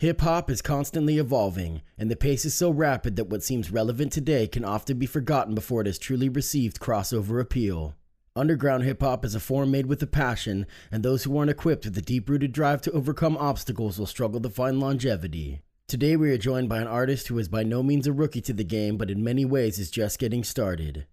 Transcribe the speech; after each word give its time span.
Hip 0.00 0.22
hop 0.22 0.50
is 0.50 0.62
constantly 0.62 1.18
evolving, 1.18 1.82
and 1.98 2.10
the 2.10 2.16
pace 2.16 2.46
is 2.46 2.54
so 2.54 2.70
rapid 2.70 3.16
that 3.16 3.28
what 3.28 3.42
seems 3.42 3.70
relevant 3.70 4.12
today 4.12 4.46
can 4.46 4.64
often 4.64 4.96
be 4.96 5.04
forgotten 5.04 5.54
before 5.54 5.82
it 5.82 5.86
has 5.86 5.98
truly 5.98 6.30
received 6.30 6.80
crossover 6.80 7.38
appeal. 7.38 7.94
Underground 8.34 8.82
hip 8.84 9.02
hop 9.02 9.26
is 9.26 9.34
a 9.34 9.40
form 9.40 9.70
made 9.70 9.84
with 9.84 10.02
a 10.02 10.06
passion, 10.06 10.64
and 10.90 11.02
those 11.02 11.24
who 11.24 11.36
aren't 11.36 11.50
equipped 11.50 11.84
with 11.84 11.98
a 11.98 12.00
deep 12.00 12.30
rooted 12.30 12.50
drive 12.50 12.80
to 12.80 12.92
overcome 12.92 13.36
obstacles 13.36 13.98
will 13.98 14.06
struggle 14.06 14.40
to 14.40 14.48
find 14.48 14.80
longevity. 14.80 15.60
Today, 15.86 16.16
we 16.16 16.30
are 16.30 16.38
joined 16.38 16.70
by 16.70 16.78
an 16.78 16.86
artist 16.86 17.28
who 17.28 17.38
is 17.38 17.50
by 17.50 17.62
no 17.62 17.82
means 17.82 18.06
a 18.06 18.12
rookie 18.14 18.40
to 18.40 18.54
the 18.54 18.64
game, 18.64 18.96
but 18.96 19.10
in 19.10 19.22
many 19.22 19.44
ways 19.44 19.78
is 19.78 19.90
just 19.90 20.18
getting 20.18 20.42
started. 20.42 21.04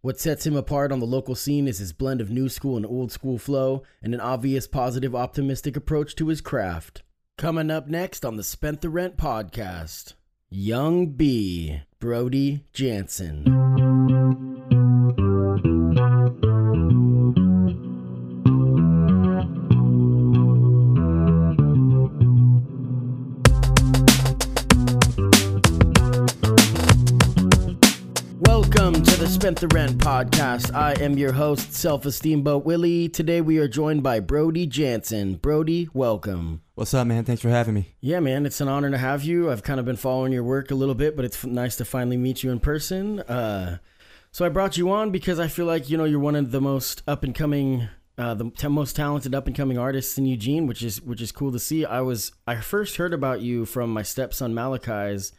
What 0.00 0.18
sets 0.18 0.44
him 0.44 0.56
apart 0.56 0.90
on 0.90 0.98
the 0.98 1.06
local 1.06 1.36
scene 1.36 1.68
is 1.68 1.78
his 1.78 1.92
blend 1.92 2.20
of 2.20 2.28
new 2.28 2.48
school 2.48 2.76
and 2.76 2.86
old 2.86 3.12
school 3.12 3.38
flow, 3.38 3.84
and 4.02 4.12
an 4.12 4.20
obvious 4.20 4.66
positive, 4.66 5.14
optimistic 5.14 5.76
approach 5.76 6.16
to 6.16 6.26
his 6.26 6.40
craft. 6.40 7.04
Coming 7.42 7.72
up 7.72 7.88
next 7.88 8.24
on 8.24 8.36
the 8.36 8.44
Spent 8.44 8.82
the 8.82 8.88
Rent 8.88 9.16
podcast, 9.16 10.12
Young 10.48 11.06
B, 11.06 11.82
Brody 11.98 12.66
Jansen. 12.72 13.42
Spent 29.42 29.58
the 29.58 29.66
Rent 29.74 29.98
podcast. 29.98 30.72
I 30.72 30.92
am 31.02 31.18
your 31.18 31.32
host, 31.32 31.72
Self 31.72 32.06
Esteem 32.06 32.42
Boat 32.42 32.64
Willie. 32.64 33.08
Today 33.08 33.40
we 33.40 33.58
are 33.58 33.66
joined 33.66 34.00
by 34.00 34.20
Brody 34.20 34.68
Jansen. 34.68 35.34
Brody, 35.34 35.88
welcome. 35.92 36.62
What's 36.76 36.94
up, 36.94 37.08
man? 37.08 37.24
Thanks 37.24 37.42
for 37.42 37.48
having 37.48 37.74
me. 37.74 37.88
Yeah, 38.00 38.20
man, 38.20 38.46
it's 38.46 38.60
an 38.60 38.68
honor 38.68 38.88
to 38.92 38.98
have 38.98 39.24
you. 39.24 39.50
I've 39.50 39.64
kind 39.64 39.80
of 39.80 39.84
been 39.84 39.96
following 39.96 40.32
your 40.32 40.44
work 40.44 40.70
a 40.70 40.76
little 40.76 40.94
bit, 40.94 41.16
but 41.16 41.24
it's 41.24 41.44
nice 41.44 41.74
to 41.78 41.84
finally 41.84 42.16
meet 42.16 42.44
you 42.44 42.52
in 42.52 42.60
person. 42.60 43.18
Uh, 43.18 43.78
so 44.30 44.46
I 44.46 44.48
brought 44.48 44.76
you 44.76 44.92
on 44.92 45.10
because 45.10 45.40
I 45.40 45.48
feel 45.48 45.66
like 45.66 45.90
you 45.90 45.98
know 45.98 46.04
you're 46.04 46.20
one 46.20 46.36
of 46.36 46.52
the 46.52 46.60
most 46.60 47.02
up 47.08 47.24
and 47.24 47.34
coming, 47.34 47.88
uh, 48.16 48.34
the 48.34 48.48
t- 48.50 48.68
most 48.68 48.94
talented 48.94 49.34
up 49.34 49.48
and 49.48 49.56
coming 49.56 49.76
artists 49.76 50.16
in 50.16 50.24
Eugene, 50.24 50.68
which 50.68 50.84
is 50.84 51.02
which 51.02 51.20
is 51.20 51.32
cool 51.32 51.50
to 51.50 51.58
see. 51.58 51.84
I 51.84 52.00
was 52.02 52.30
I 52.46 52.60
first 52.60 52.96
heard 52.96 53.12
about 53.12 53.40
you 53.40 53.64
from 53.66 53.92
my 53.92 54.02
stepson 54.02 54.54
Malachi's 54.54 55.32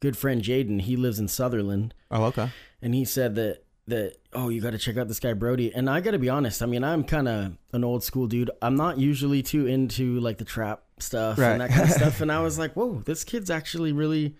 good 0.00 0.14
friend 0.14 0.42
Jaden. 0.42 0.82
He 0.82 0.94
lives 0.94 1.18
in 1.18 1.26
Sutherlin, 1.26 1.92
Oh, 2.10 2.24
okay. 2.24 2.50
And 2.82 2.94
he 2.94 3.04
said 3.04 3.34
that 3.36 3.62
that 3.88 4.16
oh 4.32 4.48
you 4.48 4.60
got 4.60 4.70
to 4.72 4.78
check 4.78 4.96
out 4.96 5.06
this 5.08 5.20
guy 5.20 5.32
Brody. 5.32 5.72
And 5.72 5.88
I 5.88 6.00
got 6.00 6.10
to 6.12 6.18
be 6.18 6.28
honest, 6.28 6.62
I 6.62 6.66
mean 6.66 6.82
I'm 6.82 7.04
kind 7.04 7.28
of 7.28 7.56
an 7.72 7.84
old 7.84 8.02
school 8.02 8.26
dude. 8.26 8.50
I'm 8.60 8.74
not 8.76 8.98
usually 8.98 9.42
too 9.42 9.66
into 9.66 10.18
like 10.20 10.38
the 10.38 10.44
trap 10.44 10.82
stuff 10.98 11.38
Right. 11.38 11.52
and 11.52 11.60
that 11.60 11.70
kind 11.70 11.82
of 11.84 11.90
stuff. 11.90 12.20
And 12.20 12.32
I 12.32 12.40
was 12.42 12.58
like, 12.58 12.72
whoa, 12.74 13.02
this 13.04 13.22
kid's 13.22 13.48
actually 13.50 13.92
really 13.92 14.34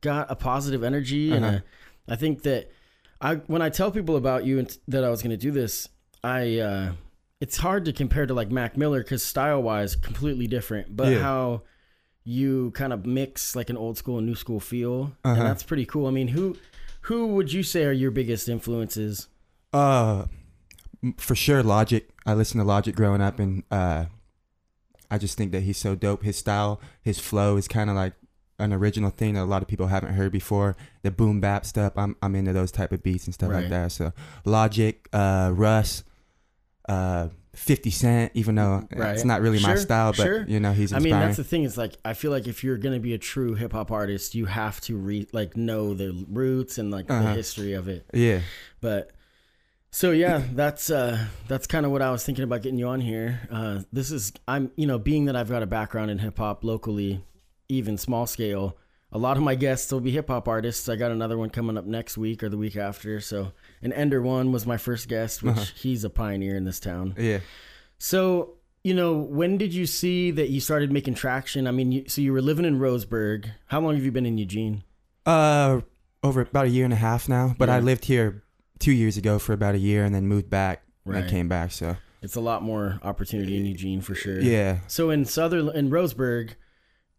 got 0.00 0.30
a 0.30 0.36
positive 0.36 0.84
energy, 0.84 1.32
and 1.32 1.44
Uh-huh. 1.44 1.58
a, 2.08 2.12
I 2.12 2.16
think 2.16 2.42
that 2.42 2.70
I 3.20 3.36
when 3.36 3.62
I 3.62 3.68
tell 3.70 3.90
people 3.90 4.16
about 4.16 4.44
you 4.44 4.58
and 4.58 4.68
t- 4.68 4.78
that 4.88 5.02
I 5.02 5.08
was 5.10 5.22
going 5.22 5.30
to 5.30 5.36
do 5.36 5.50
this, 5.50 5.88
I 6.22 6.58
uh, 6.58 6.92
it's 7.40 7.56
hard 7.56 7.86
to 7.86 7.92
compare 7.92 8.26
to 8.26 8.34
like 8.34 8.50
Mac 8.52 8.76
Miller 8.76 9.02
because 9.02 9.22
style 9.24 9.62
wise, 9.62 9.96
completely 9.96 10.46
different. 10.46 10.94
But 10.94 11.12
Yeah. 11.12 11.18
how 11.20 11.62
you 12.22 12.70
kind 12.72 12.92
of 12.92 13.04
mix 13.06 13.54
like 13.56 13.70
an 13.70 13.76
old 13.76 13.98
school 13.98 14.18
and 14.18 14.26
new 14.26 14.34
school 14.36 14.60
feel, 14.60 15.16
Uh-huh. 15.24 15.34
and 15.34 15.42
that's 15.42 15.62
pretty 15.62 15.84
cool. 15.84 16.06
I 16.06 16.10
mean, 16.10 16.28
who 16.28 16.56
who 17.04 17.28
would 17.28 17.52
you 17.52 17.62
say 17.62 17.84
are 17.84 17.92
your 17.92 18.10
biggest 18.10 18.48
influences? 18.48 19.28
Uh, 19.72 20.26
for 21.18 21.34
sure, 21.34 21.62
Logic. 21.62 22.08
I 22.26 22.34
listened 22.34 22.60
to 22.60 22.64
Logic 22.64 22.94
growing 22.94 23.20
up, 23.20 23.38
and 23.38 23.62
uh, 23.70 24.06
I 25.10 25.18
just 25.18 25.36
think 25.36 25.52
that 25.52 25.60
he's 25.62 25.76
so 25.78 25.94
dope. 25.94 26.22
His 26.22 26.36
style, 26.38 26.80
his 27.02 27.18
flow 27.18 27.56
is 27.56 27.68
kind 27.68 27.90
of 27.90 27.96
like 27.96 28.14
an 28.58 28.72
original 28.72 29.10
thing 29.10 29.34
that 29.34 29.42
a 29.42 29.44
lot 29.44 29.62
of 29.62 29.68
people 29.68 29.88
haven't 29.88 30.14
heard 30.14 30.32
before. 30.32 30.76
The 31.02 31.10
boom 31.10 31.40
bap 31.40 31.66
stuff. 31.66 31.92
I'm 31.96 32.16
I'm 32.22 32.34
into 32.36 32.52
those 32.52 32.70
type 32.72 32.92
of 32.92 33.02
beats 33.02 33.26
and 33.26 33.34
stuff 33.34 33.50
Right. 33.50 33.62
like 33.62 33.70
that. 33.70 33.92
So 33.92 34.12
Logic, 34.44 35.06
uh, 35.12 35.50
Russ, 35.54 36.04
uh, 36.88 37.28
Fifty 37.54 37.90
Cent. 37.90 38.32
Even 38.34 38.54
though 38.56 38.86
Right. 38.94 39.14
it's 39.14 39.24
not 39.24 39.40
really 39.40 39.60
my 39.60 39.74
style, 39.76 40.12
but 40.12 40.22
sure. 40.24 40.44
you 40.46 40.60
know 40.60 40.72
he's 40.72 40.92
I 40.92 40.96
inspiring. 40.96 41.18
mean, 41.20 41.26
that's 41.26 41.36
the 41.36 41.44
thing. 41.44 41.64
Is 41.64 41.76
like 41.78 41.94
I 42.04 42.14
feel 42.14 42.30
like 42.30 42.46
if 42.48 42.62
you're 42.64 42.78
gonna 42.78 43.00
be 43.00 43.14
a 43.14 43.18
true 43.18 43.54
hip 43.54 43.72
hop 43.72 43.90
artist, 43.90 44.34
you 44.34 44.46
have 44.46 44.80
to 44.82 44.96
re 44.96 45.26
like 45.32 45.56
know 45.56 45.94
the 45.94 46.24
roots 46.30 46.78
and 46.78 46.90
like 46.90 47.06
the 47.06 47.14
Uh-huh. 47.14 47.34
history 47.34 47.72
of 47.74 47.88
it. 47.88 48.06
yeah. 48.12 48.40
But 48.80 49.10
so 49.90 50.10
yeah, 50.10 50.42
that's 50.52 50.90
uh 50.90 51.26
that's 51.48 51.66
kind 51.66 51.86
of 51.86 51.92
what 51.92 52.02
I 52.02 52.10
was 52.10 52.24
thinking 52.24 52.44
about 52.44 52.62
getting 52.62 52.78
you 52.78 52.88
on 52.88 53.00
here. 53.00 53.40
Uh 53.50 53.80
this 53.92 54.10
is 54.10 54.32
I'm 54.48 54.70
you 54.76 54.86
know, 54.86 54.98
being 54.98 55.26
that 55.26 55.36
I've 55.36 55.48
got 55.48 55.62
a 55.62 55.66
background 55.66 56.10
in 56.10 56.18
hip 56.18 56.38
hop 56.38 56.64
locally, 56.64 57.22
even 57.68 57.96
small 57.96 58.26
scale, 58.26 58.76
a 59.12 59.18
lot 59.18 59.36
of 59.36 59.42
my 59.42 59.54
guests 59.54 59.92
will 59.92 60.00
be 60.00 60.10
hip 60.10 60.28
hop 60.28 60.48
artists. 60.48 60.88
I 60.88 60.96
got 60.96 61.10
another 61.12 61.38
one 61.38 61.50
coming 61.50 61.78
up 61.78 61.84
next 61.86 62.18
week 62.18 62.42
or 62.42 62.48
the 62.48 62.56
week 62.56 62.76
after. 62.76 63.20
So 63.20 63.52
and 63.82 63.92
Ender 63.92 64.20
One 64.20 64.50
was 64.52 64.66
my 64.66 64.76
first 64.76 65.08
guest, 65.08 65.42
which 65.42 65.52
Uh-huh. 65.56 65.64
he's 65.76 66.04
a 66.04 66.10
pioneer 66.10 66.56
in 66.56 66.64
this 66.64 66.80
town. 66.80 67.14
Yeah. 67.16 67.38
So, 67.98 68.54
you 68.82 68.92
know, 68.94 69.14
when 69.16 69.56
did 69.56 69.72
you 69.72 69.86
see 69.86 70.30
that 70.32 70.50
you 70.50 70.60
started 70.60 70.92
making 70.92 71.14
traction? 71.14 71.66
I 71.66 71.70
mean, 71.70 71.92
you, 71.92 72.04
so 72.08 72.20
you 72.20 72.32
were 72.32 72.42
living 72.42 72.64
in 72.64 72.78
Roseburg. 72.80 73.46
How 73.66 73.80
long 73.80 73.94
have 73.94 74.04
you 74.04 74.12
been 74.12 74.26
in 74.26 74.36
Eugene? 74.36 74.82
Uh, 75.24 75.80
over 76.22 76.40
about 76.40 76.66
a 76.66 76.70
year 76.70 76.84
and 76.84 76.92
a 76.92 76.96
half 76.96 77.28
now. 77.28 77.54
But 77.58 77.68
I 77.70 77.78
lived 77.80 78.04
here 78.06 78.42
two 78.78 78.92
years 78.92 79.16
ago 79.16 79.38
for 79.38 79.52
about 79.52 79.74
a 79.74 79.78
year, 79.78 80.04
and 80.04 80.14
then 80.14 80.26
moved 80.26 80.50
back. 80.50 80.82
And 81.04 81.14
Right. 81.14 81.24
I 81.24 81.28
came 81.28 81.48
back. 81.48 81.70
So 81.70 81.96
It's 82.22 82.34
a 82.34 82.40
lot 82.40 82.62
more 82.62 82.98
opportunity 83.02 83.56
in 83.58 83.64
Eugene 83.66 84.00
for 84.00 84.14
sure. 84.14 84.40
yeah, 84.40 84.78
So 84.88 85.10
in 85.10 85.24
Southern 85.26 85.68
in 85.68 85.90
Roseburg, 85.90 86.54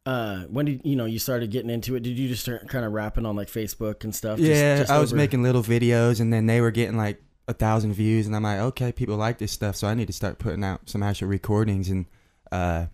uh, 0.05 0.41
when 0.43 0.65
did 0.65 0.81
you 0.83 0.95
know 0.95 1.05
you 1.05 1.19
started 1.19 1.49
getting 1.51 1.69
into 1.69 1.95
it? 1.95 2.01
Did 2.03 2.17
you 2.17 2.27
just 2.27 2.43
start 2.43 2.67
kind 2.69 2.85
of 2.85 2.91
rapping 2.93 3.25
on 3.25 3.35
like 3.35 3.47
Facebook 3.47 4.03
and 4.03 4.13
stuff? 4.13 4.37
Just- 4.37 4.49
yeah. 4.49 4.77
just 4.79 4.91
I 4.91 4.99
was 4.99 5.11
over- 5.11 5.17
making 5.17 5.43
little 5.43 5.63
videos, 5.63 6.19
and 6.19 6.31
then 6.31 6.45
they 6.45 6.61
were 6.61 6.71
getting 6.71 6.97
like 6.97 7.21
a 7.47 7.53
thousand 7.53 7.93
views, 7.93 8.25
and 8.27 8.35
I'm 8.35 8.43
like, 8.43 8.59
okay, 8.59 8.91
people 8.91 9.17
like 9.17 9.37
this 9.37 9.51
stuff, 9.51 9.75
so 9.75 9.87
I 9.87 9.93
need 9.93 10.07
to 10.07 10.13
start 10.13 10.37
putting 10.39 10.63
out 10.63 10.89
some 10.89 11.03
actual 11.03 11.27
recordings 11.27 11.89
and 11.89 12.05
uh, 12.51 12.85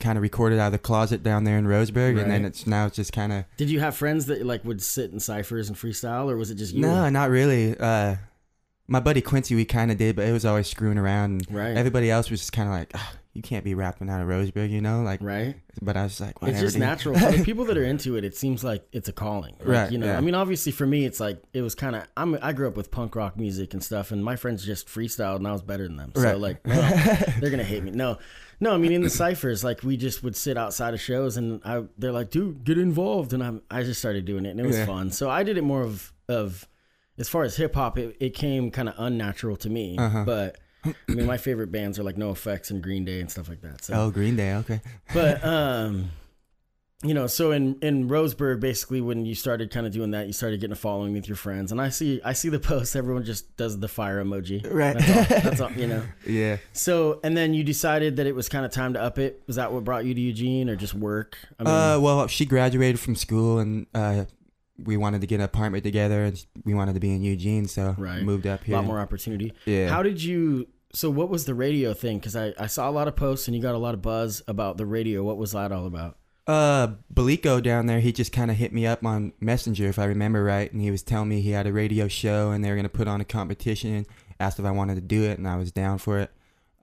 kind 0.00 0.18
of 0.18 0.22
recorded 0.22 0.58
out 0.58 0.66
of 0.66 0.72
the 0.72 0.78
closet 0.78 1.22
down 1.22 1.44
there 1.44 1.56
in 1.58 1.64
Roseburg, 1.66 2.20
and 2.20 2.30
then 2.30 2.44
it's 2.44 2.66
now 2.66 2.86
it's 2.86 2.96
just 2.96 3.12
kind 3.12 3.32
of 3.32 3.44
Did 3.56 3.70
you 3.70 3.80
have 3.80 3.96
friends 3.96 4.26
that 4.26 4.44
like 4.44 4.64
would 4.64 4.82
sit 4.82 5.10
in 5.12 5.20
ciphers 5.20 5.68
and 5.68 5.78
freestyle, 5.78 6.30
or 6.30 6.36
was 6.36 6.50
it 6.50 6.56
just 6.56 6.74
you? 6.74 6.80
no, 6.82 7.08
not 7.10 7.30
really. 7.30 7.76
Uh, 7.78 8.16
my 8.86 9.00
buddy 9.00 9.22
Quincy, 9.22 9.54
we 9.54 9.64
kind 9.64 9.90
of 9.90 9.96
did, 9.96 10.14
but 10.16 10.26
it 10.26 10.32
was 10.32 10.44
always 10.44 10.66
screwing 10.68 10.98
around. 10.98 11.30
And 11.48 11.54
Right. 11.54 11.76
Everybody 11.76 12.10
else 12.10 12.30
was 12.30 12.40
just 12.40 12.52
kind 12.52 12.68
of 12.68 12.74
like, 12.74 12.90
"Ah, 12.94 13.12
you 13.34 13.42
can't 13.42 13.64
be 13.64 13.74
rapping 13.74 14.08
out 14.08 14.20
of 14.22 14.28
Roseburg, 14.28 14.70
you 14.70 14.80
know, 14.80 15.02
like. 15.02 15.20
Right. 15.22 15.56
But 15.82 15.96
I 15.96 16.04
was 16.04 16.20
like, 16.20 16.40
whatever. 16.40 16.56
It's 16.56 16.72
just 16.72 16.78
natural. 16.78 17.18
For 17.18 17.32
the 17.32 17.44
people 17.44 17.64
that 17.66 17.76
are 17.76 17.84
into 17.84 18.16
it, 18.16 18.24
it 18.24 18.36
seems 18.36 18.62
like 18.62 18.86
it's 18.92 19.08
a 19.08 19.12
calling. 19.12 19.56
Like, 19.58 19.68
Right, 19.68 19.92
You 19.92 19.98
know, 19.98 20.06
yeah. 20.06 20.16
I 20.16 20.20
mean, 20.20 20.34
obviously 20.36 20.70
for 20.72 20.86
me, 20.86 21.04
it's 21.04 21.18
like, 21.20 21.42
it 21.52 21.60
was 21.62 21.74
kind 21.74 21.96
of, 21.96 22.04
I'm, 22.16 22.38
I 22.40 22.52
grew 22.52 22.68
up 22.68 22.76
with 22.76 22.90
punk 22.92 23.16
rock 23.16 23.36
music 23.36 23.74
and 23.74 23.82
stuff, 23.82 24.12
and 24.12 24.24
my 24.24 24.36
friends 24.36 24.64
just 24.64 24.86
freestyled 24.86 25.36
and 25.36 25.48
I 25.48 25.52
was 25.52 25.62
better 25.62 25.82
than 25.88 25.96
them. 25.96 26.12
So, 26.14 26.22
Right. 26.22 26.38
like, 26.38 26.60
well, 26.64 26.80
they're 27.40 27.50
going 27.50 27.58
to 27.58 27.64
hate 27.64 27.82
me. 27.82 27.90
No, 27.90 28.18
no, 28.60 28.72
I 28.72 28.76
mean, 28.78 28.92
in 28.92 29.02
the 29.02 29.10
ciphers, 29.10 29.64
like, 29.64 29.82
we 29.82 29.96
just 29.96 30.22
would 30.22 30.36
sit 30.36 30.56
outside 30.56 30.94
of 30.94 31.00
shows 31.00 31.36
and 31.36 31.60
I, 31.64 31.82
they're 31.98 32.12
like, 32.12 32.30
dude, 32.30 32.62
get 32.62 32.78
involved. 32.78 33.32
And 33.32 33.42
I'm, 33.42 33.62
I 33.68 33.82
just 33.82 33.98
started 33.98 34.26
doing 34.26 34.46
it 34.46 34.50
and 34.50 34.60
it 34.60 34.66
was 34.66 34.76
Yeah. 34.78 34.86
fun. 34.86 35.10
So 35.10 35.28
I 35.28 35.42
did 35.42 35.58
it 35.58 35.64
more 35.64 35.82
of, 35.82 36.12
of, 36.28 36.68
as 37.18 37.28
far 37.28 37.42
as 37.42 37.56
hip 37.56 37.74
hop, 37.74 37.98
it, 37.98 38.16
it 38.20 38.30
came 38.34 38.70
kind 38.70 38.88
of 38.88 38.94
unnatural 38.96 39.56
to 39.56 39.68
me. 39.70 39.96
Uh-huh. 39.98 40.22
But, 40.24 40.58
I 40.84 40.94
mean, 41.08 41.26
my 41.26 41.36
favorite 41.38 41.72
bands 41.72 41.98
are 41.98 42.02
like 42.02 42.16
NOFX 42.16 42.70
and 42.70 42.82
Green 42.82 43.04
Day 43.04 43.20
and 43.20 43.30
stuff 43.30 43.48
like 43.48 43.60
that. 43.62 43.84
So, 43.84 43.94
Oh, 43.94 44.10
Green 44.10 44.36
Day. 44.36 44.54
Okay. 44.56 44.80
but 45.14 45.44
um 45.44 46.10
you 47.02 47.12
know, 47.12 47.26
so 47.26 47.50
in 47.52 47.76
in 47.82 48.08
Roseburg, 48.08 48.60
basically, 48.60 49.02
when 49.02 49.26
you 49.26 49.34
started 49.34 49.70
kind 49.70 49.86
of 49.86 49.92
doing 49.92 50.12
that, 50.12 50.26
you 50.26 50.32
started 50.32 50.58
getting 50.60 50.72
a 50.72 50.76
following 50.76 51.12
with 51.12 51.28
your 51.28 51.36
friends, 51.36 51.70
and 51.70 51.78
I 51.78 51.90
see 51.90 52.18
I 52.24 52.32
see 52.32 52.48
the 52.48 52.58
posts. 52.70 52.96
Everyone 52.96 53.24
just 53.24 53.54
does 53.58 53.78
the 53.78 53.88
fire 53.88 54.24
emoji, 54.24 54.66
Right. 54.72 54.96
That's 54.96 55.10
all, 55.32 55.40
that's 55.42 55.60
all 55.60 55.72
you 55.72 55.86
know. 55.86 56.02
Yeah. 56.26 56.56
So, 56.72 57.20
and 57.22 57.36
then 57.36 57.52
you 57.52 57.62
decided 57.62 58.16
that 58.16 58.26
it 58.26 58.34
was 58.34 58.48
kind 58.48 58.64
of 58.64 58.70
time 58.72 58.94
to 58.94 59.02
up 59.02 59.18
it. 59.18 59.42
Was 59.46 59.56
that 59.56 59.70
what 59.70 59.84
brought 59.84 60.06
you 60.06 60.14
to 60.14 60.20
Eugene, 60.20 60.70
or 60.70 60.76
just 60.76 60.94
work? 60.94 61.36
I 61.60 61.94
uh, 61.94 62.00
well, 62.00 62.26
she 62.26 62.46
graduated 62.46 62.98
from 62.98 63.16
school, 63.16 63.58
and 63.58 63.86
uh, 63.94 64.24
we 64.82 64.96
wanted 64.96 65.20
to 65.20 65.26
get 65.26 65.36
an 65.36 65.42
apartment 65.42 65.84
together, 65.84 66.24
and 66.24 66.46
we 66.64 66.72
wanted 66.72 66.94
to 66.94 67.00
be 67.00 67.12
in 67.14 67.22
Eugene, 67.22 67.68
so 67.68 67.94
Right. 67.98 68.22
moved 68.22 68.46
up 68.46 68.62
a 68.62 68.64
here. 68.64 68.76
lot 68.76 68.86
more 68.86 68.98
opportunity. 68.98 69.52
Yeah. 69.66 69.90
How 69.90 70.02
did 70.02 70.22
you? 70.22 70.68
So, 70.94 71.10
what 71.10 71.28
was 71.28 71.44
the 71.44 71.54
radio 71.54 71.92
thing? 71.92 72.18
Because 72.18 72.36
I 72.36 72.54
I 72.58 72.66
saw 72.66 72.88
a 72.88 72.92
lot 72.92 73.08
of 73.08 73.16
posts, 73.16 73.48
and 73.48 73.56
you 73.56 73.62
got 73.62 73.74
a 73.74 73.78
lot 73.78 73.94
of 73.94 74.02
buzz 74.02 74.42
about 74.48 74.76
the 74.76 74.86
radio. 74.86 75.22
What 75.22 75.36
was 75.36 75.52
that 75.52 75.72
all 75.72 75.86
about? 75.86 76.16
Uh, 76.46 76.88
Belico 77.12 77.62
down 77.62 77.86
there, 77.86 78.00
he 78.00 78.12
just 78.12 78.30
kind 78.30 78.50
of 78.50 78.56
hit 78.58 78.70
me 78.72 78.86
up 78.86 79.04
on 79.04 79.32
Messenger, 79.40 79.88
if 79.88 79.98
I 79.98 80.04
remember 80.04 80.44
right, 80.44 80.70
and 80.70 80.80
he 80.82 80.90
was 80.90 81.02
telling 81.02 81.30
me 81.30 81.40
he 81.40 81.50
had 81.52 81.66
a 81.66 81.72
radio 81.72 82.06
show 82.06 82.50
and 82.50 82.62
they 82.62 82.68
were 82.68 82.76
gonna 82.76 82.88
put 82.90 83.08
on 83.08 83.20
a 83.20 83.24
competition. 83.24 84.06
Asked 84.38 84.58
if 84.58 84.64
I 84.66 84.70
wanted 84.70 84.96
to 84.96 85.00
do 85.00 85.22
it, 85.24 85.38
and 85.38 85.48
I 85.48 85.56
was 85.56 85.72
down 85.72 85.98
for 85.98 86.18
it. 86.18 86.30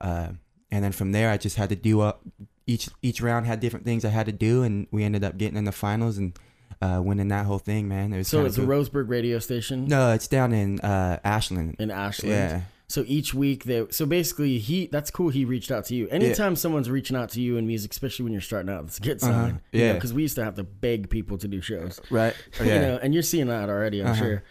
Uh, 0.00 0.28
and 0.70 0.82
then 0.84 0.90
from 0.92 1.12
there, 1.12 1.30
I 1.30 1.36
just 1.36 1.56
had 1.56 1.68
to 1.68 1.76
do 1.76 2.00
up. 2.00 2.22
Each 2.66 2.88
each 3.02 3.20
round 3.20 3.46
had 3.46 3.60
different 3.60 3.84
things 3.84 4.04
I 4.04 4.08
had 4.08 4.26
to 4.26 4.32
do, 4.32 4.62
and 4.62 4.86
we 4.90 5.04
ended 5.04 5.22
up 5.22 5.38
getting 5.38 5.56
in 5.56 5.64
the 5.64 5.72
finals 5.72 6.18
and 6.18 6.36
uh, 6.80 7.00
winning 7.04 7.28
that 7.28 7.46
whole 7.46 7.58
thing, 7.58 7.88
man. 7.88 8.12
It 8.12 8.18
was 8.18 8.28
So 8.28 8.44
it's 8.44 8.58
a. 8.58 8.62
Roseburg 8.62 9.08
radio 9.08 9.38
station 9.38 9.86
No, 9.86 10.12
it's 10.12 10.26
down 10.26 10.52
in 10.52 10.80
uh, 10.80 11.20
Ashland. 11.24 11.76
in 11.78 11.90
Ashland. 11.90 12.32
Yeah, 12.32 12.60
So 12.92 13.04
each 13.06 13.32
week 13.32 13.64
they 13.64 13.86
so 13.90 14.04
basically 14.04 14.58
he 14.58 14.86
that's 14.86 15.10
cool 15.10 15.30
he 15.30 15.44
reached 15.46 15.70
out 15.70 15.86
to 15.86 15.94
you. 15.94 16.08
Anytime 16.08 16.54
someone 16.56 16.56
someone's 16.56 16.90
reaching 16.90 17.16
out 17.16 17.30
to 17.30 17.40
you 17.40 17.56
in 17.56 17.66
music, 17.66 17.90
especially 17.92 18.24
when 18.24 18.32
you're 18.32 18.42
starting 18.42 18.70
out, 18.70 18.84
it's 18.84 18.98
a 18.98 19.02
good 19.02 19.20
sign. 19.20 19.32
Uh-huh. 19.32 19.58
Yeah. 19.72 19.92
Because 19.94 20.12
we 20.12 20.22
used 20.22 20.36
to 20.36 20.44
have 20.44 20.56
to 20.56 20.62
beg 20.64 21.08
people 21.08 21.38
to 21.38 21.48
do 21.48 21.60
shows. 21.60 22.00
right. 22.10 22.34
You 22.60 22.66
know, 22.66 22.98
and 23.02 23.14
you're 23.14 23.22
seeing 23.22 23.48
that 23.48 23.68
already, 23.70 24.00
I'm 24.02 24.08
Uh-huh. 24.08 24.22
sure. 24.22 24.42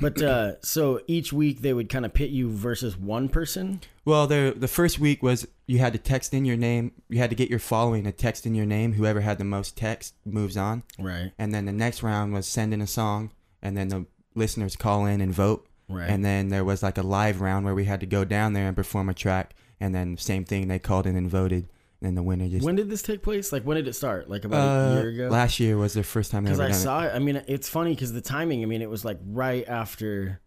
But 0.00 0.22
uh 0.22 0.60
so 0.62 1.00
each 1.08 1.32
week 1.32 1.60
they 1.62 1.72
would 1.74 1.88
kind 1.88 2.06
of 2.06 2.14
pit 2.14 2.30
you 2.30 2.50
versus 2.50 2.96
one 2.96 3.28
person. 3.28 3.80
Well, 4.04 4.26
the 4.26 4.54
the 4.56 4.68
first 4.68 4.98
week 4.98 5.22
was 5.22 5.46
you 5.66 5.78
had 5.78 5.92
to 5.92 5.98
text 5.98 6.32
in 6.32 6.44
your 6.44 6.56
name. 6.56 6.92
You 7.08 7.18
had 7.18 7.30
to 7.30 7.36
get 7.36 7.50
your 7.50 7.58
following 7.58 8.04
to 8.04 8.12
text 8.12 8.46
in 8.46 8.54
your 8.54 8.66
name. 8.66 8.94
Whoever 8.94 9.20
had 9.20 9.38
the 9.38 9.44
most 9.44 9.76
text 9.76 10.14
moves 10.24 10.56
on. 10.56 10.82
Right. 10.98 11.32
And 11.38 11.52
then 11.52 11.64
the 11.66 11.72
next 11.72 12.02
round 12.02 12.32
was 12.32 12.46
send 12.46 12.72
in 12.72 12.80
a 12.80 12.86
song, 12.86 13.30
and 13.62 13.76
then 13.76 13.88
the 13.88 14.06
listeners 14.34 14.74
call 14.76 15.06
in 15.06 15.20
and 15.20 15.32
vote. 15.34 15.66
Right. 15.90 16.08
And 16.08 16.24
then 16.24 16.48
there 16.48 16.64
was 16.64 16.82
like 16.82 16.98
a 16.98 17.02
live 17.02 17.40
round 17.40 17.64
where 17.64 17.74
we 17.74 17.84
had 17.84 18.00
to 18.00 18.06
go 18.06 18.24
down 18.24 18.52
there 18.52 18.66
and 18.66 18.76
perform 18.76 19.08
a 19.08 19.14
track. 19.14 19.54
And 19.80 19.94
then 19.94 20.16
same 20.16 20.44
thing, 20.44 20.68
they 20.68 20.78
called 20.78 21.06
in 21.06 21.16
and 21.16 21.28
voted. 21.28 21.68
And 22.00 22.06
then 22.06 22.14
the 22.14 22.22
winner 22.22 22.48
just 22.48 22.64
when 22.64 22.76
did 22.76 22.88
this 22.88 23.02
take 23.02 23.22
place? 23.22 23.52
Like 23.52 23.64
when 23.64 23.76
did 23.76 23.86
it 23.86 23.94
start? 23.94 24.30
Like 24.30 24.44
about 24.44 24.66
a 24.66 24.70
uh, 24.70 25.00
year 25.00 25.08
ago? 25.10 25.28
last 25.28 25.60
year 25.60 25.76
was 25.76 25.92
the 25.92 26.02
first 26.02 26.30
time 26.30 26.44
they 26.44 26.50
Because 26.50 26.60
I 26.60 26.68
done 26.68 26.78
saw 26.78 27.04
it. 27.04 27.12
I 27.14 27.18
mean, 27.18 27.42
it's 27.46 27.68
funny 27.68 27.94
because 27.94 28.12
the 28.14 28.22
timing. 28.22 28.62
I 28.62 28.66
mean, 28.66 28.80
it 28.80 28.88
was 28.88 29.04
like 29.04 29.18
right 29.22 29.68
after 29.68 30.40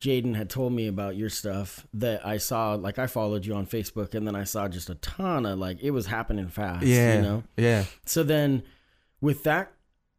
Jaden 0.00 0.34
had 0.34 0.48
told 0.48 0.72
me 0.72 0.86
about 0.86 1.16
your 1.16 1.28
stuff 1.28 1.86
that 1.92 2.26
I 2.26 2.38
saw. 2.38 2.74
Like 2.74 2.98
I 2.98 3.06
followed 3.06 3.44
you 3.44 3.54
on 3.54 3.66
Facebook, 3.66 4.14
and 4.14 4.26
then 4.26 4.34
I 4.34 4.44
saw 4.44 4.66
just 4.66 4.88
a 4.88 4.94
ton 4.96 5.44
of 5.44 5.58
like 5.58 5.82
it 5.82 5.90
was 5.90 6.06
happening 6.06 6.48
fast. 6.48 6.86
Yeah, 6.86 7.16
you 7.16 7.22
know. 7.22 7.42
yeah. 7.58 7.84
So 8.06 8.22
then, 8.22 8.62
with 9.20 9.42
that 9.44 9.73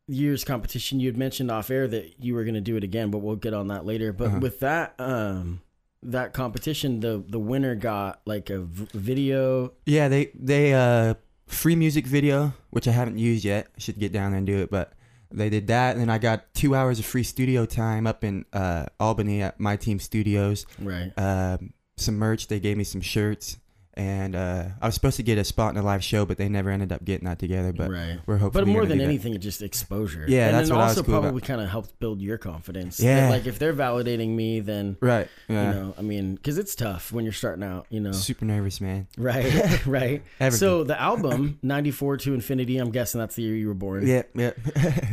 year's 0.08 0.44
competition, 0.44 1.00
you 1.00 1.08
had 1.08 1.18
mentioned 1.18 1.50
off 1.52 1.70
air 1.72 1.88
that 1.88 2.16
you 2.24 2.36
were 2.36 2.44
going 2.44 2.54
to 2.56 2.62
do 2.62 2.76
it 2.78 2.84
again, 2.84 3.10
but 3.12 3.20
we'll 3.20 3.36
get 3.36 3.54
on 3.54 3.68
that 3.70 3.86
later. 3.86 4.14
But 4.14 4.28
Uh-huh. 4.28 4.40
with 4.40 4.60
that, 4.60 4.94
um, 5.00 5.62
that 6.04 6.34
competition, 6.34 7.00
the 7.00 7.24
the 7.28 7.40
winner 7.40 7.74
got 7.76 8.22
like 8.26 8.50
a 8.52 8.60
v- 8.60 8.88
video. 8.94 9.74
Yeah, 9.88 10.08
they 10.08 10.32
they 10.40 10.74
uh 10.74 11.16
free 11.48 11.76
music 11.76 12.06
video, 12.06 12.54
which 12.70 12.88
I 12.88 12.92
haven't 12.92 13.18
used 13.18 13.44
yet. 13.44 13.68
I 13.76 13.80
should 13.80 13.98
get 14.00 14.12
down 14.12 14.32
there 14.32 14.38
and 14.38 14.46
do 14.48 14.58
it, 14.60 14.70
but 14.70 14.94
they 15.32 15.50
did 15.50 15.66
that, 15.68 15.94
and 15.94 16.02
then 16.02 16.10
I 16.12 16.20
got 16.20 16.54
two 16.54 16.76
hours 16.76 17.00
of 17.00 17.06
free 17.06 17.24
studio 17.24 17.66
time 17.66 18.06
up 18.06 18.24
in 18.24 18.46
uh, 18.54 18.86
Albany 19.00 19.42
at 19.42 19.60
my 19.60 19.76
team 19.76 20.00
studios. 20.00 20.66
Right. 20.80 21.12
Um 21.18 21.74
some 21.98 22.18
merch. 22.18 22.48
They 22.48 22.60
gave 22.60 22.78
me 22.78 22.84
some 22.84 23.02
shirts, 23.02 23.58
and 23.98 24.36
uh, 24.36 24.66
I 24.82 24.88
was 24.88 24.96
supposed 24.96 25.16
to 25.18 25.24
get 25.24 25.38
a 25.38 25.44
spot 25.46 25.74
in 25.74 25.78
a 25.80 25.82
live 25.82 26.04
show, 26.04 26.26
but 26.26 26.38
they 26.38 26.50
never 26.50 26.70
ended 26.70 26.92
up 26.92 27.06
getting 27.06 27.26
that 27.28 27.40
together. 27.40 27.72
But 27.72 27.90
right. 27.90 28.20
we're 28.26 28.38
hopefully. 28.38 28.66
But 28.66 28.72
more 28.72 28.86
than 28.86 28.98
that. 28.98 29.06
anything, 29.06 29.34
it 29.34 29.38
just 29.40 29.62
exposure. 29.62 30.26
Yeah, 30.28 30.48
and 30.48 30.56
that's 30.58 30.68
then 30.68 30.78
what 30.78 30.84
I 30.84 30.88
was 30.88 30.98
also 30.98 31.04
cool 31.10 31.22
probably 31.22 31.42
kind 31.42 31.62
of 31.62 31.70
helped 31.70 31.98
build 32.00 32.22
your 32.22 32.38
confidence. 32.38 33.00
Yeah. 33.00 33.30
like 33.30 33.46
if 33.46 33.58
they're 33.58 33.74
validating 33.74 34.36
me, 34.36 34.60
then 34.60 34.98
Right. 35.00 35.30
Yeah. 35.48 35.74
you 35.74 35.80
know, 35.80 35.94
I 35.98 36.02
mean, 36.02 36.36
because 36.36 36.58
it's 36.58 36.76
tough 36.76 37.14
when 37.14 37.24
you're 37.24 37.34
starting 37.34 37.64
out. 37.64 37.88
You 37.90 38.02
know, 38.02 38.12
Super 38.12 38.44
nervous, 38.44 38.82
man. 38.82 39.08
right, 39.18 39.86
right. 39.88 40.24
So 40.50 40.84
the 40.84 41.00
album 41.00 41.60
'94 41.64 42.18
to 42.18 42.34
Infinity. 42.34 42.78
I'm 42.78 42.92
guessing 42.92 43.20
that's 43.20 43.36
the 43.36 43.44
year 43.44 43.56
you 43.56 43.68
were 43.68 43.74
born. 43.74 44.06
Yep. 44.06 44.32
Yep. 44.36 44.58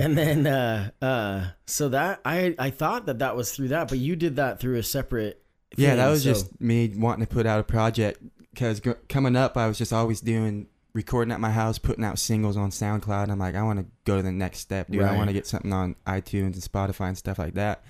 And 0.01 0.19
then, 0.19 0.47
uh, 0.47 0.91
uh, 1.01 1.45
so 1.67 1.89
that 1.91 2.21
I 2.25 2.57
I 2.59 2.71
thought 2.71 3.07
that 3.07 3.21
that 3.21 3.37
was 3.37 3.53
through 3.53 3.69
that, 3.69 3.89
but 3.89 3.99
you 3.99 4.17
did 4.17 4.37
that 4.37 4.59
through 4.59 4.79
a 4.79 4.83
separate. 4.83 5.39
Yeah, 5.77 5.95
that 5.95 6.09
was 6.09 6.25
so- 6.25 6.31
just 6.31 6.61
me 6.61 6.93
wanting 6.97 7.25
to 7.25 7.33
put 7.33 7.47
out 7.47 7.61
a 7.61 7.63
project 7.63 8.21
because 8.53 8.81
gr- 8.81 8.93
coming 9.09 9.37
up, 9.37 9.57
I 9.57 9.67
was 9.67 9.79
just 9.79 9.93
always 9.93 10.21
doing 10.21 10.69
recording 10.95 11.33
at 11.33 11.41
my 11.41 11.51
house, 11.51 11.79
putting 11.79 12.05
out 12.05 12.19
singles 12.19 12.57
on 12.57 12.71
SoundCloud. 12.71 13.31
I'm 13.31 13.39
like, 13.39 13.55
I 13.55 13.63
want 13.63 13.79
to 13.81 13.87
go 14.05 14.17
to 14.19 14.23
the 14.23 14.33
next 14.33 14.59
step, 14.59 14.89
dude. 14.91 15.03
Right. 15.03 15.13
I 15.13 15.17
want 15.17 15.29
to 15.29 15.33
get 15.33 15.47
something 15.47 15.73
on 15.73 15.97
iTunes 16.07 16.55
and 16.55 16.57
Spotify 16.57 17.09
and 17.09 17.19
stuff 17.19 17.39
like 17.39 17.55
that. 17.55 17.85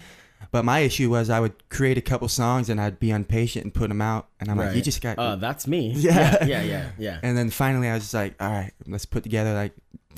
But 0.50 0.64
my 0.64 0.80
issue 0.80 1.08
was 1.08 1.30
I 1.30 1.40
would 1.40 1.68
create 1.68 1.98
a 1.98 2.02
couple 2.02 2.28
songs 2.28 2.68
and 2.68 2.80
I'd 2.80 2.98
be 2.98 3.10
impatient 3.10 3.64
and 3.64 3.72
put 3.72 3.88
them 3.88 4.02
out, 4.02 4.28
and 4.40 4.50
I'm 4.50 4.56
like, 4.56 4.74
you 4.74 4.82
just 4.82 5.00
got. 5.00 5.18
Uh, 5.18 5.36
that's 5.36 5.66
me. 5.66 5.92
Yeah. 5.96 6.44
yeah, 6.44 6.46
yeah, 6.46 6.62
yeah. 6.62 6.90
yeah. 6.98 7.20
and 7.22 7.38
then 7.38 7.50
finally, 7.50 7.88
I 7.88 7.94
was 7.94 8.04
just 8.04 8.14
like, 8.14 8.34
all 8.40 8.50
right, 8.50 8.72
let's 8.86 9.06
put 9.06 9.22
together 9.22 9.54
like 9.54 9.72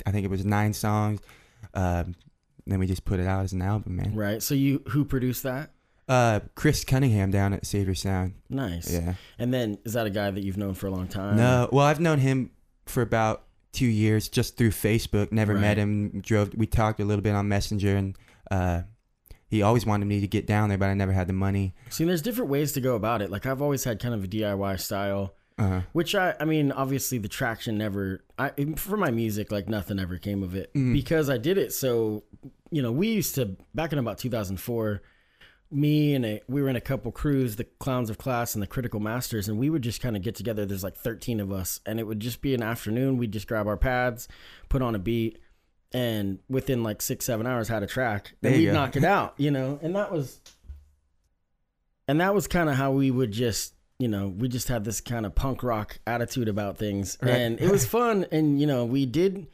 I 0.05 0.11
think 0.11 0.25
it 0.25 0.29
was 0.29 0.43
nine 0.43 0.73
songs. 0.73 1.21
Um, 1.73 2.15
then 2.65 2.79
we 2.79 2.87
just 2.87 3.05
put 3.05 3.19
it 3.19 3.27
out 3.27 3.43
as 3.43 3.53
an 3.53 3.61
album, 3.61 3.97
man. 3.97 4.15
Right. 4.15 4.41
So 4.41 4.55
you 4.55 4.83
who 4.89 5.05
produced 5.05 5.43
that? 5.43 5.71
Uh, 6.07 6.39
Chris 6.53 6.83
Cunningham 6.83 7.31
down 7.31 7.53
at 7.53 7.65
Savior 7.65 7.95
Sound. 7.95 8.35
Nice. 8.49 8.93
Yeah. 8.93 9.15
And 9.39 9.53
then 9.53 9.79
is 9.85 9.93
that 9.93 10.05
a 10.05 10.11
guy 10.11 10.29
that 10.29 10.43
you've 10.43 10.57
known 10.57 10.75
for 10.75 10.85
a 10.87 10.91
long 10.91 11.07
time? 11.07 11.35
No, 11.37 11.67
well, 11.71 11.85
I've 11.85 11.99
known 11.99 12.19
him 12.19 12.51
for 12.85 13.01
about 13.01 13.43
two 13.71 13.87
years 13.87 14.29
just 14.29 14.55
through 14.57 14.69
Facebook. 14.69 15.31
Never 15.31 15.53
Right. 15.53 15.61
met 15.61 15.77
him. 15.77 16.21
Drove. 16.21 16.53
We 16.55 16.67
talked 16.67 16.99
a 16.99 17.05
little 17.05 17.23
bit 17.23 17.33
on 17.33 17.47
Messenger, 17.47 17.95
and 17.97 18.17
uh, 18.51 18.81
he 19.47 19.63
always 19.63 19.85
wanted 19.85 20.05
me 20.05 20.21
to 20.21 20.27
get 20.27 20.45
down 20.45 20.69
there, 20.69 20.77
but 20.77 20.89
I 20.89 20.93
never 20.93 21.11
had 21.11 21.25
the 21.27 21.33
money. 21.33 21.73
See, 21.89 22.05
there's 22.05 22.21
different 22.21 22.51
ways 22.51 22.71
to 22.73 22.81
go 22.81 22.95
about 22.95 23.23
it. 23.23 23.31
Like 23.31 23.45
I've 23.47 23.61
always 23.61 23.83
had 23.83 23.99
kind 23.99 24.13
of 24.13 24.23
a 24.23 24.27
DIY 24.27 24.79
style, 24.79 25.33
Uh, 25.57 25.81
which 25.93 26.13
I, 26.13 26.35
I 26.39 26.45
mean, 26.45 26.71
obviously 26.71 27.17
the 27.17 27.29
traction 27.29 27.77
never, 27.77 28.23
I 28.37 28.51
for 28.75 28.97
my 28.97 29.09
music, 29.09 29.51
like 29.51 29.67
nothing 29.69 29.97
ever 29.99 30.17
came 30.19 30.43
of 30.43 30.53
it 30.53 30.71
Mhm. 30.75 30.93
because 30.93 31.29
I 31.29 31.37
did 31.37 31.57
it. 31.57 31.73
So, 31.73 32.23
you 32.71 32.81
know, 32.83 32.91
we 32.91 33.07
used 33.07 33.33
to 33.35 33.55
back 33.73 33.91
in 33.93 33.97
about 33.99 34.17
2004. 34.19 35.01
Me 35.75 36.13
and 36.15 36.25
a, 36.25 36.41
we 36.47 36.61
were 36.61 36.69
in 36.69 36.75
a 36.75 36.81
couple 36.81 37.11
crews, 37.11 37.57
the 37.57 37.65
Clowns 37.65 38.09
of 38.09 38.17
Class 38.17 38.53
and 38.55 38.61
the 38.61 38.67
Critical 38.67 38.99
Masters, 38.99 39.49
and 39.49 39.59
we 39.59 39.69
would 39.69 39.81
just 39.81 40.01
kind 40.01 40.15
of 40.15 40.21
get 40.21 40.35
together. 40.35 40.65
There's 40.65 40.83
like 40.83 40.95
13 40.95 41.39
of 41.39 41.51
us, 41.51 41.81
and 41.85 41.99
it 41.99 42.03
would 42.07 42.19
just 42.21 42.41
be 42.41 42.53
an 42.55 42.63
afternoon. 42.63 43.17
We'd 43.17 43.33
just 43.33 43.47
grab 43.47 43.67
our 43.67 43.75
pads, 43.77 44.27
put 44.69 44.81
on 44.81 44.95
a 44.95 44.99
beat, 44.99 45.37
and 45.91 46.39
within 46.49 46.81
like 46.83 47.01
six, 47.01 47.25
seven 47.25 47.45
hours, 47.45 47.67
had 47.67 47.83
a 47.83 47.87
track. 47.87 48.33
You 48.41 48.51
we'd 48.51 48.65
go. 48.67 48.73
knock 48.73 48.95
it 48.95 49.03
out, 49.05 49.33
you 49.37 49.51
know. 49.51 49.77
And 49.81 49.95
that 49.95 50.11
was, 50.11 50.39
and 52.07 52.21
that 52.21 52.33
was 52.33 52.47
kind 52.47 52.69
of 52.69 52.75
how 52.75 52.91
we 52.91 53.11
would 53.11 53.31
just, 53.31 53.73
you 53.99 54.07
know, 54.07 54.27
we 54.27 54.47
just 54.47 54.67
had 54.67 54.83
this 54.85 55.01
kind 55.01 55.25
of 55.25 55.35
punk 55.35 55.63
rock 55.63 55.99
attitude 56.07 56.47
about 56.47 56.77
things, 56.77 57.17
Right. 57.21 57.31
and 57.31 57.59
it 57.59 57.69
was 57.71 57.85
fun. 57.85 58.25
And 58.31 58.59
you 58.61 58.67
know, 58.67 58.85
we 58.85 59.05
did 59.05 59.47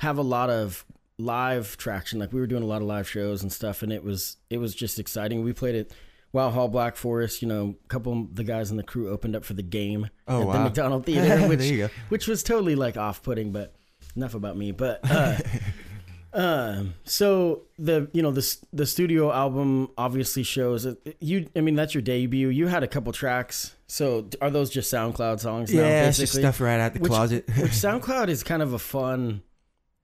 have 0.00 0.18
a 0.18 0.22
lot 0.22 0.50
of 0.50 0.84
live 1.22 1.76
traction. 1.76 2.18
Like 2.18 2.32
we 2.32 2.40
were 2.40 2.46
doing 2.46 2.62
a 2.62 2.66
lot 2.66 2.82
of 2.82 2.88
live 2.88 3.08
shows 3.08 3.42
and 3.42 3.52
stuff, 3.52 3.82
and 3.82 3.92
it 3.92 4.02
was 4.04 4.36
it 4.50 4.58
was 4.58 4.74
just 4.74 4.98
exciting. 4.98 5.42
We 5.44 5.52
played 5.52 5.74
at 5.74 5.86
Wow 6.32 6.50
Hall 6.50 6.68
Black 6.68 6.96
Forest. 6.96 7.42
You 7.42 7.48
know, 7.48 7.76
a 7.84 7.88
couple 7.88 8.12
of 8.12 8.34
the 8.34 8.44
guys 8.44 8.70
in 8.70 8.76
the 8.76 8.82
crew 8.82 9.08
opened 9.10 9.36
up 9.36 9.44
for 9.44 9.54
the 9.54 9.62
game 9.62 10.08
Oh, 10.28 10.50
at 10.50 10.52
the. 10.54 10.60
McDonald 10.64 11.06
Theater, 11.06 11.48
which 11.48 11.90
which 12.08 12.26
was 12.28 12.42
totally 12.42 12.74
like 12.74 12.96
off 12.96 13.22
putting, 13.22 13.52
but 13.52 13.74
enough 14.16 14.34
about 14.34 14.56
me. 14.56 14.72
But 14.72 15.00
uh, 15.10 15.36
um, 16.34 16.94
so 17.04 17.62
the 17.78 18.08
you 18.12 18.22
know 18.22 18.30
the 18.30 18.56
the 18.72 18.86
studio 18.86 19.30
album 19.32 19.90
obviously 19.98 20.42
shows 20.42 20.86
it- 20.86 21.16
you. 21.20 21.48
I 21.54 21.60
mean 21.60 21.74
that's 21.74 21.94
your 21.94 22.02
debut. 22.02 22.48
You 22.48 22.66
had 22.68 22.82
a 22.82 22.88
couple 22.88 23.12
tracks. 23.12 23.74
So 23.86 24.26
are 24.40 24.48
those 24.50 24.70
just 24.70 24.90
SoundCloud 24.90 25.40
songs? 25.40 25.70
now, 25.72 25.82
yeah, 25.82 26.08
it's 26.08 26.16
just 26.16 26.32
stuff 26.34 26.60
right 26.62 26.80
out 26.80 26.94
the 26.94 27.00
Which- 27.00 27.10
closet. 27.12 27.46
Which 27.48 27.72
SoundCloud 27.72 28.28
is 28.28 28.42
kind 28.42 28.62
of 28.62 28.72
a 28.72 28.78
fun 28.78 29.42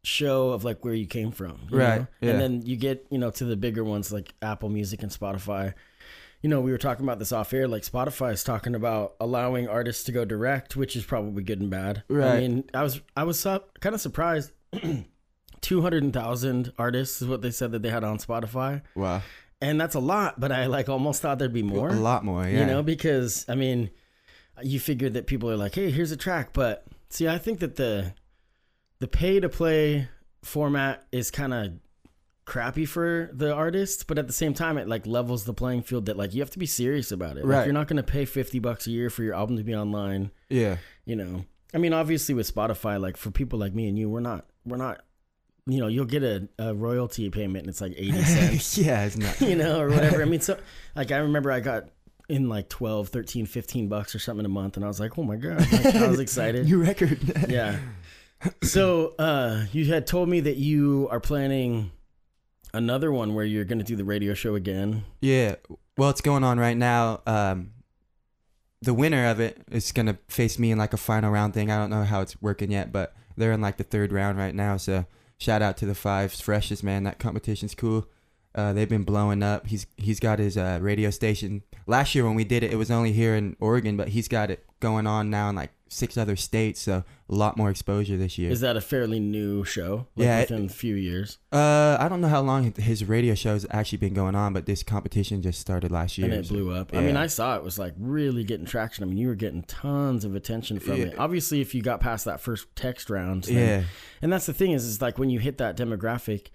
show 0.09 0.51
of 0.51 0.65
like 0.65 0.85
where 0.85 0.95
you 0.95 1.07
came 1.07 1.31
from, 1.31 1.59
you 1.71 1.79
Right, 1.79 2.01
know? 2.01 2.07
yeah. 2.21 2.31
And 2.33 2.41
then 2.41 2.63
you 2.63 2.77
get 2.77 3.07
you 3.11 3.19
know 3.19 3.31
to 3.33 3.45
the 3.45 3.57
bigger 3.57 3.85
ones 3.85 4.13
like 4.13 4.35
Apple 4.43 4.69
Music 4.69 5.03
and 5.03 5.13
Spotify. 5.13 5.75
You 6.43 6.49
know, 6.49 6.61
we 6.61 6.71
were 6.71 6.79
talking 6.79 7.05
about 7.05 7.19
this 7.19 7.33
off 7.33 7.53
air. 7.53 7.67
Like 7.67 7.83
Spotify 7.83 8.33
is 8.33 8.45
talking 8.45 8.75
about 8.77 9.15
allowing 9.21 9.69
artists 9.69 10.05
to 10.05 10.13
go 10.13 10.25
direct, 10.25 10.77
which 10.77 10.95
is 10.95 11.05
probably 11.05 11.43
good 11.43 11.61
and 11.61 11.69
bad. 11.69 12.05
Right. 12.09 12.35
I 12.37 12.39
mean, 12.41 12.65
I 12.73 12.83
was 12.85 13.01
I 13.17 13.25
was 13.25 13.41
su- 13.41 13.61
kind 13.81 13.95
of 13.95 14.01
surprised. 14.01 14.53
Two 15.61 15.83
hundred 15.83 16.13
thousand 16.13 16.73
artists 16.79 17.21
is 17.21 17.27
what 17.27 17.43
they 17.43 17.51
said 17.51 17.73
that 17.73 17.83
they 17.83 17.91
had 17.91 18.05
on 18.05 18.19
Spotify, 18.19 18.83
wow, 18.95 19.23
and 19.61 19.81
that's 19.81 19.97
a 19.97 20.01
lot. 20.01 20.39
But 20.39 20.53
I 20.53 20.67
like 20.67 20.89
almost 20.89 21.21
thought 21.21 21.41
there'd 21.41 21.53
be 21.53 21.65
more 21.65 21.89
a 21.89 21.93
lot 21.95 22.25
more. 22.25 22.45
Yeah, 22.47 22.61
you 22.61 22.65
know 22.67 22.83
because 22.85 23.45
i 23.49 23.57
mean 23.57 23.91
you 24.63 24.79
figured 24.79 25.15
that 25.15 25.27
people 25.27 25.51
are 25.51 25.57
like 25.57 25.75
hey 25.75 25.91
here's 25.91 26.13
a 26.13 26.17
track 26.17 26.51
but 26.53 26.85
see 27.11 27.27
i 27.29 27.39
think 27.39 27.59
that 27.59 27.75
the 27.75 28.13
the 29.01 29.09
pay 29.09 29.41
to 29.41 29.49
play 29.49 30.09
format 30.43 31.05
is 31.13 31.31
kind 31.31 31.53
of 31.55 31.73
crappy 32.45 32.87
for 32.87 33.31
the 33.33 33.53
artist, 33.53 34.07
but 34.07 34.19
at 34.19 34.27
the 34.27 34.33
same 34.33 34.55
time, 34.55 34.79
it 34.79 34.89
like 34.89 35.07
levels 35.07 35.45
the 35.45 35.53
playing 35.53 35.83
field 35.83 36.07
that 36.07 36.17
like 36.17 36.33
you 36.35 36.41
have 36.41 36.51
to 36.51 36.59
be 36.59 36.67
serious 36.67 37.13
about 37.13 37.37
it. 37.37 37.45
Like, 37.45 37.53
Right. 37.59 37.65
you're 37.67 37.75
not 37.75 37.89
going 37.89 37.99
to 37.99 38.03
pay 38.03 38.25
50 38.25 38.59
bucks 38.59 38.87
a 38.87 38.91
year 38.91 39.11
for 39.11 39.23
your 39.23 39.35
album 39.35 39.57
to 39.59 39.65
be 39.65 39.75
online, 39.75 40.31
Yeah. 40.49 40.77
you 41.05 41.15
know. 41.17 41.45
I 41.75 41.79
mean, 41.79 41.93
obviously 41.93 42.35
with 42.35 42.53
Spotify, 42.53 42.99
like 43.01 43.17
for 43.19 43.31
people 43.31 43.59
like 43.59 43.75
me 43.75 43.89
and 43.89 43.99
you, 43.99 44.09
we're 44.09 44.21
not, 44.21 44.47
we're 44.65 44.79
not, 44.79 45.03
you 45.67 45.79
know, 45.81 45.87
you'll 45.89 46.07
get 46.07 46.23
a, 46.23 46.49
a 46.59 46.75
royalty 46.75 47.29
payment 47.29 47.65
and 47.65 47.69
it's 47.69 47.83
like 47.83 47.93
80 47.95 48.23
cents, 48.23 48.79
yeah, 48.79 49.05
it's 49.05 49.19
not. 49.19 49.39
you 49.47 49.55
know, 49.55 49.79
or 49.81 49.91
whatever. 49.91 50.23
I 50.23 50.25
mean, 50.27 50.41
so 50.41 50.59
like 50.97 51.13
I 51.13 51.19
remember 51.19 51.53
I 51.53 51.61
got 51.61 51.91
in 52.31 52.49
like 52.49 52.71
12, 52.71 53.11
13, 53.11 53.45
15 53.45 53.89
bucks 53.89 54.15
or 54.15 54.19
something 54.19 54.47
a 54.47 54.49
month 54.49 54.77
and 54.77 54.85
I 54.85 54.89
was 54.89 54.99
like, 55.01 55.19
oh 55.19 55.23
my 55.23 55.37
God, 55.37 55.61
like, 55.71 55.95
I 55.95 56.09
was 56.09 56.21
excited. 56.21 56.65
New 56.65 56.83
record. 56.83 57.19
yeah. 57.51 57.79
So 58.63 59.15
uh, 59.19 59.65
you 59.73 59.87
had 59.87 60.07
told 60.07 60.29
me 60.29 60.41
that 60.41 60.57
you 60.57 61.09
are 61.11 61.21
planning 61.21 61.91
another 62.73 63.11
one 63.11 63.35
where 63.35 63.45
you're 63.45 63.65
going 63.65 63.79
to 63.79 63.85
do 63.85 63.97
the 63.97 64.05
radio 64.05 64.35
show 64.35 64.55
again. 64.55 65.05
Yeah. 65.21 65.57
Well, 65.97 66.11
it's 66.11 66.21
going 66.21 66.45
on 66.45 66.61
right 66.61 66.77
now. 66.77 67.21
Um, 67.27 67.73
the 68.81 68.95
winner 68.95 69.27
of 69.27 69.41
it 69.41 69.61
is 69.71 69.93
gonna 69.93 70.19
face 70.29 70.59
me 70.59 70.71
in 70.71 70.79
like 70.79 70.93
a 70.93 70.99
final 70.99 71.33
round 71.33 71.55
thing. 71.55 71.71
I 71.71 71.79
don't 71.79 71.91
know 71.91 72.05
how 72.05 72.21
it's 72.21 72.41
working 72.41 72.71
yet, 72.71 72.93
but 72.93 73.15
they're 73.37 73.53
in 73.53 73.61
like 73.61 73.77
the 73.77 73.85
third 73.85 74.13
round 74.13 74.39
right 74.39 74.55
now. 74.55 74.77
So 74.77 75.07
shout 75.37 75.63
out 75.63 75.77
to 75.79 75.87
the 75.87 75.95
fives 75.95 76.41
freshest 76.41 76.85
man. 76.85 77.05
That 77.05 77.19
competition's 77.19 77.75
cool. 77.75 78.07
Uh, 78.55 78.73
they've 78.73 78.89
been 78.89 79.05
blowing 79.05 79.43
up. 79.43 79.67
He's 79.67 79.87
he's 79.97 80.21
got 80.21 80.39
his 80.39 80.57
uh, 80.57 80.79
radio 80.81 81.11
station. 81.11 81.63
Last 81.87 82.15
year 82.15 82.25
when 82.25 82.35
we 82.35 82.45
did 82.45 82.63
it, 82.63 82.73
it 82.73 82.77
was 82.77 82.91
only 82.91 83.13
here 83.13 83.35
in 83.35 83.57
Oregon, 83.61 83.97
but 83.97 84.09
he's 84.09 84.29
got 84.29 84.51
it 84.51 84.65
going 84.81 85.07
on 85.07 85.31
now 85.31 85.49
in 85.51 85.57
like 85.57 85.71
six 85.89 86.17
other 86.17 86.37
states. 86.37 86.81
So 86.81 87.05
a 87.31 87.35
lot 87.35 87.57
more 87.57 87.71
exposure 87.71 88.17
this 88.17 88.39
year. 88.39 88.51
Is 88.51 88.61
that 88.61 88.77
a 88.77 88.81
fairly 88.81 89.21
new 89.21 89.65
show? 89.65 90.07
Like 90.17 90.25
Yeah, 90.27 90.39
it- 90.41 90.51
within 90.51 90.67
a 90.67 90.69
few 90.69 90.95
years, 90.95 91.39
uh, 91.53 91.97
I 92.01 92.09
don't 92.09 92.21
know 92.21 92.29
how 92.29 92.41
long 92.41 92.73
his 92.77 93.05
radio 93.05 93.35
show's 93.35 93.67
actually 93.71 93.99
been 93.99 94.15
going 94.15 94.35
on, 94.35 94.53
but 94.53 94.67
this 94.67 94.83
competition 94.83 95.43
just 95.43 95.61
started 95.61 95.91
last 95.91 96.17
year. 96.19 96.27
and 96.31 96.35
it 96.35 96.47
so- 96.47 96.55
blew 96.55 96.71
up. 96.73 96.95
I 96.95 97.01
mean. 97.01 97.17
I 97.17 97.27
saw 97.27 97.57
it 97.57 97.63
was 97.65 97.79
like 97.79 97.95
really 97.99 98.45
getting 98.45 98.67
traction. 98.67 99.03
I 99.05 99.07
mean, 99.07 99.19
you 99.19 99.29
were 99.29 99.35
getting 99.35 99.63
tons 99.65 100.25
of 100.25 100.35
attention 100.35 100.79
from 100.79 100.97
Yeah. 100.99 101.05
it. 101.07 101.19
Obviously, 101.19 101.61
if 101.61 101.75
you 101.75 101.83
got 101.83 102.01
past 102.01 102.25
that 102.27 102.41
first 102.41 102.67
text 102.77 103.11
round, 103.11 103.47
Yeah. 103.49 103.85
And 104.23 104.33
that's 104.33 104.47
the 104.47 104.53
thing 104.55 104.73
is, 104.73 104.85
is 104.85 105.01
like 105.03 105.19
when 105.19 105.31
you 105.31 105.39
hit 105.39 105.59
that 105.59 105.77
demographic, 105.77 106.47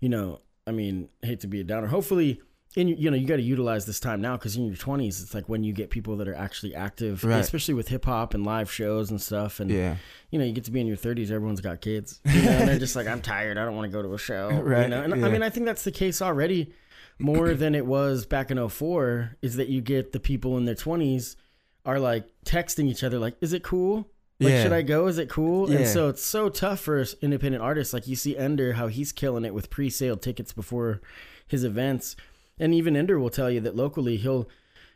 you 0.00 0.08
know, 0.08 0.40
I 0.66 0.70
mean, 0.72 1.08
hate 1.22 1.40
to 1.40 1.46
be 1.46 1.60
a 1.60 1.64
downer. 1.64 1.88
Hopefully, 1.88 2.40
in 2.74 2.88
you 2.88 3.10
know, 3.10 3.16
you 3.16 3.26
got 3.26 3.36
to 3.36 3.42
utilize 3.42 3.84
this 3.84 4.00
time 4.00 4.20
now 4.20 4.36
because 4.36 4.56
in 4.56 4.64
your 4.66 4.76
twenties, 4.76 5.22
it's 5.22 5.34
like 5.34 5.48
when 5.48 5.62
you 5.62 5.72
get 5.72 5.90
people 5.90 6.16
that 6.16 6.28
are 6.28 6.34
actually 6.34 6.74
active, 6.74 7.22
Right. 7.22 7.38
especially 7.40 7.74
with 7.74 7.88
hip 7.88 8.04
hop 8.06 8.32
and 8.34 8.44
live 8.46 8.70
shows 8.72 9.10
and 9.10 9.20
stuff. 9.20 9.60
And 9.60 9.70
Yeah. 9.70 9.96
you 10.30 10.38
know, 10.38 10.44
you 10.44 10.52
get 10.52 10.64
to 10.64 10.70
be 10.70 10.80
in 10.80 10.86
your 10.86 10.96
thirties, 10.96 11.30
everyone's 11.30 11.60
got 11.60 11.80
kids, 11.80 12.20
you 12.24 12.42
know, 12.42 12.50
and 12.50 12.68
they're 12.68 12.78
just 12.78 12.96
like, 12.96 13.06
I'm 13.06 13.20
tired, 13.20 13.58
I 13.58 13.64
don't 13.64 13.76
want 13.76 13.90
to 13.90 13.96
go 13.96 14.02
to 14.02 14.14
a 14.14 14.18
show, 14.18 14.48
right 14.50 14.84
You 14.84 14.88
know? 14.88 15.02
And 15.02 15.24
I 15.24 15.28
mean, 15.28 15.42
I 15.42 15.50
think 15.50 15.66
that's 15.66 15.84
the 15.84 15.92
case 15.92 16.22
already. 16.22 16.72
More 17.18 17.52
than 17.62 17.74
it 17.74 17.84
was 17.86 18.24
back 18.26 18.50
in 18.50 18.56
04 18.68 19.36
is 19.42 19.56
that 19.56 19.68
you 19.68 19.80
get 19.82 20.12
the 20.12 20.20
people 20.20 20.56
in 20.56 20.64
their 20.64 20.74
20s 20.74 21.36
are 21.84 21.98
like 22.00 22.24
texting 22.46 22.88
each 22.88 23.02
other 23.04 23.18
like 23.18 23.34
is 23.40 23.52
it 23.52 23.62
cool 23.64 24.08
like, 24.40 24.50
Yeah. 24.50 24.62
should 24.62 24.72
I 24.72 24.82
go? 24.82 25.06
Is 25.08 25.18
it 25.18 25.28
cool? 25.28 25.70
And 25.70 25.86
so 25.86 26.08
it's 26.08 26.22
so 26.24 26.48
tough 26.48 26.80
for 26.80 27.04
independent 27.20 27.62
artists. 27.62 27.92
Like 27.94 28.08
you 28.08 28.16
see 28.16 28.36
Ender, 28.36 28.72
how 28.72 28.88
he's 28.88 29.12
killing 29.12 29.44
it 29.44 29.52
with 29.54 29.68
pre-sale 29.70 30.16
tickets 30.16 30.52
before 30.52 31.00
his 31.46 31.62
events, 31.64 32.16
and 32.58 32.74
even 32.74 32.96
Ender 32.96 33.18
will 33.18 33.30
tell 33.30 33.50
you 33.50 33.60
that 33.60 33.74
locally 33.76 34.16
he'll, 34.16 34.48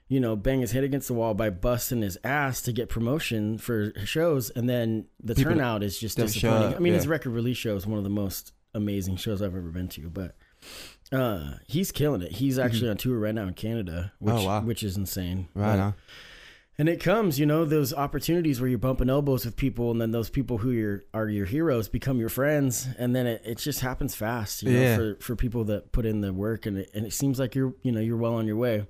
you 0.08 0.20
know, 0.20 0.36
bang 0.36 0.60
his 0.60 0.72
head 0.72 0.84
against 0.84 1.08
the 1.08 1.14
wall 1.14 1.34
by 1.34 1.50
busting 1.50 2.02
his 2.02 2.16
ass 2.24 2.62
to 2.62 2.72
get 2.72 2.88
promotion 2.88 3.58
for 3.58 3.92
shows, 4.04 4.50
and 4.50 4.68
then 4.68 5.06
the 5.22 5.34
People 5.34 5.52
turnout 5.52 5.82
is 5.82 5.98
just 5.98 6.16
disappointing. 6.16 6.68
up, 6.72 6.76
I 6.76 6.78
mean, 6.78 6.94
his 6.94 7.06
record 7.08 7.30
release 7.30 7.56
show 7.56 7.74
is 7.76 7.86
one 7.86 7.98
of 7.98 8.04
the 8.04 8.10
most 8.10 8.52
amazing 8.74 9.16
shows 9.16 9.42
I've 9.42 9.56
ever 9.56 9.70
been 9.70 9.88
to, 9.88 10.08
but. 10.08 10.36
Uh, 11.12 11.52
he's 11.68 11.92
killing 11.92 12.20
it. 12.22 12.32
He's 12.32 12.58
actually 12.58 12.90
on 12.90 12.96
tour 12.96 13.16
right 13.16 13.34
now 13.34 13.46
in 13.46 13.54
Canada, 13.54 14.12
which 14.18 14.34
Mm-hmm. 14.34 14.44
Oh, 14.44 14.46
wow. 14.48 14.60
which 14.62 14.82
is 14.82 14.96
insane. 14.96 15.46
Right 15.54 15.76
But- 15.76 15.80
on. 15.80 15.94
And 16.78 16.88
it 16.88 17.00
comes, 17.00 17.38
you 17.38 17.46
know, 17.46 17.64
those 17.64 17.94
opportunities 17.94 18.60
where 18.60 18.68
you're 18.68 18.78
bumping 18.78 19.08
elbows 19.10 19.44
with 19.44 19.56
people, 19.56 19.90
and 19.90 20.00
then 20.00 20.10
those 20.10 20.28
people 20.30 20.58
who 20.58 20.70
you're, 20.70 21.04
are 21.14 21.28
your 21.28 21.46
heroes 21.46 21.88
become 21.88 22.18
your 22.18 22.28
friends, 22.28 22.86
and 22.98 23.14
then 23.16 23.26
it, 23.26 23.42
it 23.44 23.58
just 23.58 23.80
happens 23.80 24.14
fast, 24.14 24.62
you 24.62 24.72
know, 24.72 24.80
Yeah. 24.80 24.96
for, 24.96 25.16
for 25.20 25.36
people 25.36 25.64
that 25.64 25.92
put 25.92 26.04
in 26.06 26.20
the 26.20 26.32
work, 26.32 26.66
and 26.66 26.78
it, 26.78 26.90
and 26.94 27.06
it 27.06 27.12
seems 27.12 27.38
like 27.38 27.54
you're, 27.54 27.74
you 27.82 27.92
know, 27.92 28.00
you're 28.00 28.16
well 28.16 28.34
on 28.34 28.46
your 28.46 28.56
way. 28.56 28.86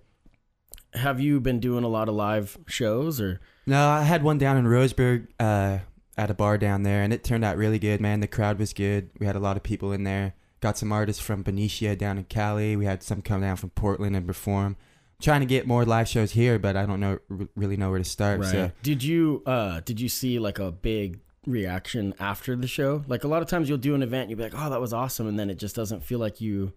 Have 0.95 1.21
you 1.21 1.41
been 1.41 1.61
doing 1.61 1.85
a 1.85 1.89
lot 1.89 2.09
of 2.09 2.15
live 2.15 2.57
shows, 2.67 3.21
or 3.21 3.41
No, 3.67 3.89
I 3.89 4.03
had 4.03 4.23
one 4.23 4.39
down 4.39 4.57
in 4.57 4.65
Roseburg 4.65 5.29
uh, 5.39 5.79
at 6.17 6.31
a 6.31 6.35
bar 6.35 6.57
down 6.59 6.83
there, 6.85 7.03
and 7.03 7.13
it 7.13 7.23
turned 7.23 7.45
out 7.45 7.57
really 7.57 7.79
good, 7.79 8.01
man. 8.01 8.21
The 8.21 8.27
crowd 8.27 8.59
was 8.59 8.73
good. 8.73 9.11
We 9.21 9.27
had 9.27 9.37
a 9.37 9.41
lot 9.41 9.57
of 9.57 9.63
people 9.63 9.93
in 9.93 10.05
there. 10.05 10.35
Got 10.61 10.79
some 10.79 10.91
artists 10.91 11.21
from 11.23 11.43
Benicia 11.43 11.97
down 11.97 12.17
in 12.17 12.25
Cali. 12.25 12.77
We 12.77 12.87
had 12.87 13.03
some 13.03 13.21
come 13.21 13.43
down 13.43 13.57
from 13.57 13.71
Portland 13.71 14.17
and 14.17 14.27
perform. 14.27 14.77
Trying 15.21 15.41
to 15.41 15.47
get 15.47 15.67
more 15.67 15.85
live 15.85 16.09
shows 16.09 16.33
here, 16.33 16.59
but 16.59 16.77
I 16.77 16.87
don't 16.87 17.01
know 17.01 17.19
really 17.55 17.77
know 17.77 17.91
where 17.91 17.99
to 17.99 18.05
start. 18.05 18.45
So 18.45 18.71
Did 18.83 19.03
you 19.03 19.43
uh 19.47 19.81
did 19.81 20.01
you 20.01 20.09
see 20.09 20.39
like 20.39 20.59
a 20.59 20.71
big 20.73 21.21
reaction 21.47 22.15
after 22.19 22.57
the 22.57 22.67
show? 22.67 23.05
Like 23.07 23.25
a 23.25 23.29
lot 23.29 23.43
of 23.43 23.49
times 23.49 23.69
you'll 23.69 23.79
do 23.79 23.95
an 23.95 24.03
event, 24.03 24.29
you'll 24.31 24.37
be 24.39 24.45
like, 24.45 24.55
"Oh, 24.57 24.71
that 24.71 24.81
was 24.81 24.93
awesome," 24.93 25.27
and 25.27 25.39
then 25.39 25.49
it 25.51 25.59
just 25.59 25.75
doesn't 25.77 26.03
feel 26.05 26.19
like 26.19 26.41
you 26.41 26.73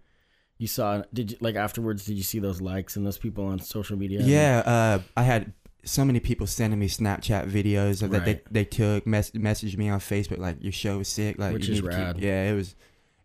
you 0.57 0.67
saw. 0.67 1.03
Did 1.13 1.31
you 1.31 1.37
like 1.41 1.55
afterwards? 1.55 2.05
Did 2.05 2.17
you 2.17 2.23
see 2.23 2.39
those 2.39 2.61
likes 2.61 2.95
and 2.95 3.05
those 3.05 3.17
people 3.17 3.45
on 3.45 3.59
social 3.59 3.97
media? 3.97 4.21
yeah, 4.21 4.59
uh, 4.65 4.99
I 5.17 5.23
had 5.23 5.53
so 5.83 6.03
many 6.05 6.19
people 6.19 6.45
sending 6.45 6.77
me 6.79 6.87
Snapchat 6.87 7.49
videos 7.49 8.03
of 8.03 8.11
that 8.11 8.19
Right. 8.25 8.45
they, 8.53 8.63
they 8.63 8.65
took 8.65 9.07
mess 9.07 9.31
messaged 9.31 9.77
me 9.77 9.87
on 9.89 9.99
Facebook 9.99 10.37
like 10.37 10.61
your 10.61 10.73
show 10.73 10.97
was 10.97 11.07
sick 11.07 11.39
like 11.39 11.53
Which 11.53 11.67
you 11.67 11.75
is 11.75 11.79
to 11.81 11.87
keep-" 11.87 11.97
rad. 11.97 12.17
yeah 12.19 12.49
it 12.51 12.53
was 12.53 12.75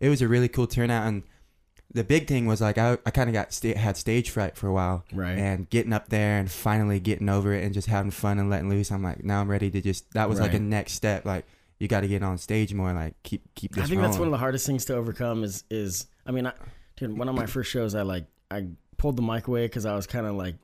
it 0.00 0.08
was 0.08 0.22
a 0.22 0.28
really 0.28 0.48
cool 0.48 0.66
turnout 0.68 1.06
and 1.08 1.24
the 1.94 2.04
big 2.04 2.26
thing 2.28 2.46
was 2.46 2.60
like 2.60 2.76
I, 2.76 2.98
I 3.06 3.10
kind 3.10 3.30
of 3.30 3.32
got 3.34 3.52
sta- 3.52 3.76
had 3.76 3.96
stage 3.96 4.30
fright 4.30 4.56
for 4.56 4.66
a 4.66 4.72
while 4.72 5.04
Right. 5.12 5.38
and 5.38 5.68
getting 5.70 5.92
up 5.92 6.08
there 6.08 6.38
and 6.38 6.50
finally 6.50 7.00
getting 7.00 7.28
over 7.28 7.52
it 7.54 7.64
and 7.64 7.72
just 7.72 7.86
having 7.88 8.10
fun 8.10 8.38
and 8.38 8.50
letting 8.50 8.68
loose 8.68 8.90
I'm 8.92 9.02
like 9.02 9.24
now 9.24 9.40
I'm 9.40 9.48
ready 9.50 9.70
to 9.70 9.80
just 9.80 10.10
that 10.12 10.28
was 10.28 10.40
like 10.40 10.54
a 10.54 10.58
next 10.58 10.92
step 10.94 11.24
like 11.24 11.46
you 11.78 11.88
got 11.88 12.00
to 12.00 12.08
get 12.08 12.22
on 12.22 12.38
stage 12.38 12.72
more 12.74 12.92
like 12.92 13.14
keep 13.22 13.42
keep 13.54 13.74
this 13.74 13.84
I 13.84 13.86
think 13.86 14.00
that's 14.02 14.18
one 14.18 14.28
of 14.28 14.32
the 14.32 14.38
hardest 14.38 14.66
things 14.66 14.84
to 14.86 14.94
overcome. 14.94 15.42
Is 15.44 15.64
is 15.70 16.06
I 16.26 16.30
mean, 16.30 16.46
I, 16.46 16.52
dude, 16.96 17.16
one 17.18 17.28
of 17.28 17.34
my 17.34 17.46
first 17.46 17.70
shows, 17.70 17.94
I 17.94 18.02
like 18.02 18.26
I 18.50 18.68
pulled 18.96 19.16
the 19.16 19.22
mic 19.22 19.48
away 19.48 19.66
because 19.66 19.84
I 19.84 19.94
was 19.96 20.06
kind 20.06 20.24
of 20.26 20.34
like 20.36 20.54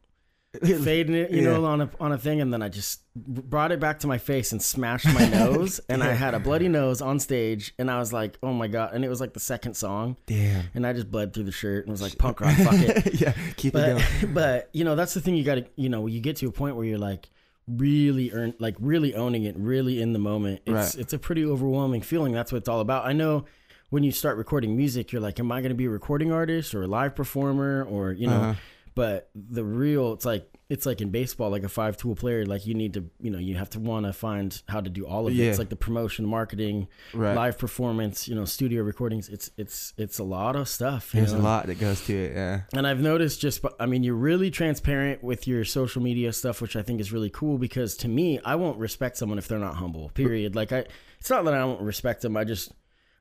fading 0.65 1.15
it, 1.15 1.31
you 1.31 1.43
know, 1.43 1.65
on 1.65 1.81
a 1.81 1.91
on 2.01 2.11
a 2.13 2.19
thing, 2.19 2.41
and 2.41 2.53
then 2.53 2.61
I 2.63 2.69
just 2.69 3.03
brought 3.15 3.71
it 3.73 3.79
back 3.79 4.01
to 4.01 4.07
my 4.07 4.19
face 4.19 4.51
and 4.53 4.61
smashed 4.61 5.07
my 5.07 5.29
nose, 5.39 5.81
and 5.89 6.03
I 6.03 6.13
had 6.13 6.35
a 6.35 6.41
bloody 6.41 6.67
nose 6.69 7.01
on 7.01 7.21
stage, 7.21 7.73
and 7.79 7.91
I 7.91 7.99
was 8.01 8.13
like, 8.13 8.37
oh 8.43 8.53
my 8.53 8.67
god, 8.67 8.93
and 8.93 9.05
it 9.05 9.09
was 9.09 9.21
like 9.21 9.33
the 9.33 9.41
second 9.41 9.75
song, 9.75 10.17
damn 10.27 10.65
and 10.75 10.87
I 10.87 10.93
just 10.93 11.11
bled 11.11 11.33
through 11.35 11.45
the 11.45 11.53
shirt 11.53 11.85
and 11.85 11.93
was 11.93 12.03
like, 12.03 12.19
punk 12.19 12.41
rock, 12.41 12.57
fuck 12.57 12.75
it. 12.75 13.15
yeah 13.21 13.33
keep 13.57 13.75
it 13.75 13.97
But 13.97 14.21
going 14.21 14.35
but 14.35 14.71
you 14.73 14.85
know 14.85 14.97
that's 14.97 15.15
the 15.15 15.21
thing 15.21 15.37
you 15.37 15.45
got 15.45 15.55
to 15.57 15.67
you 15.77 15.89
know 15.89 16.07
you 16.09 16.21
get 16.21 16.37
to 16.37 16.49
a 16.49 16.53
point 16.53 16.75
where 16.77 16.85
you're 16.85 16.99
like 16.99 17.31
really 17.69 18.33
earn 18.33 18.55
like 18.59 18.75
really 18.81 19.15
owning 19.15 19.45
it, 19.45 19.57
really 19.57 20.03
in 20.03 20.13
the 20.13 20.19
moment. 20.19 20.63
It's 20.67 20.73
Right. 20.75 20.95
it's 20.97 21.13
a 21.13 21.19
pretty 21.19 21.45
overwhelming 21.45 22.03
feeling. 22.03 22.33
That's 22.33 22.51
what 22.51 22.59
it's 22.59 22.69
all 22.69 22.81
about. 22.81 23.07
I 23.07 23.13
know 23.13 23.45
when 23.91 24.03
you 24.03 24.13
start 24.13 24.37
recording 24.37 24.77
music, 24.77 25.13
you're 25.13 25.21
like, 25.23 25.39
am 25.41 25.51
I 25.53 25.61
going 25.61 25.71
to 25.71 25.75
be 25.77 25.87
a 25.87 25.91
recording 25.91 26.33
artist 26.33 26.75
or 26.75 26.83
a 26.83 26.87
live 26.87 27.15
performer 27.15 27.85
or 27.89 28.13
you 28.13 28.27
know? 28.27 28.41
Uh-huh. 28.41 28.55
But 28.95 29.31
the 29.35 29.65
real, 29.65 30.13
it's 30.13 30.25
like 30.25 30.47
it's 30.69 30.87
like 30.87 31.01
in 31.01 31.11
baseball, 31.11 31.51
like 31.51 31.65
a 31.65 31.69
five 31.69 31.97
tool 31.97 32.15
player. 32.15 32.47
Like 32.47 32.67
you 32.67 32.75
need 32.75 32.95
to, 32.95 33.05
you 33.21 33.31
know, 33.31 33.39
you 33.39 33.57
have 33.57 33.71
to 33.71 33.81
want 33.81 34.07
to 34.07 34.13
find 34.13 34.61
how 34.69 34.81
to 34.81 34.91
do 34.91 35.07
all 35.07 35.27
of 35.27 35.33
it. 35.33 35.37
Yeah. 35.37 35.51
It's 35.51 35.59
like 35.59 35.69
the 35.69 35.77
promotion, 35.77 36.27
marketing, 36.27 36.89
right 37.13 37.35
live 37.35 37.59
performance, 37.59 38.29
you 38.29 38.35
know, 38.35 38.45
studio 38.45 38.83
recordings. 38.83 39.29
It's 39.29 39.51
it's 39.57 39.95
it's 39.97 40.19
a 40.19 40.25
lot 40.25 40.57
of 40.57 40.69
stuff. 40.69 41.13
there's 41.13 41.33
a 41.33 41.39
lot 41.39 41.67
that 41.67 41.79
goes 41.81 42.05
to 42.07 42.15
it 42.15 42.35
yeah 42.35 42.61
And 42.75 42.87
I've 42.87 43.01
noticed 43.01 43.41
just, 43.41 43.65
I 43.79 43.87
mean, 43.87 44.03
you're 44.03 44.15
really 44.15 44.51
transparent 44.51 45.23
with 45.23 45.47
your 45.47 45.65
social 45.65 46.03
media 46.03 46.33
stuff, 46.33 46.61
which 46.61 46.77
I 46.77 46.83
think 46.83 47.01
is 47.01 47.13
really 47.13 47.31
cool 47.31 47.59
because 47.59 47.97
to 47.99 48.09
me, 48.09 48.39
I 48.45 48.55
won't 48.57 48.79
respect 48.79 49.17
someone 49.17 49.39
if 49.39 49.49
they're 49.49 49.59
not 49.59 49.77
humble, 49.77 50.11
period. 50.11 50.55
Like, 50.55 50.73
I, 50.73 50.85
it's 51.19 51.31
not 51.31 51.45
that 51.45 51.55
I 51.55 51.59
don't 51.59 51.83
respect 51.83 52.23
them. 52.23 52.37
I 52.37 52.45
just, 52.45 52.73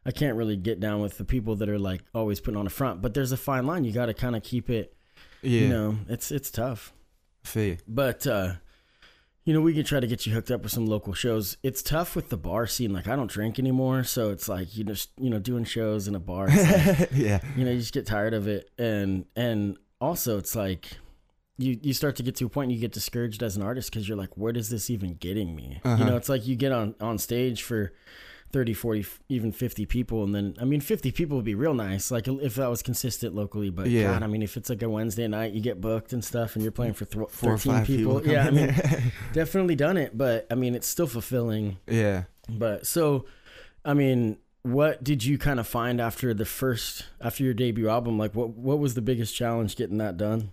I 0.06 0.12
can't 0.12 0.38
really 0.38 0.56
get 0.56 0.80
down 0.80 1.02
with 1.02 1.18
the 1.18 1.26
people 1.26 1.56
that 1.58 1.70
are 1.70 1.80
like 1.80 2.02
always 2.14 2.40
putting 2.40 2.60
on 2.60 2.68
a 2.68 2.70
front, 2.70 3.02
but 3.02 3.14
there's 3.14 3.32
a 3.32 3.38
fine 3.38 3.66
line. 3.66 3.84
You 3.84 3.92
got 3.92 4.08
to 4.08 4.14
kind 4.14 4.36
of 4.36 4.44
keep 4.44 4.70
it, 4.70 4.96
yeah 5.42 5.62
you 5.62 5.68
know, 5.70 5.98
it's, 6.08 6.32
it's 6.32 6.52
tough. 6.52 6.94
But, 7.88 8.28
uh, 8.28 8.54
you 9.46 9.54
know, 9.54 9.62
we 9.62 9.74
can 9.74 9.84
try 9.84 10.00
to 10.00 10.06
get 10.06 10.26
you 10.28 10.34
hooked 10.34 10.52
up 10.52 10.62
with 10.62 10.72
some 10.72 10.86
local 10.86 11.14
shows. 11.14 11.58
It's 11.64 11.82
tough 11.82 12.16
with 12.16 12.30
the 12.30 12.38
bar 12.38 12.68
scene. 12.68 12.94
Like, 12.94 13.08
I 13.08 13.16
don't 13.16 13.32
drink 13.32 13.58
anymore. 13.58 14.04
So 14.04 14.30
it's 14.30 14.48
like, 14.48 14.76
you 14.78 14.84
just, 14.84 15.10
you 15.18 15.30
know, 15.30 15.40
doing 15.40 15.64
shows 15.64 16.08
in 16.08 16.14
a 16.14 16.20
bar. 16.20 16.48
Like, 16.48 17.10
yeah 17.14 17.40
you 17.56 17.66
know 17.66 17.72
you 17.72 17.80
just 17.80 17.94
get 17.94 18.06
tired 18.06 18.34
of 18.34 18.48
it 18.48 18.70
and 18.78 19.26
and 19.36 19.78
also 20.00 20.38
it's 20.38 20.56
like 20.56 20.98
you 21.58 21.80
you 21.82 21.94
start 21.94 22.16
to 22.18 22.24
get 22.24 22.36
to 22.36 22.46
a 22.46 22.50
point 22.50 22.66
and 22.70 22.74
you 22.76 22.80
get 22.80 22.92
discouraged 22.94 23.42
as 23.42 23.58
an 23.58 23.64
artist 23.64 23.92
because 23.92 24.08
you're 24.08 24.18
like 24.18 24.38
where 24.38 24.54
does 24.54 24.70
this 24.70 24.90
even 24.90 25.16
getting 25.16 25.56
me 25.56 25.82
you 25.84 25.90
Uh-huh. 25.92 26.06
know 26.06 26.16
it's 26.16 26.30
like 26.30 26.46
you 26.48 26.56
get 26.56 26.72
on 26.72 26.94
on 27.02 27.18
stage 27.18 27.64
for 27.64 27.92
30 28.52 28.74
40 28.74 29.06
even 29.30 29.52
50 29.52 29.86
people 29.86 30.24
and 30.24 30.34
then 30.34 30.56
i 30.60 30.66
mean 30.66 30.82
50 30.82 31.12
people 31.12 31.36
would 31.38 31.46
be 31.46 31.54
real 31.56 31.74
nice 31.76 32.10
like 32.10 32.28
if 32.28 32.56
that 32.56 32.68
was 32.70 32.82
consistent 32.82 33.36
locally 33.36 33.70
but 33.70 33.88
Yeah. 33.88 34.14
god 34.14 34.24
i 34.24 34.28
mean 34.28 34.42
if 34.42 34.58
it's 34.58 34.70
like 34.70 34.82
a 34.82 34.90
wednesday 34.90 35.28
night 35.28 35.54
you 35.54 35.62
get 35.62 35.80
booked 35.80 36.14
and 36.14 36.24
stuff 36.26 36.56
and 36.56 36.64
you're 36.64 36.72
playing 36.72 36.94
for 36.94 37.06
th- 37.06 37.28
13 37.30 37.30
four 37.30 37.54
or 37.54 37.58
five 37.60 37.86
people, 37.86 38.20
people, 38.22 38.32
yeah 38.34 38.48
i 38.48 38.50
mean 38.50 38.74
definitely 39.34 39.76
done 39.76 39.98
it 39.98 40.18
but 40.18 40.48
i 40.50 40.56
mean 40.56 40.74
it's 40.74 40.88
still 40.88 41.06
fulfilling 41.08 41.78
yeah 41.88 42.24
but 42.52 42.88
so, 42.88 43.26
I 43.86 43.94
mean, 43.94 44.40
what 44.64 45.04
did 45.04 45.24
you 45.24 45.38
kind 45.38 45.60
of 45.60 45.68
find 45.68 46.02
after 46.02 46.34
the 46.34 46.46
first 46.46 47.06
after 47.22 47.44
your 47.44 47.54
debut 47.54 47.88
album? 47.88 48.18
Like, 48.18 48.34
what 48.34 48.50
what 48.50 48.80
was 48.80 48.96
the 48.96 49.04
biggest 49.04 49.36
challenge 49.36 49.76
getting 49.76 50.00
that 50.00 50.18
done? 50.18 50.52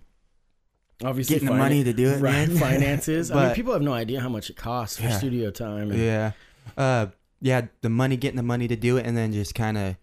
Obviously, 1.03 1.35
Getting 1.37 1.49
the 1.49 1.55
money 1.55 1.83
to 1.83 1.93
do 1.93 2.09
it, 2.09 2.21
right? 2.21 2.47
Finances. 2.67 3.31
I 3.31 3.47
mean, 3.47 3.55
people 3.55 3.73
have 3.73 3.81
no 3.81 3.93
idea 3.93 4.19
how 4.21 4.29
much 4.29 4.51
it 4.51 4.57
costs 4.57 4.97
for 4.97 5.03
Yeah. 5.05 5.17
studio 5.17 5.49
time. 5.49 5.89
And, 5.89 5.99
Yeah. 5.99 6.31
Uh, 6.77 7.07
yeah, 7.41 7.67
the 7.81 7.89
money, 7.89 8.17
getting 8.17 8.37
the 8.37 8.43
money 8.43 8.67
to 8.67 8.75
do 8.75 8.97
it, 8.97 9.05
and 9.05 9.15
then 9.15 9.31
just 9.31 9.55
kind 9.55 9.77
of 9.77 9.95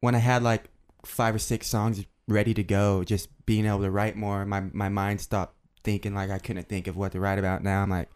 when 0.00 0.14
I 0.14 0.18
had 0.18 0.42
like 0.42 0.64
five 1.04 1.34
or 1.34 1.38
six 1.38 1.66
songs 1.66 2.04
ready 2.28 2.54
to 2.54 2.62
go, 2.62 3.04
just 3.04 3.28
being 3.46 3.66
able 3.66 3.80
to 3.80 3.90
write 3.90 4.16
more, 4.16 4.44
my 4.44 4.60
my 4.72 4.88
mind 4.88 5.20
stopped 5.20 5.56
thinking 5.82 6.14
like 6.14 6.30
I 6.30 6.38
couldn't 6.38 6.68
think 6.68 6.86
of 6.86 6.96
what 6.96 7.12
to 7.12 7.20
write 7.20 7.38
about. 7.38 7.62
Now 7.62 7.82
I'm 7.82 7.90
like, 7.90 8.08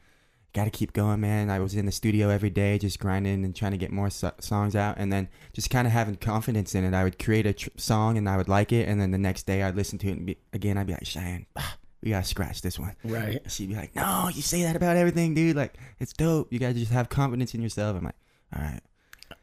got 0.53 0.65
to 0.65 0.71
keep 0.71 0.93
going, 0.93 1.21
man. 1.21 1.51
I 1.51 1.59
was 1.59 1.75
in 1.75 1.87
the 1.87 1.93
studio 1.93 2.29
every 2.29 2.51
day, 2.51 2.79
just 2.79 2.99
grinding 2.99 3.45
and 3.45 3.55
trying 3.57 3.73
to 3.73 3.79
get 3.79 3.91
more 3.91 4.11
so- 4.11 4.33
songs 4.41 4.77
out, 4.77 4.97
and 4.99 5.13
then 5.13 5.29
just 5.53 5.71
kind 5.71 5.87
of 5.87 5.93
having 5.93 6.17
confidence 6.17 6.75
in 6.75 6.85
it. 6.85 6.95
I 6.95 7.05
would 7.05 7.19
create 7.19 7.47
a 7.47 7.53
tr- 7.53 7.71
song 7.77 8.17
and 8.17 8.29
I 8.29 8.37
would 8.37 8.49
like 8.49 8.73
it, 8.73 8.89
and 8.89 9.01
then 9.01 9.11
the 9.11 9.19
next 9.19 9.47
day 9.47 9.63
I'd 9.63 9.77
listen 9.77 9.99
to 9.99 10.09
it 10.09 10.13
and 10.13 10.27
be, 10.27 10.39
again. 10.53 10.79
I'd 10.79 10.87
be 10.87 10.93
like, 10.93 11.07
Cheyenne, 11.07 11.47
ah, 11.57 11.77
we 12.03 12.11
gotta 12.11 12.27
scratch 12.27 12.63
this 12.63 12.79
one. 12.79 12.95
Right. 13.03 13.41
She'd 13.51 13.71
be 13.71 13.75
like, 13.75 13.97
"No, 13.97 14.31
you 14.33 14.43
say 14.43 14.63
that 14.63 14.77
about 14.77 14.97
everything, 14.97 15.35
dude. 15.35 15.57
Like, 15.57 15.77
it's 15.99 16.13
dope. 16.13 16.53
You 16.53 16.59
gotta 16.59 16.75
just 16.75 16.93
have 16.93 17.09
confidence 17.09 17.55
in 17.55 17.63
yourself." 17.63 17.97
I'm 17.97 18.05
like, 18.05 18.15
"All 18.55 18.63
right, 18.63 18.81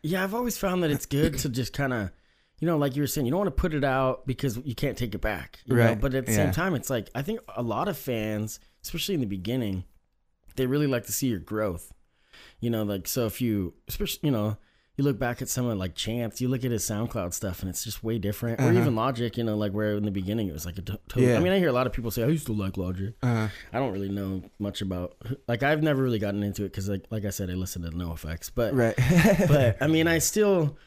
Yeah, 0.03 0.23
I've 0.23 0.33
always 0.33 0.57
found 0.57 0.83
that 0.83 0.91
it's 0.91 1.05
good 1.05 1.37
to 1.39 1.49
just 1.49 1.73
kind 1.73 1.93
of, 1.93 2.11
you 2.59 2.67
know, 2.67 2.77
like 2.77 2.95
you 2.95 3.01
were 3.01 3.07
saying, 3.07 3.25
you 3.25 3.31
don't 3.31 3.39
want 3.39 3.55
to 3.55 3.61
put 3.61 3.73
it 3.73 3.83
out 3.83 4.25
because 4.25 4.57
you 4.57 4.75
can't 4.75 4.97
take 4.97 5.13
it 5.13 5.21
back. 5.21 5.59
You 5.65 5.75
Know? 5.75 5.85
Right, 5.85 5.99
But 5.99 6.13
at 6.15 6.25
the 6.25 6.31
yeah. 6.31 6.45
same 6.45 6.51
time, 6.51 6.75
it's 6.75 6.89
like, 6.89 7.09
I 7.13 7.21
think 7.21 7.39
a 7.55 7.61
lot 7.61 7.87
of 7.87 7.97
fans, 7.97 8.59
especially 8.83 9.15
in 9.15 9.21
the 9.21 9.27
beginning, 9.27 9.83
they 10.55 10.65
really 10.65 10.87
like 10.87 11.05
to 11.05 11.11
see 11.11 11.27
your 11.27 11.39
growth. 11.39 11.91
You 12.59 12.69
know, 12.69 12.83
like, 12.83 13.07
so 13.07 13.25
if 13.25 13.41
you, 13.41 13.73
especially, 13.87 14.19
you 14.23 14.31
know, 14.31 14.57
you 14.97 15.03
look 15.05 15.17
back 15.17 15.41
at 15.41 15.47
someone 15.47 15.79
like 15.79 15.95
Chance, 15.95 16.41
you 16.41 16.49
look 16.49 16.65
at 16.65 16.71
his 16.71 16.83
SoundCloud 16.83 17.33
stuff 17.33 17.61
and 17.61 17.69
it's 17.69 17.83
just 17.83 18.03
way 18.03 18.17
different. 18.19 18.59
Or 18.59 18.65
Uh-huh. 18.65 18.79
even 18.79 18.95
Logic, 18.95 19.35
you 19.37 19.43
know, 19.43 19.55
like 19.57 19.71
where 19.71 19.95
in 19.95 20.03
the 20.03 20.11
beginning 20.11 20.47
it 20.49 20.53
was 20.53 20.65
like 20.65 20.77
a 20.77 20.81
total. 20.81 21.21
Yeah. 21.21 21.37
I 21.37 21.39
mean, 21.39 21.53
I 21.53 21.59
hear 21.59 21.69
a 21.69 21.73
lot 21.73 21.87
of 21.87 21.93
people 21.93 22.11
say, 22.11 22.23
I 22.23 22.27
used 22.27 22.45
to 22.47 22.53
like 22.53 22.75
Logic. 22.77 23.13
uh, 23.23 23.47
I 23.71 23.79
don't 23.79 23.93
really 23.93 24.09
know 24.09 24.43
much 24.59 24.81
about, 24.81 25.15
like, 25.47 25.63
I've 25.63 25.81
never 25.81 26.03
really 26.03 26.19
gotten 26.19 26.43
into 26.43 26.63
it 26.65 26.69
because, 26.71 26.89
like, 26.89 27.05
like 27.09 27.23
I 27.25 27.29
said, 27.29 27.49
I 27.49 27.53
listen 27.53 27.83
to 27.83 27.89
NOFX. 27.91 28.51
But, 28.53 28.73
right." 28.73 28.95
but 29.47 29.77
I 29.81 29.87
mean, 29.87 30.07
I 30.07 30.17
still, 30.19 30.77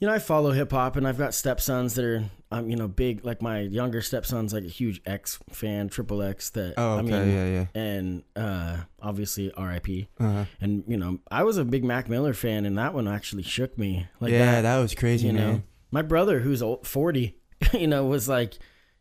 you 0.00 0.08
know, 0.08 0.14
I 0.14 0.18
follow 0.18 0.50
hip 0.50 0.70
hop, 0.72 0.96
and 0.96 1.06
I've 1.06 1.18
got 1.18 1.34
stepsons 1.34 1.94
that 1.94 2.04
are, 2.04 2.24
um, 2.50 2.68
you 2.68 2.76
know, 2.76 2.88
big. 2.88 3.24
Like 3.24 3.40
my 3.40 3.60
younger 3.60 4.02
stepson's 4.02 4.52
like 4.52 4.64
a 4.64 4.68
huge 4.68 5.00
X 5.06 5.38
fan, 5.50 5.88
Triple 5.88 6.22
X. 6.22 6.50
That 6.50 6.74
oh, 6.76 6.96
I 6.96 6.98
okay, 7.00 7.10
mean, 7.10 7.28
yeah, 7.30 7.46
yeah. 7.46 7.66
and 7.74 8.22
uh, 8.36 8.78
obviously 9.00 9.52
R.I.P. 9.52 10.08
Uh-huh. 10.18 10.44
And 10.60 10.84
you 10.86 10.96
know, 10.96 11.20
I 11.30 11.44
was 11.44 11.56
a 11.58 11.64
big 11.64 11.84
Mac 11.84 12.08
Miller 12.08 12.34
fan, 12.34 12.66
and 12.66 12.76
that 12.78 12.92
one 12.92 13.06
actually 13.08 13.44
shook 13.44 13.78
me. 13.78 14.06
Like 14.20 14.32
yeah, 14.32 14.52
that, 14.52 14.62
that, 14.62 14.78
was 14.80 14.94
crazy, 14.94 15.26
you 15.28 15.32
know, 15.32 15.62
my 15.90 16.02
brother 16.02 16.40
who's 16.40 16.62
old, 16.62 16.86
forty, 16.86 17.38
you 17.72 17.86
know, 17.86 18.04
was 18.04 18.28
like. 18.28 18.54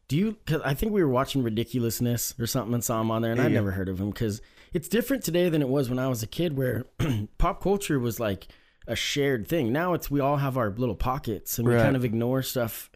Do 0.10 0.18
you? 0.18 0.34
Because 0.46 0.62
I 0.64 0.74
think 0.74 0.92
we 0.92 1.02
were 1.02 1.10
watching 1.10 1.44
Ridiculousness 1.44 2.36
or 2.38 2.46
something 2.46 2.74
and 2.74 2.84
saw 2.84 3.00
him 3.00 3.10
on 3.10 3.22
there, 3.22 3.32
and 3.32 3.40
I 3.40 3.46
Yeah. 3.46 3.54
never 3.54 3.72
heard 3.72 3.88
of 3.88 4.00
him 4.02 4.10
because 4.10 4.42
it's 4.74 4.90
different 4.90 5.24
today 5.24 5.48
than 5.48 5.62
it 5.62 5.70
was 5.70 5.90
when 5.90 5.98
I 5.98 6.10
was 6.10 6.22
a 6.22 6.28
kid, 6.28 6.58
where 6.58 6.86
pop 7.38 7.64
culture 7.64 7.98
was 8.00 8.20
like 8.20 8.48
a 8.88 8.96
shared 8.96 9.48
thing. 9.48 9.72
Now 9.72 9.94
it's 9.94 10.10
we 10.12 10.20
all 10.20 10.38
have 10.38 10.58
our 10.58 10.70
little 10.72 10.96
pockets, 10.96 11.58
and 11.58 11.68
we 11.68 11.76
Right. 11.76 11.84
kind 11.84 11.96
of 11.96 12.04
ignore 12.06 12.42
stuff 12.44 12.90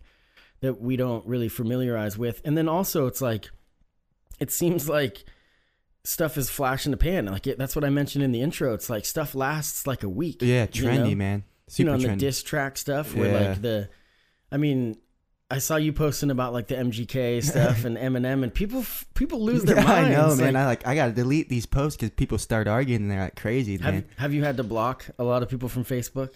that 0.61 0.81
we 0.81 0.95
don't 0.97 1.25
really 1.27 1.49
familiarize 1.49 2.17
with. 2.17 2.41
And 2.43 2.57
then 2.57 2.67
also, 2.67 3.05
it's 3.07 3.21
like 3.21 3.49
it 4.39 4.51
seems 4.51 4.87
like 4.89 5.23
stuff 6.03 6.37
is 6.37 6.49
flash 6.49 6.85
in 6.85 6.91
the 6.91 6.97
pan. 6.97 7.25
Like 7.25 7.47
it, 7.47 7.57
that's 7.57 7.75
what 7.75 7.83
I 7.85 7.89
mentioned 7.89 8.23
in 8.23 8.31
the 8.31 8.41
intro. 8.41 8.73
It's 8.73 8.89
like 8.89 9.05
stuff 9.05 9.35
lasts 9.35 9.85
like 9.87 10.03
a 10.03 10.09
week. 10.09 10.41
Yeah, 10.41 10.67
you 10.71 10.83
trendy, 10.83 11.09
know? 11.11 11.15
man. 11.15 11.43
you 11.75 11.85
know, 11.85 11.93
on 11.93 11.99
the 11.99 12.07
trendy. 12.09 12.19
diss 12.19 12.43
track 12.43 12.77
stuff 12.77 13.13
where 13.15 13.31
Yeah. 13.31 13.49
like 13.49 13.61
the, 13.61 13.89
I 14.51 14.57
mean, 14.57 14.97
I 15.49 15.59
saw 15.59 15.77
you 15.77 15.93
posting 15.93 16.29
about 16.29 16.51
like 16.51 16.67
the 16.67 16.75
MGK 16.75 17.41
stuff 17.43 17.85
and 17.85 17.95
Eminem, 17.97 18.43
and 18.43 18.53
people 18.53 18.85
people 19.13 19.39
lose 19.41 19.63
their 19.63 19.75
Yeah, 19.77 19.83
minds. 19.83 20.09
I 20.09 20.21
know, 20.21 20.27
Like, 20.29 20.39
man. 20.39 20.55
I 20.57 20.65
like. 20.65 20.85
I 20.87 20.93
gotta 20.95 21.13
delete 21.13 21.47
these 21.47 21.65
posts 21.65 21.95
because 21.97 22.09
people 22.15 22.37
start 22.37 22.67
arguing 22.67 23.03
and 23.03 23.11
they're 23.11 23.21
like 23.21 23.35
crazy, 23.37 23.77
have 23.77 23.93
man. 23.93 24.05
have 24.17 24.33
you 24.33 24.43
had 24.43 24.57
to 24.57 24.63
block 24.63 25.05
a 25.17 25.23
lot 25.23 25.43
of 25.43 25.49
people 25.49 25.69
from 25.69 25.85
Facebook? 25.85 26.31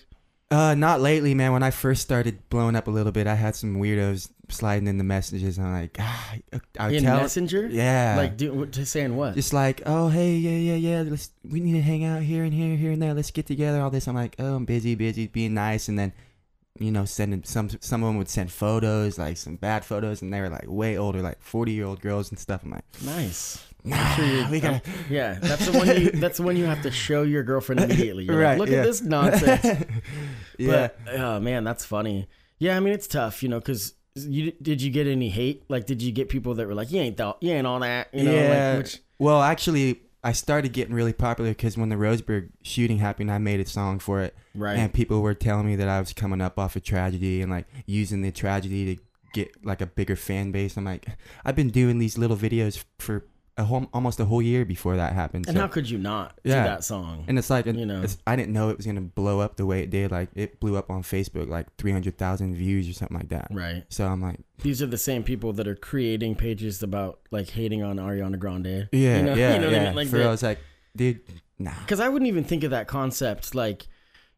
Uh, 0.49 0.75
not 0.75 0.99
lately, 1.01 1.33
man. 1.33 1.53
When 1.53 1.63
I 1.63 1.71
first 1.71 2.01
started 2.01 2.37
blowing 2.49 2.75
up 2.75 2.87
a 2.87 2.91
little 2.91 3.11
bit, 3.13 3.25
I 3.25 3.35
had 3.35 3.55
some 3.55 3.77
weirdos 3.77 4.29
sliding 4.49 4.85
in 4.87 4.97
the 4.97 5.03
messages. 5.05 5.57
And 5.57 5.65
I'm 5.67 5.73
like, 5.73 5.95
ah, 5.97 6.33
I 6.77 6.87
would 6.87 6.95
in 6.95 7.03
tell, 7.03 7.17
Messenger? 7.21 7.67
yeah, 7.71 8.15
Like, 8.17 8.35
do, 8.35 8.51
what- 8.53 8.71
just 8.71 8.91
saying 8.91 9.15
what? 9.15 9.33
just 9.35 9.53
like, 9.53 9.81
oh, 9.85 10.09
hey, 10.09 10.33
yeah, 10.35 10.73
yeah, 10.73 10.75
yeah. 10.75 11.03
Let's 11.09 11.29
we 11.49 11.61
need 11.61 11.73
to 11.73 11.81
hang 11.81 12.03
out 12.03 12.21
here 12.21 12.43
and 12.43 12.53
here, 12.53 12.75
here 12.75 12.91
and 12.91 13.01
there. 13.01 13.13
Let's 13.13 13.31
get 13.31 13.45
together. 13.45 13.81
All 13.81 13.89
this. 13.91 14.09
I'm 14.09 14.15
like, 14.15 14.35
oh, 14.39 14.55
I'm 14.55 14.65
busy, 14.65 14.95
busy, 14.95 15.27
being 15.27 15.53
nice, 15.53 15.87
and 15.89 15.97
then. 15.99 16.13
You 16.81 16.91
know, 16.91 17.05
sending 17.05 17.43
some 17.43 17.69
some 17.79 18.03
of 18.03 18.09
them 18.09 18.17
would 18.17 18.29
send 18.29 18.51
photos, 18.51 19.19
like 19.19 19.37
some 19.37 19.55
bad 19.55 19.85
photos, 19.85 20.21
and 20.21 20.33
they 20.33 20.41
were 20.41 20.49
like 20.49 20.65
way 20.67 20.97
older, 20.97 21.21
like 21.21 21.41
forty 21.41 21.73
year 21.73 21.85
old 21.85 22.01
girls 22.01 22.31
and 22.31 22.39
stuff. 22.39 22.63
I'm 22.63 22.71
like, 22.71 22.83
nice. 23.03 23.63
nah, 23.83 24.15
sure 24.15 24.49
we 24.49 24.59
gotta, 24.59 24.81
Yeah, 25.09 25.37
that's 25.39 25.65
the 25.67 25.77
one 25.77 25.87
you. 26.01 26.11
That's 26.13 26.37
the 26.37 26.43
one 26.43 26.55
you 26.57 26.65
have 26.65 26.81
to 26.83 26.91
show 26.91 27.23
your 27.23 27.43
girlfriend 27.43 27.81
immediately. 27.85 28.25
You're 28.25 28.35
like, 28.35 28.43
Right, 28.45 28.57
Look 28.57 28.69
yeah. 28.69 28.79
at 28.79 28.85
this 28.85 29.01
nonsense. 29.01 29.63
yeah. 30.57 30.89
But 31.05 31.13
oh 31.13 31.39
man, 31.39 31.63
that's 31.63 31.85
funny. 31.85 32.27
Yeah, 32.59 32.77
I 32.77 32.79
mean 32.79 32.93
it's 32.93 33.07
tough, 33.07 33.41
you 33.43 33.49
know, 33.49 33.59
because 33.59 33.93
you 34.15 34.51
did 34.61 34.81
you 34.81 34.91
get 34.91 35.07
any 35.07 35.29
hate? 35.29 35.63
Like, 35.69 35.85
did 35.85 36.01
you 36.01 36.11
get 36.11 36.29
people 36.29 36.55
that 36.55 36.67
were 36.67 36.75
like, 36.75 36.91
"You 36.91 36.99
ain't 37.01 37.17
that, 37.17 37.37
you 37.41 37.51
ain't 37.51 37.65
all 37.65 37.79
that," 37.79 38.09
you 38.13 38.23
know? 38.23 38.33
yeah. 38.33 38.69
Like, 38.73 38.83
which 38.83 38.99
Well, 39.19 39.41
actually, 39.41 40.01
I 40.23 40.33
started 40.33 40.73
getting 40.73 40.93
really 40.93 41.13
popular 41.13 41.51
because 41.51 41.77
when 41.77 41.89
the 41.89 41.95
Roseburg 41.95 42.49
shooting 42.61 42.99
happened, 42.99 43.31
I 43.31 43.37
made 43.39 43.59
a 43.59 43.65
song 43.65 43.99
for 43.99 44.21
it, 44.21 44.35
right? 44.53 44.77
and 44.77 44.93
people 44.93 45.21
were 45.21 45.33
telling 45.33 45.65
me 45.65 45.75
that 45.77 45.87
I 45.87 45.99
was 45.99 46.13
coming 46.13 46.41
up 46.41 46.59
off 46.59 46.75
a 46.75 46.79
tragedy 46.79 47.41
and 47.41 47.51
like 47.51 47.65
using 47.85 48.21
the 48.21 48.31
tragedy 48.31 48.95
to 48.95 49.01
get 49.33 49.65
like 49.65 49.81
a 49.81 49.85
bigger 49.87 50.15
fan 50.15 50.51
base. 50.51 50.77
I'm 50.77 50.85
like, 50.85 51.07
I've 51.43 51.55
been 51.55 51.69
doing 51.69 51.97
these 51.99 52.17
little 52.17 52.37
videos 52.37 52.83
for 52.99 53.25
a 53.61 53.65
whole, 53.65 53.87
almost 53.93 54.19
a 54.19 54.25
whole 54.25 54.41
year 54.41 54.65
before 54.65 54.95
that 54.97 55.13
happened. 55.13 55.45
and 55.47 55.55
so- 55.55 55.61
how 55.61 55.67
could 55.67 55.89
you 55.89 55.97
not 55.97 56.37
Yeah. 56.43 56.63
do 56.63 56.69
that 56.69 56.83
song? 56.83 57.23
and 57.27 57.37
it's 57.39 57.49
like, 57.49 57.65
you 57.65 57.85
know. 57.85 58.03
I 58.27 58.35
didn't 58.35 58.51
know 58.53 58.69
it 58.69 58.77
was 58.77 58.85
gonna 58.85 59.01
blow 59.01 59.39
up 59.39 59.55
the 59.55 59.65
way 59.65 59.81
it 59.81 59.89
did. 59.89 60.11
Like 60.11 60.29
it 60.35 60.59
blew 60.59 60.75
up 60.75 60.89
on 60.89 61.03
Facebook, 61.03 61.47
like 61.47 61.67
300,000 61.77 62.55
views 62.55 62.89
or 62.89 62.93
something 62.93 63.17
like 63.17 63.29
that. 63.29 63.47
right. 63.51 63.83
So 63.89 64.05
I'm 64.07 64.21
like, 64.21 64.39
These 64.63 64.81
are 64.81 64.87
the 64.87 64.97
same 64.97 65.23
people 65.23 65.53
that 65.53 65.67
are 65.67 65.75
creating 65.75 66.35
pages 66.35 66.83
about 66.83 67.19
like 67.31 67.49
hating 67.49 67.81
on 67.83 67.97
Ariana 67.97 68.37
Grande. 68.37 68.89
yeah, 68.91 69.17
You 69.17 69.23
know- 69.23 69.33
yeah, 69.41 69.53
you 69.55 69.59
know 69.61 69.65
what 69.67 69.75
I 69.75 69.77
yeah. 69.77 69.85
mean? 69.85 69.95
Like 69.95 70.07
for 70.09 70.17
real, 70.17 70.27
I 70.27 70.31
was 70.31 70.43
like, 70.43 70.59
dude, 70.95 71.21
nah. 71.59 71.71
Because 71.81 71.99
I 71.99 72.09
wouldn't 72.09 72.27
even 72.29 72.43
think 72.43 72.63
of 72.63 72.71
that 72.71 72.87
concept. 72.87 73.55
Like, 73.55 73.87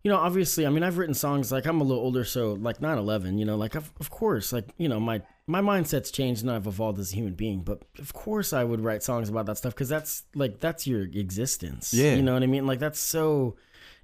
you 0.03 0.11
know, 0.11 0.17
obviously, 0.17 0.67
I 0.67 0.69
mean, 0.69 0.83
I've 0.83 0.97
written 0.97 1.13
songs 1.15 1.51
like 1.51 1.65
I'm 1.65 1.79
a 1.79 1.83
little 1.83 2.03
older, 2.03 2.23
so 2.25 2.53
like 2.53 2.81
9 2.81 2.97
11, 2.97 3.37
you 3.37 3.45
know, 3.45 3.55
like, 3.55 3.75
of, 3.75 3.91
of 3.99 4.09
course, 4.09 4.51
like, 4.51 4.65
you 4.77 4.89
know, 4.89 4.99
my, 4.99 5.21
my 5.47 5.59
mindset's 5.61 6.09
changed 6.11 6.41
and 6.41 6.51
I've 6.51 6.67
evolved 6.67 6.99
as 6.99 7.11
a 7.11 7.15
human 7.15 7.33
being. 7.33 7.61
But 7.63 7.81
of 7.99 8.13
course, 8.13 8.53
I 8.53 8.63
would 8.63 8.81
write 8.81 9.03
songs 9.03 9.29
about 9.29 9.45
that 9.47 9.57
stuff 9.57 9.73
because 9.73 9.89
that's 9.89 10.23
like, 10.35 10.59
that's 10.59 10.87
your 10.87 11.01
existence. 11.03 11.93
Yeah. 11.93 12.15
You 12.15 12.21
know 12.21 12.33
what 12.33 12.43
I 12.43 12.47
mean? 12.47 12.65
Like, 12.65 12.79
that's 12.79 12.99
so 12.99 13.55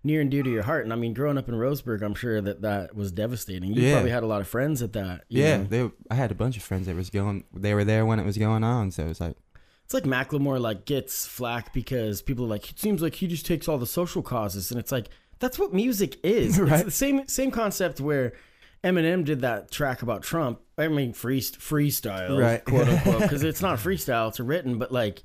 near 0.03 0.21
and 0.21 0.29
dear 0.31 0.43
to 0.43 0.49
your 0.49 0.63
heart. 0.63 0.83
And 0.83 0.91
I 0.91 0.95
mean, 0.95 1.13
growing 1.13 1.37
up 1.37 1.47
in 1.47 1.55
Roseburg, 1.55 2.01
I'm 2.01 2.13
sure 2.15 2.41
that 2.41 2.61
that 2.61 2.95
was 2.95 3.11
devastating. 3.11 3.73
You 3.73 3.81
Yeah. 3.83 3.93
probably 3.93 4.11
had 4.11 4.23
a 4.23 4.27
lot 4.27 4.41
of 4.41 4.47
friends 4.47 4.81
at 4.81 4.93
that. 4.93 5.23
you 5.29 5.41
Yeah, 5.43 5.57
they, 5.67 5.89
I 6.11 6.15
had 6.15 6.31
a 6.31 6.35
bunch 6.35 6.57
of 6.57 6.63
friends 6.63 6.87
that 6.87 6.95
was 6.95 7.09
going. 7.09 7.45
They 7.53 7.73
were 7.73 7.83
there 7.85 8.05
when 8.05 8.19
it 8.19 8.25
was 8.25 8.37
going 8.37 8.63
on, 8.63 8.91
so 8.91 9.05
it 9.05 9.09
was 9.09 9.21
like, 9.21 9.37
It's 9.85 9.93
like 9.93 10.03
Macklemore 10.03 10.59
like 10.59 10.85
gets 10.85 11.25
flack 11.25 11.73
because 11.73 12.21
people 12.21 12.45
are 12.45 12.49
like 12.49 12.69
it 12.69 12.79
seems 12.79 13.01
like 13.01 13.15
he 13.15 13.27
just 13.27 13.45
takes 13.45 13.67
all 13.67 13.77
the 13.77 13.87
social 13.87 14.21
causes, 14.21 14.71
and 14.71 14.79
it's 14.79 14.91
like 14.91 15.07
that's 15.39 15.57
what 15.57 15.73
music 15.73 16.17
is. 16.23 16.57
It's 16.59 16.69
Right. 16.69 16.85
the 16.85 16.91
same 16.91 17.27
same 17.27 17.49
concept 17.51 17.99
where 18.01 18.33
Eminem 18.83 19.25
did 19.25 19.41
that 19.41 19.71
track 19.71 20.01
about 20.01 20.23
Trump. 20.23 20.59
I 20.77 20.87
mean 20.87 21.13
free 21.13 21.41
freestyle, 21.41 22.39
Right. 22.39 22.63
quote 22.65 22.87
unquote, 22.87 23.21
because 23.21 23.43
it's 23.43 23.61
not 23.61 23.79
freestyle; 23.79 24.29
it's 24.29 24.39
written. 24.39 24.77
But 24.77 24.91
like, 24.91 25.21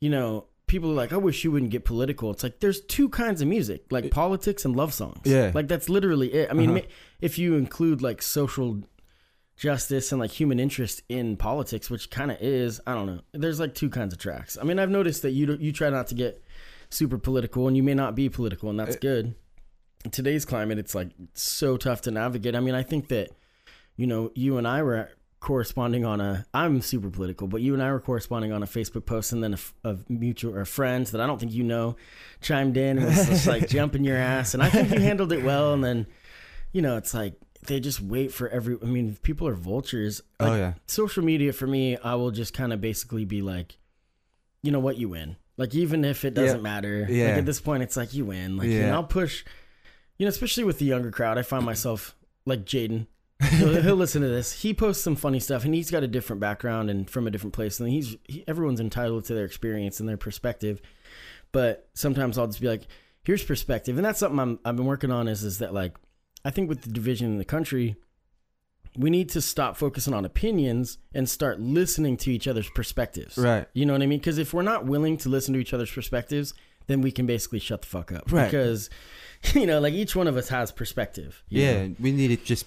you 0.00 0.10
know, 0.10 0.46
people 0.66 0.90
are 0.90 0.94
like, 0.94 1.12
I 1.12 1.16
wish 1.16 1.44
you 1.44 1.52
wouldn't 1.52 1.70
get 1.70 1.84
political. 1.84 2.30
It's 2.32 2.42
like 2.42 2.58
there's 2.60 2.80
two 2.80 3.08
kinds 3.08 3.40
of 3.42 3.48
music, 3.48 3.84
like 3.90 4.10
politics 4.10 4.64
and 4.64 4.74
love 4.76 4.92
songs. 4.92 5.20
Yeah. 5.24 5.52
like 5.54 5.68
that's 5.68 5.88
literally 5.88 6.32
it. 6.32 6.50
I 6.50 6.54
mean, 6.54 6.70
Uh-huh. 6.70 6.80
if 7.20 7.38
you 7.38 7.54
include 7.56 8.02
like 8.02 8.20
social 8.22 8.82
justice 9.56 10.10
and 10.10 10.20
like 10.20 10.30
human 10.30 10.58
interest 10.58 11.02
in 11.08 11.36
politics, 11.36 11.90
which 11.90 12.10
kind 12.10 12.30
of 12.30 12.38
is, 12.40 12.80
I 12.86 12.94
don't 12.94 13.06
know. 13.06 13.20
There's 13.32 13.60
like 13.60 13.74
two 13.74 13.90
kinds 13.90 14.12
of 14.14 14.18
tracks. 14.18 14.56
I 14.60 14.64
mean, 14.64 14.78
I've 14.78 14.90
noticed 14.90 15.22
that 15.22 15.30
you 15.32 15.56
you 15.60 15.70
try 15.72 15.90
not 15.90 16.06
to 16.08 16.14
get 16.14 16.42
super 16.88 17.18
political, 17.18 17.68
and 17.68 17.76
you 17.76 17.82
may 17.84 17.94
not 17.94 18.14
be 18.16 18.28
political, 18.28 18.70
and 18.70 18.80
that's 18.80 18.96
good. 18.96 19.34
Today's 20.10 20.44
climate, 20.46 20.78
it's 20.78 20.94
like 20.94 21.10
so 21.34 21.76
tough 21.76 22.00
to 22.02 22.10
navigate. 22.10 22.54
I 22.56 22.60
mean, 22.60 22.74
I 22.74 22.82
think 22.82 23.08
that 23.08 23.30
you 23.96 24.06
know, 24.06 24.30
you 24.34 24.56
and 24.56 24.66
I 24.66 24.82
were 24.82 25.10
corresponding 25.40 26.06
on 26.06 26.20
a. 26.22 26.46
I'm 26.54 26.80
super 26.80 27.10
political, 27.10 27.46
but 27.48 27.60
you 27.60 27.74
and 27.74 27.82
I 27.82 27.92
were 27.92 28.00
corresponding 28.00 28.50
on 28.52 28.62
a 28.62 28.66
Facebook 28.66 29.04
post, 29.04 29.32
and 29.32 29.44
then 29.44 29.56
a, 29.84 29.90
a 29.90 29.96
mutual 30.08 30.56
or 30.56 30.64
friends 30.64 31.10
that 31.10 31.20
I 31.20 31.26
don't 31.26 31.38
think 31.38 31.52
you 31.52 31.64
know 31.64 31.96
chimed 32.40 32.78
in 32.78 32.96
and 32.98 33.06
was 33.06 33.26
just 33.26 33.46
like 33.46 33.68
jumping 33.68 34.02
your 34.04 34.16
ass, 34.16 34.54
and 34.54 34.62
I 34.62 34.70
think 34.70 34.90
you 34.90 35.00
handled 35.00 35.32
it 35.32 35.44
well. 35.44 35.74
And 35.74 35.84
then, 35.84 36.06
you 36.72 36.80
know, 36.80 36.96
it's 36.96 37.12
like 37.12 37.34
they 37.66 37.78
just 37.78 38.00
wait 38.00 38.32
for 38.32 38.48
every. 38.48 38.78
I 38.82 38.86
mean, 38.86 39.18
people 39.22 39.46
are 39.48 39.54
vultures. 39.54 40.22
oh 40.40 40.54
yeah, 40.54 40.74
social 40.86 41.22
media 41.22 41.52
for 41.52 41.66
me, 41.66 41.98
I 41.98 42.14
will 42.14 42.30
just 42.30 42.54
kind 42.54 42.72
of 42.72 42.80
basically 42.80 43.26
be 43.26 43.42
like, 43.42 43.76
you 44.62 44.72
know 44.72 44.80
what, 44.80 44.96
you 44.96 45.10
win. 45.10 45.36
Like 45.58 45.74
even 45.74 46.06
if 46.06 46.24
it 46.24 46.32
doesn't 46.32 46.62
matter, 46.62 47.00
like 47.02 47.10
Yeah. 47.10 47.26
at 47.36 47.44
this 47.44 47.60
point, 47.60 47.82
it's 47.82 47.98
like 47.98 48.14
you 48.14 48.24
win. 48.24 48.56
Like 48.56 48.68
you 48.68 48.78
Yeah. 48.78 48.86
know, 48.92 48.94
I'll 48.94 49.04
push. 49.04 49.44
You 50.20 50.26
know, 50.26 50.28
especially 50.28 50.64
with 50.64 50.78
the 50.78 50.84
younger 50.84 51.10
crowd, 51.10 51.38
I 51.38 51.42
find 51.42 51.64
myself 51.64 52.14
like 52.44 52.66
Jaden. 52.66 53.06
he'll, 53.52 53.80
he'll 53.80 53.96
listen 53.96 54.20
to 54.20 54.28
this. 54.28 54.60
He 54.60 54.74
posts 54.74 55.02
some 55.02 55.16
funny 55.16 55.40
stuff, 55.40 55.64
and 55.64 55.74
he's 55.74 55.90
got 55.90 56.02
a 56.02 56.06
different 56.06 56.40
background 56.40 56.90
and 56.90 57.08
from 57.08 57.26
a 57.26 57.30
different 57.30 57.54
place. 57.54 57.80
And 57.80 57.88
he's 57.88 58.18
he, 58.24 58.44
everyone's 58.46 58.80
entitled 58.80 59.24
to 59.24 59.34
their 59.34 59.46
experience 59.46 59.98
and 59.98 60.06
their 60.06 60.18
perspective. 60.18 60.82
But 61.52 61.88
sometimes 61.94 62.36
I'll 62.36 62.48
just 62.48 62.60
be 62.60 62.68
like, 62.68 62.82
"Here's 63.24 63.42
perspective," 63.42 63.96
and 63.96 64.04
that's 64.04 64.18
something 64.18 64.38
I'm, 64.38 64.58
I've 64.62 64.76
been 64.76 64.84
working 64.84 65.10
on. 65.10 65.26
Is 65.26 65.42
is 65.42 65.60
that 65.60 65.72
like 65.72 65.96
I 66.44 66.50
think 66.50 66.68
with 66.68 66.82
the 66.82 66.90
division 66.90 67.28
in 67.28 67.38
the 67.38 67.44
country, 67.46 67.96
we 68.98 69.08
need 69.08 69.30
to 69.30 69.40
stop 69.40 69.78
focusing 69.78 70.12
on 70.12 70.26
opinions 70.26 70.98
and 71.14 71.30
start 71.30 71.60
listening 71.60 72.18
to 72.18 72.30
each 72.30 72.46
other's 72.46 72.68
perspectives. 72.74 73.38
Right. 73.38 73.66
You 73.72 73.86
know 73.86 73.94
what 73.94 74.02
I 74.02 74.06
mean? 74.06 74.18
Because 74.18 74.36
if 74.36 74.52
we're 74.52 74.60
not 74.60 74.84
willing 74.84 75.16
to 75.16 75.30
listen 75.30 75.54
to 75.54 75.60
each 75.60 75.72
other's 75.72 75.90
perspectives, 75.90 76.52
then 76.86 77.00
we 77.00 77.12
can 77.12 77.26
basically 77.26 77.58
shut 77.58 77.82
the 77.82 77.86
fuck 77.86 78.12
up. 78.12 78.30
Right. 78.30 78.44
Because, 78.46 78.90
you 79.54 79.66
know, 79.66 79.80
like 79.80 79.94
each 79.94 80.16
one 80.16 80.26
of 80.26 80.36
us 80.36 80.48
has 80.48 80.72
perspective. 80.72 81.42
Yeah, 81.48 81.86
know? 81.86 81.96
we 82.00 82.12
need 82.12 82.28
to 82.28 82.36
just 82.36 82.66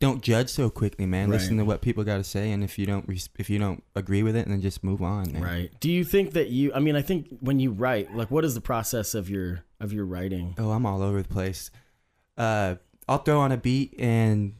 don't 0.00 0.22
judge 0.22 0.48
so 0.48 0.70
quickly, 0.70 1.06
man. 1.06 1.28
Right. 1.30 1.38
Listen 1.38 1.58
to 1.58 1.64
what 1.64 1.82
people 1.82 2.04
got 2.04 2.16
to 2.16 2.24
say, 2.24 2.52
and 2.52 2.64
if 2.64 2.78
you 2.78 2.86
don't 2.86 3.08
if 3.38 3.50
you 3.50 3.58
don't 3.58 3.82
agree 3.94 4.22
with 4.22 4.34
it, 4.34 4.48
then 4.48 4.60
just 4.60 4.82
move 4.82 5.02
on. 5.02 5.32
Man. 5.32 5.42
Right. 5.42 5.70
Do 5.80 5.90
you 5.90 6.04
think 6.04 6.32
that 6.32 6.48
you? 6.48 6.72
I 6.74 6.80
mean, 6.80 6.96
I 6.96 7.02
think 7.02 7.28
when 7.40 7.60
you 7.60 7.70
write, 7.70 8.14
like, 8.14 8.30
what 8.30 8.44
is 8.44 8.54
the 8.54 8.60
process 8.60 9.14
of 9.14 9.28
your 9.28 9.64
of 9.78 9.92
your 9.92 10.06
writing? 10.06 10.54
Oh, 10.58 10.70
I'm 10.70 10.86
all 10.86 11.02
over 11.02 11.22
the 11.22 11.28
place. 11.28 11.70
Uh, 12.38 12.76
I'll 13.08 13.18
throw 13.18 13.40
on 13.40 13.52
a 13.52 13.56
beat 13.56 13.94
and 13.98 14.54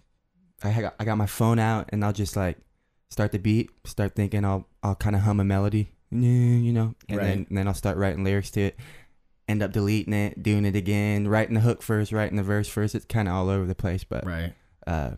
I 0.62 0.80
got 0.80 0.94
I 1.00 1.04
got 1.04 1.16
my 1.16 1.26
phone 1.26 1.58
out 1.58 1.88
and 1.90 2.04
I'll 2.04 2.12
just 2.12 2.36
like 2.36 2.58
start 3.08 3.32
the 3.32 3.38
beat, 3.38 3.70
start 3.84 4.14
thinking. 4.14 4.44
I'll 4.44 4.66
I'll 4.82 4.96
kind 4.96 5.16
of 5.16 5.22
hum 5.22 5.40
a 5.40 5.44
melody, 5.44 5.92
you 6.10 6.72
know, 6.72 6.94
and 7.08 7.18
Right. 7.18 7.24
then 7.24 7.46
and 7.48 7.58
then 7.58 7.68
I'll 7.68 7.74
start 7.74 7.96
writing 7.96 8.24
lyrics 8.24 8.50
to 8.52 8.60
it. 8.60 8.78
End 9.48 9.62
up 9.62 9.72
deleting 9.72 10.12
it, 10.12 10.42
doing 10.42 10.64
it 10.64 10.76
again, 10.76 11.26
writing 11.26 11.54
the 11.54 11.60
hook 11.60 11.82
first, 11.82 12.12
writing 12.12 12.36
the 12.36 12.42
verse 12.42 12.68
first. 12.68 12.94
It's 12.94 13.04
kind 13.04 13.26
of 13.28 13.34
all 13.34 13.48
over 13.48 13.66
the 13.66 13.74
place, 13.74 14.04
but 14.04 14.24
Right. 14.24 14.52
uh, 14.86 15.12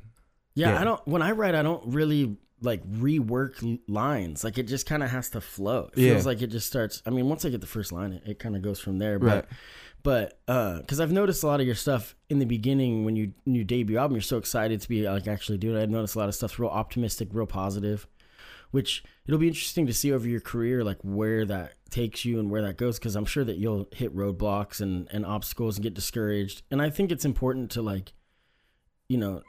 Yeah, 0.55 0.70
Yeah. 0.72 0.81
I 0.81 0.85
don't. 0.85 1.07
When 1.09 1.22
I 1.22 1.31
write, 1.33 1.55
I 1.55 1.62
don't 1.62 1.83
really 1.94 2.37
like 2.61 2.83
rework 2.90 3.81
lines. 3.88 4.44
Like 4.44 4.57
it 4.59 4.64
just 4.64 4.87
kind 4.87 5.02
of 5.02 5.11
has 5.11 5.31
to 5.31 5.40
flow. 5.40 5.90
It 5.96 5.98
Yeah. 6.00 6.12
feels 6.12 6.26
like 6.26 6.42
it 6.42 6.48
just 6.48 6.66
starts. 6.66 7.02
I 7.07 7.11
mean, 7.11 7.28
once 7.28 7.44
I 7.44 7.48
get 7.50 7.61
the 7.61 7.66
first 7.66 7.90
line, 7.90 8.12
it, 8.12 8.22
it 8.26 8.38
kind 8.38 8.55
of 8.55 8.62
goes 8.62 8.78
from 8.78 8.98
there. 8.98 9.18
But 9.18 9.26
right, 9.26 9.44
but 10.05 10.40
uh 10.48 10.78
because 10.81 10.98
i've 10.98 11.12
noticed 11.12 11.44
a 11.44 11.46
lot 11.46 11.61
of 11.61 11.66
your 11.66 11.76
stuff 11.76 12.16
in 12.28 12.40
the 12.40 12.44
beginning 12.44 13.05
when 13.05 13.14
you 13.14 13.33
you 13.44 13.62
debut 13.62 13.96
album 13.98 14.16
you're 14.16 14.20
so 14.20 14.37
excited 14.37 14.81
to 14.81 14.88
be 14.88 15.09
like 15.09 15.28
actually 15.28 15.57
doing 15.59 15.76
it 15.76 15.83
i've 15.85 15.90
noticed 15.90 16.16
a 16.16 16.18
lot 16.18 16.28
of 16.28 16.35
stuff's 16.35 16.59
real 16.59 16.68
optimistic 16.70 17.28
real 17.31 17.46
positive 17.46 18.09
which 18.73 19.03
it'll 19.27 19.39
be 19.39 19.47
interesting 19.47 19.87
to 19.87 19.93
see 19.95 20.13
over 20.13 20.29
your 20.29 20.41
career 20.41 20.83
like 20.85 20.99
where 21.03 21.45
that 21.47 21.75
takes 21.91 22.25
you 22.25 22.41
and 22.41 22.51
where 22.51 22.63
that 22.63 22.77
goes 22.77 22.99
because 22.99 23.15
i'm 23.15 23.25
sure 23.25 23.45
that 23.45 23.57
you'll 23.59 23.87
hit 23.93 24.15
roadblocks 24.17 24.81
and 24.81 25.09
and 25.13 25.25
obstacles 25.25 25.77
and 25.77 25.83
get 25.85 25.95
discouraged 25.95 26.63
and 26.71 26.83
i 26.83 26.91
think 26.91 27.13
it's 27.13 27.25
important 27.25 27.71
to 27.71 27.81
like 27.83 28.13
you 29.09 29.17
know 29.19 29.43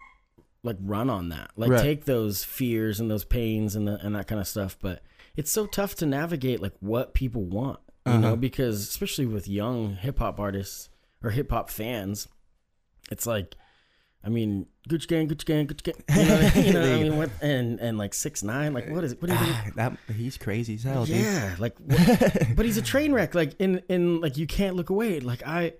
like 0.63 0.77
run 0.81 1.09
on 1.09 1.29
that 1.29 1.51
like 1.57 1.71
Right. 1.71 1.81
take 1.81 2.05
those 2.05 2.43
fears 2.43 2.99
and 2.99 3.09
those 3.09 3.25
pains 3.25 3.75
and 3.75 3.87
the, 3.87 3.95
and 4.05 4.15
that 4.15 4.27
kind 4.27 4.39
of 4.39 4.47
stuff 4.47 4.77
but 4.79 5.01
it's 5.35 5.51
so 5.51 5.65
tough 5.65 5.95
to 5.95 6.05
navigate 6.05 6.61
like 6.61 6.73
what 6.79 7.13
people 7.13 7.43
want 7.43 7.79
you 8.05 8.13
know 8.17 8.27
Uh-huh. 8.27 8.35
because 8.35 8.81
especially 8.87 9.25
with 9.25 9.47
young 9.47 9.95
hip 9.95 10.19
hop 10.19 10.39
artists 10.39 10.89
or 11.23 11.29
hip 11.31 11.49
hop 11.51 11.69
fans 11.69 12.27
it's 13.11 13.25
like 13.25 13.55
I 14.23 14.29
mean 14.29 14.67
Gucci 14.89 15.07
gang 15.07 15.27
Gucci 15.27 15.45
gang 15.45 15.67
Gucci 15.67 15.83
gang 15.83 15.95
you 16.15 16.25
know, 16.25 16.61
you 16.61 16.73
know 16.73 16.95
I 16.95 16.97
mean 17.03 17.17
what 17.17 17.29
and 17.41 17.79
and 17.79 17.97
like 17.97 18.13
6 18.13 18.43
9 18.43 18.73
like 18.73 18.89
what 18.89 19.03
is 19.03 19.13
it 19.13 19.21
what 19.21 19.29
do 19.29 19.37
you 19.37 19.53
think 19.53 19.75
that 19.75 19.97
he's 20.15 20.37
crazy 20.37 20.75
as 20.75 20.83
hell, 20.83 21.05
dude. 21.05 21.17
yeah 21.17 21.55
like 21.59 21.77
what, 21.79 22.55
but 22.55 22.65
he's 22.65 22.77
a 22.77 22.81
train 22.81 23.13
wreck 23.13 23.35
like 23.35 23.53
in 23.59 23.81
in 23.89 24.21
like 24.21 24.37
you 24.37 24.47
can't 24.47 24.75
look 24.75 24.89
away 24.89 25.19
like 25.19 25.45
I 25.45 25.73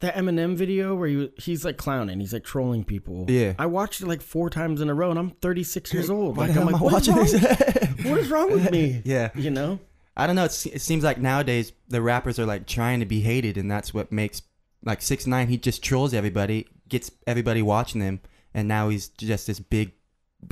that 0.00 0.16
Eminem 0.16 0.56
video 0.56 0.96
where 0.96 1.08
he, 1.08 1.30
he's 1.36 1.64
like 1.64 1.76
clowning 1.76 2.18
he's 2.20 2.32
like 2.32 2.44
trolling 2.44 2.84
people 2.84 3.26
Yeah. 3.28 3.54
I 3.58 3.66
watched 3.66 4.00
it 4.00 4.08
like 4.08 4.20
four 4.20 4.50
times 4.50 4.80
in 4.80 4.88
a 4.88 4.94
row 4.94 5.10
and 5.10 5.18
I'm 5.18 5.30
36 5.30 5.92
years 5.92 6.10
old 6.10 6.36
Why 6.36 6.46
like 6.48 6.56
I'm 6.56 6.66
like 6.66 6.74
I 6.76 6.78
what 6.78 7.02
is, 7.02 7.08
watching 7.08 7.14
wrong, 7.14 7.26
this? 7.26 8.04
what 8.04 8.18
is 8.18 8.30
wrong 8.30 8.50
with 8.50 8.70
me 8.70 9.02
yeah. 9.04 9.30
you 9.34 9.50
know 9.50 9.78
I 10.16 10.26
don't 10.26 10.36
know. 10.36 10.44
It's, 10.44 10.66
it 10.66 10.82
seems 10.82 11.04
like 11.04 11.18
nowadays 11.18 11.72
the 11.88 12.02
rappers 12.02 12.38
are 12.38 12.46
like 12.46 12.66
trying 12.66 13.00
to 13.00 13.06
be 13.06 13.20
hated, 13.20 13.56
and 13.56 13.70
that's 13.70 13.94
what 13.94 14.12
makes 14.12 14.42
like 14.84 15.02
six 15.02 15.26
nine. 15.26 15.48
He 15.48 15.58
just 15.58 15.82
trolls 15.82 16.12
everybody, 16.14 16.66
gets 16.88 17.10
everybody 17.26 17.62
watching 17.62 18.00
him, 18.00 18.20
and 18.54 18.66
now 18.68 18.88
he's 18.88 19.08
just 19.08 19.46
this 19.46 19.60
big, 19.60 19.92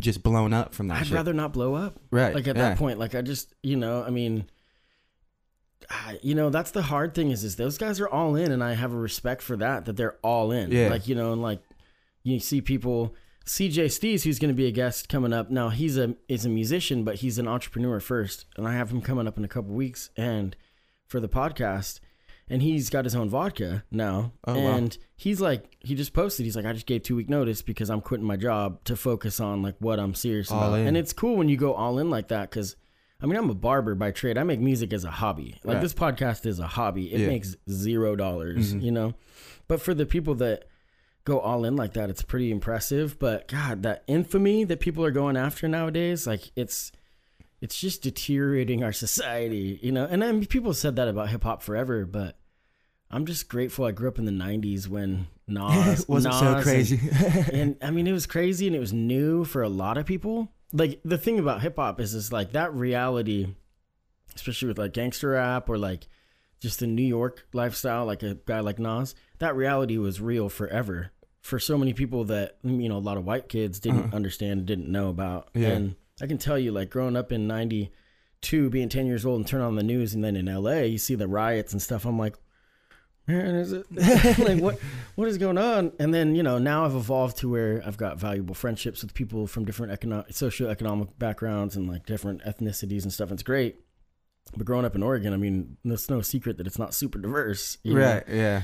just 0.00 0.22
blown 0.22 0.52
up 0.52 0.74
from 0.74 0.88
that 0.88 1.00
I'd 1.00 1.06
shit. 1.06 1.14
rather 1.16 1.32
not 1.32 1.52
blow 1.52 1.74
up 1.74 1.98
right. 2.10 2.34
like 2.34 2.46
at 2.46 2.56
yeah. 2.56 2.68
that 2.70 2.78
point 2.78 2.98
like 3.00 3.16
i 3.16 3.22
just 3.22 3.52
you 3.62 3.74
know 3.76 4.04
i 4.04 4.10
mean 4.10 4.48
I- 5.90 6.20
you 6.22 6.34
know 6.34 6.50
that's 6.50 6.70
the 6.70 6.82
hard 6.82 7.14
thing 7.14 7.30
is 7.30 7.42
is 7.42 7.56
those 7.56 7.76
guys 7.78 7.98
are 8.00 8.08
all 8.08 8.36
in 8.36 8.52
and 8.52 8.62
i 8.62 8.74
have 8.74 8.92
a 8.92 8.96
respect 8.96 9.42
for 9.42 9.56
that 9.56 9.86
that 9.86 9.96
they're 9.96 10.16
all 10.22 10.52
in 10.52 10.70
Yeah. 10.70 10.88
like 10.90 11.08
you 11.08 11.14
know 11.16 11.32
and 11.32 11.42
like 11.42 11.60
you 12.22 12.38
see 12.38 12.60
people 12.60 13.14
cj 13.46 13.86
stees 13.86 14.22
who's 14.22 14.38
going 14.38 14.50
to 14.52 14.56
be 14.56 14.66
a 14.66 14.70
guest 14.70 15.08
coming 15.08 15.32
up 15.32 15.50
now 15.50 15.70
he's 15.70 15.96
a 15.98 16.14
is 16.28 16.44
a 16.44 16.48
musician 16.48 17.02
but 17.02 17.16
he's 17.16 17.38
an 17.38 17.48
entrepreneur 17.48 17.98
first 17.98 18.44
and 18.56 18.68
i 18.68 18.74
have 18.74 18.90
him 18.90 19.00
coming 19.00 19.26
up 19.26 19.36
in 19.38 19.44
a 19.44 19.48
couple 19.48 19.72
weeks 19.74 20.10
and 20.16 20.54
for 21.08 21.18
the 21.18 21.28
podcast 21.28 21.98
and 22.50 22.60
he's 22.62 22.90
got 22.90 23.04
his 23.04 23.14
own 23.14 23.28
vodka 23.30 23.84
now 23.90 24.32
Oh, 24.46 24.54
wow. 24.58 24.76
and 24.76 24.98
he's 25.16 25.40
like 25.40 25.76
he 25.80 25.94
just 25.94 26.12
posted 26.12 26.44
he's 26.44 26.56
like 26.56 26.66
i 26.66 26.72
just 26.72 26.86
gave 26.86 27.02
two 27.04 27.16
week 27.16 27.28
notice 27.30 27.62
because 27.62 27.88
i'm 27.90 28.00
quitting 28.00 28.26
my 28.26 28.36
job 28.36 28.82
to 28.84 28.96
focus 28.96 29.40
on 29.40 29.62
like 29.62 29.76
what 29.78 29.98
i'm 30.00 30.14
serious 30.14 30.50
All 30.50 30.58
about 30.68 30.80
in. 30.80 30.88
and 30.88 30.96
it's 30.96 31.12
cool 31.12 31.36
when 31.36 31.48
you 31.48 31.56
go 31.56 31.72
all 31.74 31.98
in 31.98 32.10
like 32.10 32.28
that 32.28 32.50
because 32.50 32.76
I 33.22 33.26
mean, 33.26 33.36
I'm 33.36 33.50
a 33.50 33.54
barber 33.54 33.94
by 33.94 34.12
trade. 34.12 34.38
I 34.38 34.44
make 34.44 34.60
music 34.60 34.94
as 34.94 35.04
a 35.04 35.10
hobby. 35.10 35.54
Like 35.62 35.74
Right. 35.74 35.82
this 35.82 35.92
podcast 35.92 36.46
is 36.46 36.58
a 36.58 36.66
hobby. 36.66 37.12
It 37.12 37.20
Yeah. 37.20 37.26
makes 37.26 37.54
zero 37.68 38.16
dollars, 38.16 38.72
Mhm. 38.72 38.82
you 38.82 38.90
know. 38.90 39.12
But 39.68 39.82
for 39.82 39.92
the 39.92 40.06
people 40.06 40.34
that 40.36 40.64
go 41.24 41.38
all 41.38 41.66
in 41.66 41.76
like 41.76 41.92
that, 41.92 42.08
it's 42.08 42.22
pretty 42.22 42.50
impressive. 42.50 43.18
But 43.18 43.46
God, 43.46 43.82
that 43.82 44.04
infamy 44.06 44.64
that 44.64 44.80
people 44.80 45.04
are 45.04 45.10
going 45.10 45.36
after 45.36 45.68
nowadays, 45.68 46.26
like 46.26 46.50
it's 46.56 46.92
it's 47.60 47.78
just 47.78 48.00
deteriorating 48.00 48.82
our 48.82 48.92
society, 48.92 49.78
you 49.82 49.92
know. 49.92 50.06
And 50.10 50.24
I 50.24 50.32
mean, 50.32 50.46
people 50.46 50.72
said 50.72 50.96
that 50.96 51.06
about 51.06 51.28
hip 51.28 51.42
hop 51.44 51.62
forever, 51.62 52.06
but 52.06 52.38
I'm 53.10 53.26
just 53.26 53.48
grateful 53.48 53.84
I 53.84 53.90
grew 53.90 54.08
up 54.08 54.18
in 54.18 54.24
the 54.24 54.32
'90s 54.32 54.86
when 54.88 55.26
Nas 55.48 56.06
wasn't 56.08 56.34
Nas 56.34 56.40
so 56.40 56.54
and- 56.54 56.62
crazy. 56.62 57.00
and 57.52 57.76
I 57.82 57.90
mean, 57.90 58.06
it 58.06 58.12
was 58.12 58.26
crazy 58.26 58.66
and 58.66 58.76
it 58.76 58.80
was 58.80 58.92
new 58.92 59.44
for 59.44 59.62
a 59.62 59.68
lot 59.68 59.98
of 59.98 60.06
people. 60.06 60.52
Like 60.72 61.00
the 61.04 61.18
thing 61.18 61.38
about 61.40 61.62
hip 61.62 61.76
hop 61.76 62.00
is, 62.00 62.14
is 62.14 62.32
like 62.32 62.52
that 62.52 62.72
reality, 62.72 63.54
especially 64.36 64.68
with 64.68 64.78
like 64.78 64.92
gangster 64.92 65.30
rap 65.30 65.68
or 65.68 65.76
like 65.78 66.06
just 66.60 66.78
the 66.78 66.86
New 66.86 67.02
York 67.02 67.46
lifestyle, 67.52 68.06
like 68.06 68.22
a 68.22 68.34
guy 68.46 68.60
like 68.60 68.78
Nas. 68.78 69.14
That 69.38 69.56
reality 69.56 69.96
was 69.98 70.20
real 70.20 70.48
forever 70.48 71.10
for 71.42 71.58
so 71.58 71.76
many 71.78 71.92
people 71.94 72.24
that 72.26 72.58
you 72.62 72.88
know 72.88 72.98
a 72.98 72.98
lot 72.98 73.16
of 73.16 73.24
white 73.24 73.48
kids 73.48 73.80
didn't 73.80 74.04
Uh-huh. 74.04 74.16
understand, 74.16 74.66
didn't 74.66 74.88
know 74.92 75.08
about. 75.08 75.48
Yeah. 75.54 75.68
And 75.70 75.96
I 76.22 76.26
can 76.26 76.38
tell 76.38 76.58
you, 76.58 76.70
like 76.70 76.90
growing 76.90 77.16
up 77.16 77.32
in 77.32 77.48
'92, 77.48 78.70
being 78.70 78.88
10 78.88 79.06
years 79.06 79.24
old, 79.26 79.38
and 79.40 79.46
turn 79.46 79.62
on 79.62 79.74
the 79.74 79.82
news, 79.82 80.14
and 80.14 80.22
then 80.22 80.36
in 80.36 80.46
LA, 80.46 80.80
you 80.82 80.98
see 80.98 81.14
the 81.16 81.26
riots 81.28 81.72
and 81.72 81.82
stuff. 81.82 82.04
I'm 82.06 82.18
like. 82.18 82.36
Man, 83.30 83.54
is 83.54 83.72
it 83.72 83.86
like 84.38 84.60
what 84.60 84.78
what 85.14 85.28
is 85.28 85.38
going 85.38 85.58
on? 85.58 85.92
And 85.98 86.12
then 86.12 86.34
you 86.34 86.42
know 86.42 86.58
now 86.58 86.84
I've 86.84 86.94
evolved 86.94 87.38
to 87.38 87.48
where 87.48 87.82
I've 87.86 87.96
got 87.96 88.18
valuable 88.18 88.54
friendships 88.54 89.02
with 89.02 89.14
people 89.14 89.46
from 89.46 89.64
different 89.64 89.92
economic, 89.92 90.28
socioeconomic 90.28 91.18
backgrounds 91.18 91.76
and 91.76 91.88
like 91.88 92.06
different 92.06 92.42
ethnicities 92.44 93.02
and 93.02 93.12
stuff. 93.12 93.30
It's 93.32 93.42
great. 93.42 93.80
But 94.56 94.66
growing 94.66 94.84
up 94.84 94.96
in 94.96 95.02
Oregon, 95.02 95.32
I 95.32 95.36
mean, 95.36 95.76
it's 95.84 96.10
no 96.10 96.22
secret 96.22 96.56
that 96.56 96.66
it's 96.66 96.78
not 96.78 96.94
super 96.94 97.18
diverse. 97.18 97.78
you 97.84 97.94
know? 97.94 98.00
right. 98.00 98.24
Yeah. 98.28 98.62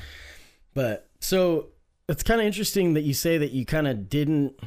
But 0.73 1.07
so 1.19 1.69
it's 2.09 2.23
kind 2.23 2.41
of 2.41 2.47
interesting 2.47 2.93
that 2.93 3.01
you 3.01 3.13
say 3.13 3.37
that 3.37 3.51
you 3.51 3.65
kind 3.65 3.87
of 3.87 4.09
didn't 4.09 4.59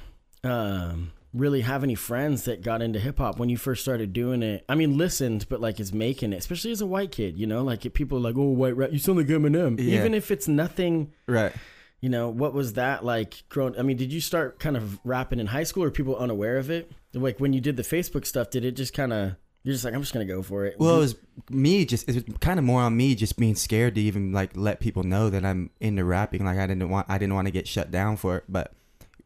um, 0.45 1.13
really 1.33 1.61
have 1.61 1.85
any 1.85 1.95
friends 1.95 2.45
that 2.45 2.63
got 2.63 2.83
into 2.83 2.99
hip 2.99 3.19
hop 3.19 3.39
when 3.39 3.49
you 3.49 3.57
first 3.57 3.83
started 3.83 4.13
doing 4.13 4.43
it. 4.43 4.65
I 4.69 4.75
mean, 4.75 4.99
listened, 4.99 5.47
but 5.49 5.61
like 5.61 5.79
is 5.79 5.93
making 5.93 6.33
it, 6.33 6.37
especially 6.39 6.73
as 6.73 6.81
a 6.81 6.87
white 6.87 7.13
kid. 7.13 7.39
You 7.39 7.47
know, 7.47 7.63
like 7.63 7.87
if 7.87 7.93
people 7.95 8.19
are 8.19 8.21
like, 8.23 8.37
"Oh, 8.37 8.51
white 8.51 8.77
rap, 8.77 8.93
you 8.93 8.99
sound 8.99 9.19
like 9.19 9.29
Eminem," 9.29 9.79
Yeah. 9.79 10.01
even 10.01 10.15
if 10.15 10.31
it's 10.31 10.49
nothing. 10.49 11.13
Right. 11.27 11.53
You 12.01 12.09
know, 12.09 12.31
what 12.31 12.55
was 12.55 12.73
that 12.75 13.05
like? 13.05 13.43
Growing, 13.49 13.79
I 13.79 13.83
mean, 13.83 13.97
did 13.97 14.13
you 14.13 14.21
start 14.21 14.59
kind 14.59 14.77
of 14.77 14.99
rapping 15.05 15.39
in 15.39 15.47
high 15.49 15.65
school, 15.65 15.85
or 15.85 15.91
people 15.91 16.17
unaware 16.17 16.57
of 16.57 16.71
it? 16.71 16.91
Like 17.13 17.39
when 17.39 17.53
you 17.53 17.61
did 17.61 17.77
the 17.77 17.83
Facebook 17.83 18.25
stuff, 18.27 18.51
did 18.51 18.65
it 18.65 18.73
just 18.73 18.93
kind 18.95 19.13
of? 19.13 19.37
You're 19.63 19.75
just 19.75 19.85
like, 19.85 19.93
I'm 19.93 20.01
just 20.01 20.15
gonna 20.15 20.25
go 20.25 20.43
for 20.43 20.65
it. 20.65 20.77
Well, 20.79 20.97
it 20.97 21.01
was 21.01 21.15
me 21.51 21.85
just 21.85 22.09
it 22.09 22.15
was 22.15 22.25
kind 22.41 22.59
of 22.59 22.65
more 22.65 22.81
on 22.81 22.97
me 22.97 23.15
just 23.15 23.37
being 23.37 23.55
scared 23.55 23.95
to 23.97 24.01
even 24.01 24.33
like 24.33 24.53
let 24.57 24.81
people 24.81 25.03
know 25.03 25.29
that 25.29 25.45
I'm 25.45 25.69
into 25.81 26.03
rapping. 26.03 26.45
Like 26.47 26.57
I 26.59 26.67
didn't 26.67 26.89
want 26.89 27.07
I 27.11 27.19
didn't 27.19 27.35
want 27.35 27.47
to 27.47 27.53
get 27.53 27.69
shut 27.69 27.91
down 27.91 28.17
for 28.17 28.39
it. 28.39 28.45
But 28.49 28.73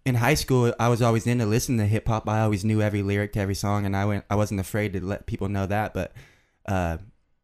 in 0.04 0.16
high 0.16 0.34
school, 0.34 0.74
I 0.78 0.88
was 0.88 1.00
always 1.02 1.26
into 1.26 1.46
listening 1.46 1.78
to 1.78 1.86
hip 1.86 2.06
hop. 2.08 2.28
I 2.28 2.40
always 2.40 2.64
knew 2.64 2.82
every 2.82 3.02
lyric 3.02 3.32
to 3.34 3.40
every 3.40 3.54
song, 3.54 3.86
and 3.86 3.96
I 3.96 4.04
went 4.04 4.24
I 4.30 4.34
wasn't 4.36 4.60
afraid 4.60 4.92
to 4.94 5.04
let 5.04 5.26
people 5.26 5.48
know 5.48 5.66
that. 5.66 5.94
But 5.94 6.12
uh, 6.66 6.98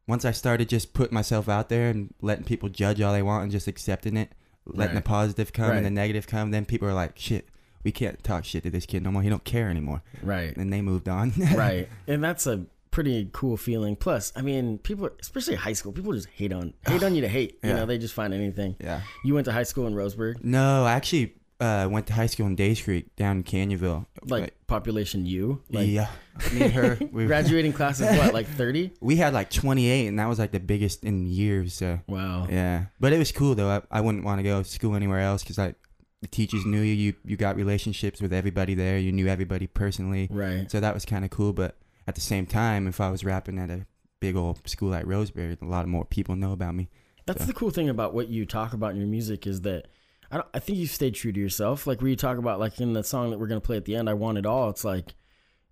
once 0.07 0.25
I 0.25 0.33
started 0.33 0.69
just 0.69 0.93
putting 0.93 1.15
myself 1.15 1.49
out 1.49 1.69
there 1.69 1.89
and 1.91 2.13
letting 2.21 2.45
people 2.45 2.69
judge 2.69 3.01
all 3.01 3.13
they 3.13 3.23
want 3.23 3.45
and 3.45 3.53
just 3.53 3.67
accepting 3.69 4.17
it, 4.17 4.33
letting 4.67 4.95
Right. 4.97 5.05
the 5.05 5.09
positive 5.09 5.53
come 5.53 5.71
Right. 5.71 5.77
and 5.79 5.87
the 5.87 5.91
negative 5.91 6.27
come, 6.27 6.51
then 6.51 6.65
people 6.65 6.89
are 6.89 6.95
like, 6.95 7.19
shit. 7.19 7.49
We 7.83 7.93
can't 7.93 8.23
talk 8.23 8.45
shit 8.45 8.63
to 8.65 8.71
this 8.71 8.85
kid 8.85 9.03
no 9.03 9.11
more. 9.11 9.23
He 9.23 9.31
don't 9.31 9.43
care 9.45 9.71
anymore, 9.71 10.03
right. 10.23 10.55
and 10.55 10.71
they 10.71 10.83
moved 10.83 11.09
on. 11.09 11.33
right 11.55 11.89
and 12.07 12.23
that's 12.23 12.47
a 12.47 12.67
pretty 12.91 13.31
cool 13.33 13.57
feeling. 13.57 13.97
Plus, 13.97 14.35
I 14.37 14.43
mean, 14.43 14.77
people, 14.77 15.09
especially 15.19 15.55
high 15.55 15.73
school, 15.73 15.91
people 15.93 16.13
just 16.13 16.29
hate 16.29 16.53
on 16.53 16.75
hate 16.87 17.03
on 17.03 17.15
you 17.15 17.23
to 17.23 17.29
hate. 17.29 17.59
You 17.63 17.69
Yeah. 17.71 17.77
know, 17.77 17.87
they 17.87 17.97
just 17.97 18.13
find 18.13 18.35
anything. 18.35 18.77
Yeah. 18.81 19.01
You 19.25 19.33
went 19.33 19.47
to 19.47 19.53
high 19.53 19.63
school 19.63 19.87
in 19.87 19.95
Roseburg, 19.95 20.45
No, 20.45 20.85
I 20.85 20.93
actually 20.93 21.37
uh, 21.61 21.87
went 21.91 22.07
to 22.07 22.13
high 22.13 22.27
school 22.27 22.47
in 22.47 22.57
Days 22.57 22.81
Creek 22.83 23.15
down 23.17 23.39
in 23.39 23.43
Canyonville. 23.45 24.07
like 24.27 24.55
population 24.67 25.27
U, 25.27 25.63
like 25.71 25.89
yeah, 25.89 26.09
me 26.53 26.63
and 26.63 26.73
her, 26.73 26.99
we 27.13 27.27
graduating 27.27 27.73
class 27.73 28.01
is 28.01 28.17
what, 28.19 28.33
like 28.33 28.47
thirty? 28.57 28.93
we 29.01 29.17
had 29.17 29.33
like 29.35 29.51
28, 29.51 30.07
and 30.07 30.19
that 30.19 30.29
was 30.29 30.39
like 30.39 30.53
the 30.53 30.61
biggest 30.61 31.05
in 31.05 31.27
years. 31.27 31.75
So 31.75 32.01
Wow. 32.07 32.47
yeah, 32.51 32.87
but 32.99 33.13
it 33.13 33.19
was 33.19 33.31
cool 33.33 33.55
though. 33.55 33.69
I, 33.69 33.99
I 33.99 34.01
wouldn't 34.01 34.25
want 34.25 34.39
to 34.39 34.43
go 34.43 34.63
to 34.63 34.69
school 34.69 34.95
anywhere 34.95 35.21
else 35.21 35.43
because 35.43 35.59
like 35.59 35.75
the 36.23 36.29
teachers 36.29 36.65
knew 36.67 36.81
you. 36.81 36.95
You 36.95 37.15
you 37.25 37.37
got 37.37 37.57
relationships 37.57 38.21
with 38.21 38.33
everybody 38.33 38.75
there. 38.75 38.99
You 38.99 39.13
knew 39.13 39.27
everybody 39.27 39.67
personally. 39.67 40.29
Right. 40.31 40.71
So 40.71 40.81
that 40.81 40.95
was 40.95 41.05
kind 41.05 41.25
of 41.25 41.31
cool. 41.31 41.53
But 41.53 41.77
at 42.07 42.15
the 42.15 42.21
same 42.21 42.47
time, 42.47 42.87
if 42.87 43.01
I 43.01 43.11
was 43.11 43.25
rapping 43.25 43.59
at 43.59 43.71
a 43.71 43.87
big 44.21 44.37
old 44.37 44.67
school 44.69 44.91
like 44.91 45.05
Roseburg, 45.07 45.61
a 45.63 45.65
lot 45.65 45.87
more 45.89 46.05
people 46.05 46.37
know 46.37 46.53
about 46.53 46.75
me. 46.75 46.89
That's 47.27 47.41
So- 47.43 47.47
the 47.47 47.53
cool 47.53 47.71
thing 47.71 47.89
about 47.89 48.13
what 48.15 48.29
you 48.29 48.45
talk 48.47 48.73
about 48.73 48.91
in 48.93 48.97
your 48.97 49.07
music 49.07 49.47
is 49.47 49.61
that 49.63 49.87
I, 50.31 50.37
don't, 50.37 50.49
I 50.55 50.59
think 50.61 50.79
you 50.79 50.87
stayed 50.87 51.15
true 51.15 51.33
to 51.33 51.41
yourself. 51.41 51.87
Like 51.87 52.01
where 52.01 52.11
you 52.11 52.17
talk 52.17 52.39
about, 52.39 52.61
like 52.61 52.81
in 52.81 52.93
the 52.93 53.03
song 53.03 53.31
that 53.31 53.39
we're 53.39 53.49
gonna 53.49 53.61
play 53.61 53.77
at 53.77 53.85
the 53.85 53.97
end, 53.97 54.09
"I 54.09 54.15
Want 54.15 54.39
It 54.39 54.47
All." 54.47 54.71
It's 54.71 54.85
like 54.85 55.15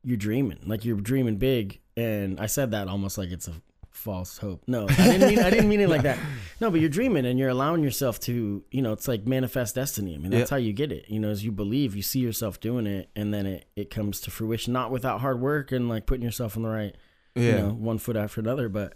you're 0.03 0.17
dreaming, 0.17 0.59
like 0.67 0.85
you're 0.85 0.97
dreaming 0.97 1.37
big. 1.37 1.81
And 1.97 2.39
I 2.41 2.47
said 2.47 2.71
that 2.73 2.89
almost 2.89 3.19
like 3.19 3.31
it's 3.31 3.49
a 3.49 3.55
false 3.91 4.39
hope. 4.39 4.63
No, 4.69 4.87
I 4.89 4.95
didn't 4.95 5.29
mean 5.29 5.39
I 5.41 5.51
didn't 5.51 5.69
mean 5.69 5.81
it 5.81 5.89
like 5.89 6.03
that. 6.03 6.19
No, 6.61 6.71
but 6.73 6.81
you're 6.81 6.89
dreaming 6.91 7.25
and 7.25 7.39
you're 7.39 7.49
allowing 7.51 7.85
yourself 7.85 8.19
to, 8.21 8.65
you 8.73 8.83
know, 8.83 8.93
it's 8.93 9.07
like 9.07 9.27
manifest 9.29 9.77
destiny. 9.77 10.15
I 10.17 10.19
mean, 10.19 10.33
that's 10.33 10.51
Yeah. 10.51 10.57
how 10.57 10.59
you 10.59 10.73
get 10.73 10.91
it. 10.91 11.05
You 11.09 11.21
know, 11.21 11.29
as 11.29 11.45
you 11.45 11.53
believe, 11.53 11.95
you 11.95 12.03
see 12.03 12.19
yourself 12.19 12.59
doing 12.59 12.87
it, 12.89 13.11
and 13.15 13.33
then 13.33 13.47
it 13.47 13.67
it 13.77 13.91
comes 13.91 14.21
to 14.23 14.31
fruition, 14.33 14.73
not 14.73 14.91
without 14.91 15.21
hard 15.21 15.41
work 15.41 15.71
and 15.73 15.89
like 15.89 16.07
putting 16.07 16.25
yourself 16.25 16.57
on 16.57 16.65
the 16.65 16.69
right 16.69 16.97
Yeah. 17.37 17.43
you 17.43 17.53
know, 17.59 17.69
one 17.71 17.99
foot 17.99 18.17
after 18.17 18.41
another. 18.41 18.69
But 18.69 18.95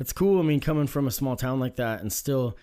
it's 0.00 0.12
cool. 0.14 0.38
I 0.38 0.42
mean, 0.42 0.60
coming 0.60 0.86
from 0.86 1.06
a 1.06 1.10
small 1.10 1.36
town 1.36 1.58
like 1.60 1.76
that, 1.76 2.00
and 2.02 2.10
still, 2.12 2.56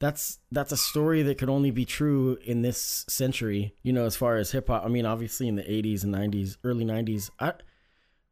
that's 0.00 0.38
that's 0.50 0.72
a 0.72 0.76
story 0.76 1.22
that 1.22 1.38
could 1.38 1.48
only 1.50 1.70
be 1.70 1.84
true 1.84 2.38
in 2.44 2.62
this 2.62 3.04
century. 3.08 3.74
You 3.82 3.92
know, 3.92 4.06
as 4.06 4.16
far 4.16 4.36
as 4.36 4.50
hip 4.50 4.66
hop. 4.68 4.84
I 4.84 4.88
mean, 4.88 5.06
obviously 5.06 5.46
in 5.46 5.54
the 5.56 5.62
'80s 5.62 6.02
and 6.02 6.14
'90s, 6.14 6.56
early 6.64 6.84
'90s, 6.84 7.30
I, 7.38 7.52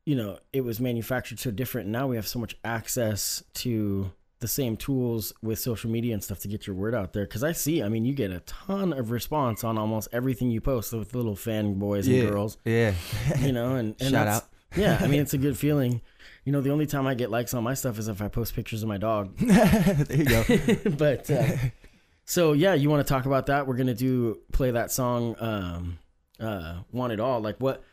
you 0.05 0.17
know, 0.17 0.39
it 0.53 0.63
was 0.63 0.81
manufactured 0.81 1.39
so 1.39 1.51
different. 1.51 1.89
Now 1.89 2.09
we 2.09 2.17
have 2.17 2.27
so 2.27 2.39
much 2.39 2.57
access 2.65 3.45
to 3.55 4.11
the 4.41 4.49
same 4.49 4.77
tools 4.77 5.33
with 5.43 5.59
social 5.59 5.91
media 5.91 6.15
and 6.15 6.23
stuff 6.23 6.39
to 6.39 6.49
get 6.49 6.67
your 6.67 6.75
word 6.77 6.95
out 6.95 7.13
there. 7.13 7.25
Because 7.25 7.43
I 7.45 7.53
see, 7.53 7.83
I 7.83 7.89
mean, 7.89 8.05
you 8.05 8.15
get 8.15 8.31
a 8.31 8.41
ton 8.41 8.93
of 8.93 9.11
response 9.11 9.65
on 9.65 9.77
almost 9.77 10.09
everything 10.13 10.51
you 10.51 10.61
post 10.61 10.93
with 10.93 11.15
little 11.15 11.35
fanboys 11.35 12.07
yeah. 12.07 12.21
and 12.21 12.31
girls 12.31 12.57
Yeah. 12.65 12.95
you 13.41 13.53
know, 13.53 13.75
and, 13.75 13.97
and 14.01 14.11
Shout 14.11 14.29
out. 14.29 14.45
yeah, 14.77 14.99
I 15.01 15.09
mean, 15.09 15.21
it's 15.23 15.35
a 15.35 15.39
good 15.39 15.59
feeling. 15.59 16.01
You 16.49 16.53
know, 16.53 16.63
the 16.63 16.71
only 16.71 16.87
time 16.87 17.07
I 17.07 17.13
get 17.13 17.31
likes 17.31 17.53
on 17.53 17.63
my 17.63 17.75
stuff 17.75 17.99
is 17.99 18.09
if 18.09 18.23
I 18.23 18.29
post 18.29 18.55
pictures 18.55 18.83
of 18.83 18.89
my 18.89 18.97
dog. 18.97 19.37
there 19.37 20.17
you 20.17 20.25
go. 20.25 20.45
but 20.97 21.31
uh, 21.31 21.53
so 22.25 22.55
yeah, 22.55 22.73
you 22.73 22.89
want 22.89 23.07
to 23.07 23.13
talk 23.13 23.27
about 23.27 23.45
that? 23.49 23.67
We're 23.67 23.77
gonna 23.77 23.93
do 23.93 24.41
play 24.51 24.71
that 24.71 24.91
song, 24.91 25.37
um, 25.41 25.99
uh, 26.41 26.79
"Want 26.91 27.13
It 27.13 27.21
All." 27.21 27.43
Like 27.43 27.59
what 27.59 27.85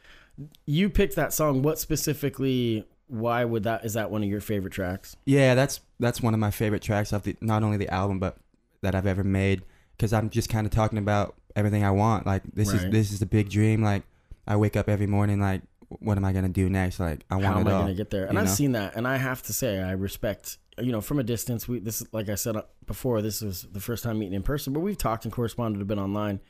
you 0.65 0.89
picked 0.89 1.17
that 1.17 1.33
song? 1.33 1.63
What 1.63 1.79
specifically? 1.79 2.87
Why 3.07 3.43
would 3.43 3.63
that? 3.63 3.83
Is 3.83 3.95
that 3.95 4.09
one 4.09 4.23
of 4.23 4.29
your 4.29 4.39
favorite 4.39 4.71
tracks? 4.71 5.17
Yeah, 5.25 5.53
that's 5.53 5.81
that's 5.99 6.21
one 6.21 6.33
of 6.33 6.39
my 6.39 6.49
favorite 6.49 6.81
tracks 6.81 7.11
of 7.11 7.23
the 7.23 7.35
not 7.41 7.61
only 7.61 7.75
the 7.75 7.93
album 7.93 8.19
but 8.19 8.37
that 8.79 8.95
I've 8.95 9.05
ever 9.05 9.25
made 9.25 9.63
because 9.97 10.13
I'm 10.13 10.29
just 10.29 10.47
kind 10.47 10.65
of 10.65 10.71
talking 10.71 10.97
about 10.97 11.35
everything 11.57 11.83
I 11.83 11.91
want. 11.91 12.25
Like 12.25 12.43
this 12.53 12.71
Right. 12.71 12.85
is 12.85 12.89
this 12.89 13.11
is 13.11 13.19
the 13.19 13.25
big 13.25 13.49
dream. 13.49 13.83
Like 13.83 14.03
I 14.47 14.55
wake 14.55 14.77
up 14.77 14.87
every 14.87 15.07
morning 15.07 15.41
like 15.41 15.61
what 16.01 16.17
am 16.17 16.25
I 16.25 16.33
gonna 16.33 16.49
do 16.49 16.69
next? 16.69 16.99
Like 16.99 17.25
I 17.29 17.35
want 17.35 17.45
How 17.47 17.59
am 17.59 17.67
I 17.67 17.71
all. 17.71 17.81
gonna 17.81 17.93
get 17.95 18.09
there? 18.09 18.25
And 18.25 18.37
I've 18.37 18.45
know? 18.45 18.51
seen 18.51 18.71
that, 18.73 18.95
and 18.95 19.07
I 19.07 19.17
have 19.17 19.41
to 19.43 19.53
say, 19.53 19.79
I 19.81 19.91
respect. 19.91 20.57
You 20.77 20.91
know, 20.91 20.99
from 20.99 21.19
a 21.19 21.23
distance, 21.23 21.67
we 21.69 21.79
this 21.79 22.03
like 22.11 22.27
I 22.29 22.35
said 22.35 22.57
uh, 22.57 22.63
before, 22.85 23.21
this 23.21 23.41
was 23.41 23.61
the 23.71 23.79
first 23.79 24.03
time 24.03 24.19
meeting 24.19 24.33
in 24.33 24.43
person, 24.43 24.73
but 24.73 24.81
we've 24.81 24.97
talked 24.97 25.23
and 25.23 25.31
corresponded 25.33 25.81
a 25.81 25.85
bit 25.85 25.97
online, 25.97 26.41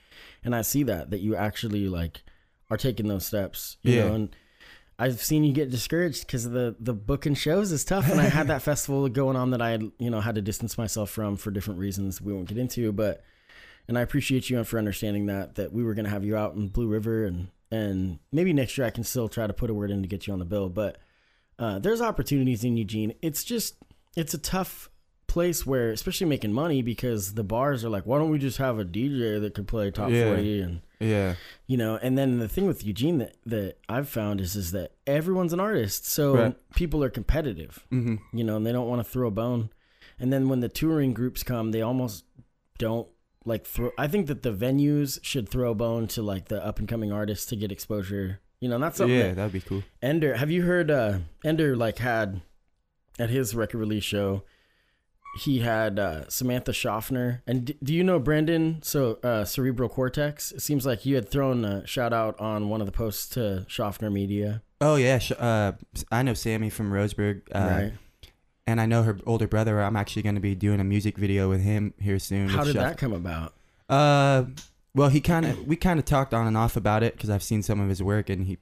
and 0.43 0.55
I 0.55 0.61
see 0.63 0.81
that 0.83 1.11
that 1.11 1.19
you 1.19 1.35
actually 1.35 1.87
like 1.87 2.23
are 2.71 2.77
taking 2.77 3.07
those 3.07 3.25
steps. 3.25 3.77
You 3.83 3.93
Yeah. 3.93 4.07
know, 4.07 4.13
and 4.15 4.35
I've 4.97 5.21
seen 5.21 5.43
you 5.43 5.53
get 5.53 5.69
discouraged 5.69 6.25
because 6.25 6.49
the 6.49 6.75
the 6.79 6.93
book 6.93 7.27
and 7.27 7.37
shows 7.37 7.71
is 7.71 7.85
tough, 7.85 8.09
and 8.09 8.19
I 8.19 8.23
had 8.25 8.47
that 8.47 8.61
festival 8.71 9.07
going 9.09 9.35
on 9.35 9.51
that 9.51 9.61
I 9.61 9.69
had 9.69 9.91
you 9.99 10.09
know 10.09 10.21
had 10.21 10.35
to 10.35 10.41
distance 10.41 10.75
myself 10.77 11.11
from 11.11 11.37
for 11.37 11.51
different 11.51 11.79
reasons 11.79 12.19
we 12.19 12.33
won't 12.33 12.47
get 12.47 12.57
into, 12.57 12.91
but 12.91 13.23
and 13.87 13.95
I 13.95 14.01
appreciate 14.01 14.49
you 14.49 14.63
for 14.63 14.79
understanding 14.79 15.27
that 15.27 15.53
that 15.55 15.71
we 15.71 15.83
were 15.83 15.93
gonna 15.93 16.09
have 16.09 16.25
you 16.25 16.35
out 16.35 16.55
in 16.55 16.69
Blue 16.69 16.87
River 16.87 17.25
and 17.25 17.49
and 17.71 18.19
maybe 18.31 18.53
next 18.53 18.77
year 18.77 18.85
I 18.87 18.91
can 18.91 19.03
still 19.03 19.27
try 19.27 19.47
to 19.47 19.53
put 19.53 19.69
a 19.69 19.73
word 19.73 19.91
in 19.91 20.01
to 20.01 20.07
get 20.07 20.27
you 20.27 20.33
on 20.33 20.39
the 20.39 20.45
bill, 20.45 20.69
but 20.69 20.97
uh, 21.59 21.79
there's 21.79 22.01
opportunities 22.01 22.63
in 22.63 22.77
Eugene. 22.77 23.13
It's 23.21 23.43
just 23.43 23.75
it's 24.15 24.33
a 24.33 24.37
tough 24.37 24.89
place 25.27 25.65
where 25.65 25.89
especially 25.91 26.27
making 26.27 26.53
money 26.53 26.81
because 26.81 27.33
the 27.33 27.43
bars 27.43 27.83
are 27.83 27.89
like 27.89 28.05
why 28.05 28.17
don't 28.17 28.29
we 28.29 28.37
just 28.37 28.57
have 28.57 28.79
a 28.79 28.85
DJ 28.85 29.41
that 29.41 29.53
could 29.53 29.67
play 29.67 29.89
top 29.91 30.09
Yeah. 30.11 30.25
40 30.27 30.61
and 30.61 30.81
yeah, 30.99 31.35
you 31.67 31.75
know 31.75 31.97
and 32.01 32.17
then 32.17 32.39
the 32.39 32.47
thing 32.47 32.67
with 32.67 32.85
Eugene 32.85 33.17
that 33.17 33.35
that 33.45 33.77
I've 33.89 34.07
found 34.07 34.39
is 34.39 34.55
is 34.55 34.71
that 34.71 34.91
everyone's 35.05 35.51
an 35.51 35.59
artist 35.59 36.05
so 36.05 36.35
Right. 36.35 36.55
people 36.75 37.03
are 37.03 37.09
competitive 37.09 37.85
hmm 37.89 38.15
you 38.31 38.43
know, 38.45 38.55
and 38.55 38.65
they 38.65 38.71
don't 38.71 38.87
want 38.87 39.03
to 39.05 39.09
throw 39.11 39.27
a 39.27 39.31
bone. 39.31 39.69
And 40.19 40.31
then 40.31 40.47
when 40.47 40.59
the 40.61 40.69
touring 40.69 41.13
groups 41.13 41.43
come, 41.43 41.71
they 41.71 41.81
almost 41.81 42.23
don't 42.77 43.07
like 43.45 43.65
throw. 43.65 43.91
I 43.97 44.07
think 44.07 44.27
that 44.27 44.43
the 44.43 44.51
venues 44.51 45.19
should 45.23 45.47
throw 45.47 45.71
a 45.71 45.75
bone 45.75 46.07
to 46.07 46.21
like 46.21 46.49
the 46.49 46.63
up 46.65 46.79
and 46.79 46.87
coming 46.87 47.11
artists 47.11 47.45
to 47.47 47.55
get 47.55 47.71
exposure. 47.71 48.41
You 48.59 48.69
know, 48.69 48.79
that's 48.79 48.97
something 48.97 49.15
yeah, 49.15 49.27
that 49.29 49.35
that'd 49.35 49.53
be 49.53 49.61
cool. 49.61 49.83
Ender. 50.01 50.35
Have 50.35 50.51
you 50.51 50.63
heard? 50.63 50.89
uh 50.91 51.19
Ender 51.43 51.75
like 51.75 51.99
had 51.99 52.41
at 53.19 53.29
his 53.29 53.55
record 53.55 53.79
release 53.79 54.03
show. 54.03 54.43
He 55.41 55.59
had 55.59 55.99
uh, 55.99 56.29
Samantha 56.29 56.71
Schaffner, 56.71 57.43
and 57.45 57.65
d- 57.65 57.77
do 57.83 57.93
you 57.93 58.05
know 58.05 58.19
Brandon? 58.19 58.79
So 58.81 59.19
uh, 59.21 59.43
Cerebral 59.43 59.89
Cortex. 59.89 60.53
It 60.53 60.61
seems 60.61 60.85
like 60.85 61.05
you 61.05 61.15
had 61.15 61.27
thrown 61.27 61.65
a 61.65 61.85
shout 61.85 62.13
out 62.13 62.39
on 62.39 62.69
one 62.69 62.79
of 62.79 62.87
the 62.87 62.93
posts 62.93 63.27
to 63.31 63.65
Schaffner 63.67 64.09
Media, 64.09 64.61
Oh 64.81 64.97
yeah, 64.97 65.19
uh, 65.39 65.71
I 66.11 66.23
know 66.23 66.33
Sammy 66.33 66.69
from 66.69 66.91
Roseburg, 66.91 67.43
uh, 67.53 67.59
right? 67.59 67.93
And 68.67 68.81
I 68.81 68.85
know 68.85 69.03
her 69.03 69.17
older 69.25 69.47
brother. 69.47 69.81
I'm 69.81 69.95
actually 69.95 70.23
going 70.23 70.35
to 70.35 70.41
be 70.41 70.55
doing 70.55 70.79
a 70.79 70.83
music 70.83 71.17
video 71.17 71.49
with 71.49 71.61
him 71.61 71.93
here 71.99 72.19
soon. 72.19 72.49
How 72.49 72.63
did 72.63 72.73
Shuff- 72.73 72.83
that 72.83 72.97
come 72.97 73.13
about? 73.13 73.53
Uh, 73.87 74.45
well, 74.93 75.09
he 75.09 75.21
kind 75.21 75.45
of 75.45 75.67
we 75.67 75.75
kind 75.75 75.99
of 75.99 76.05
talked 76.05 76.33
on 76.33 76.47
and 76.47 76.57
off 76.57 76.75
about 76.75 77.03
it 77.03 77.13
because 77.13 77.29
I've 77.29 77.43
seen 77.43 77.61
some 77.61 77.79
of 77.79 77.89
his 77.89 78.01
work 78.01 78.29
and 78.29 78.45
he 78.45 78.57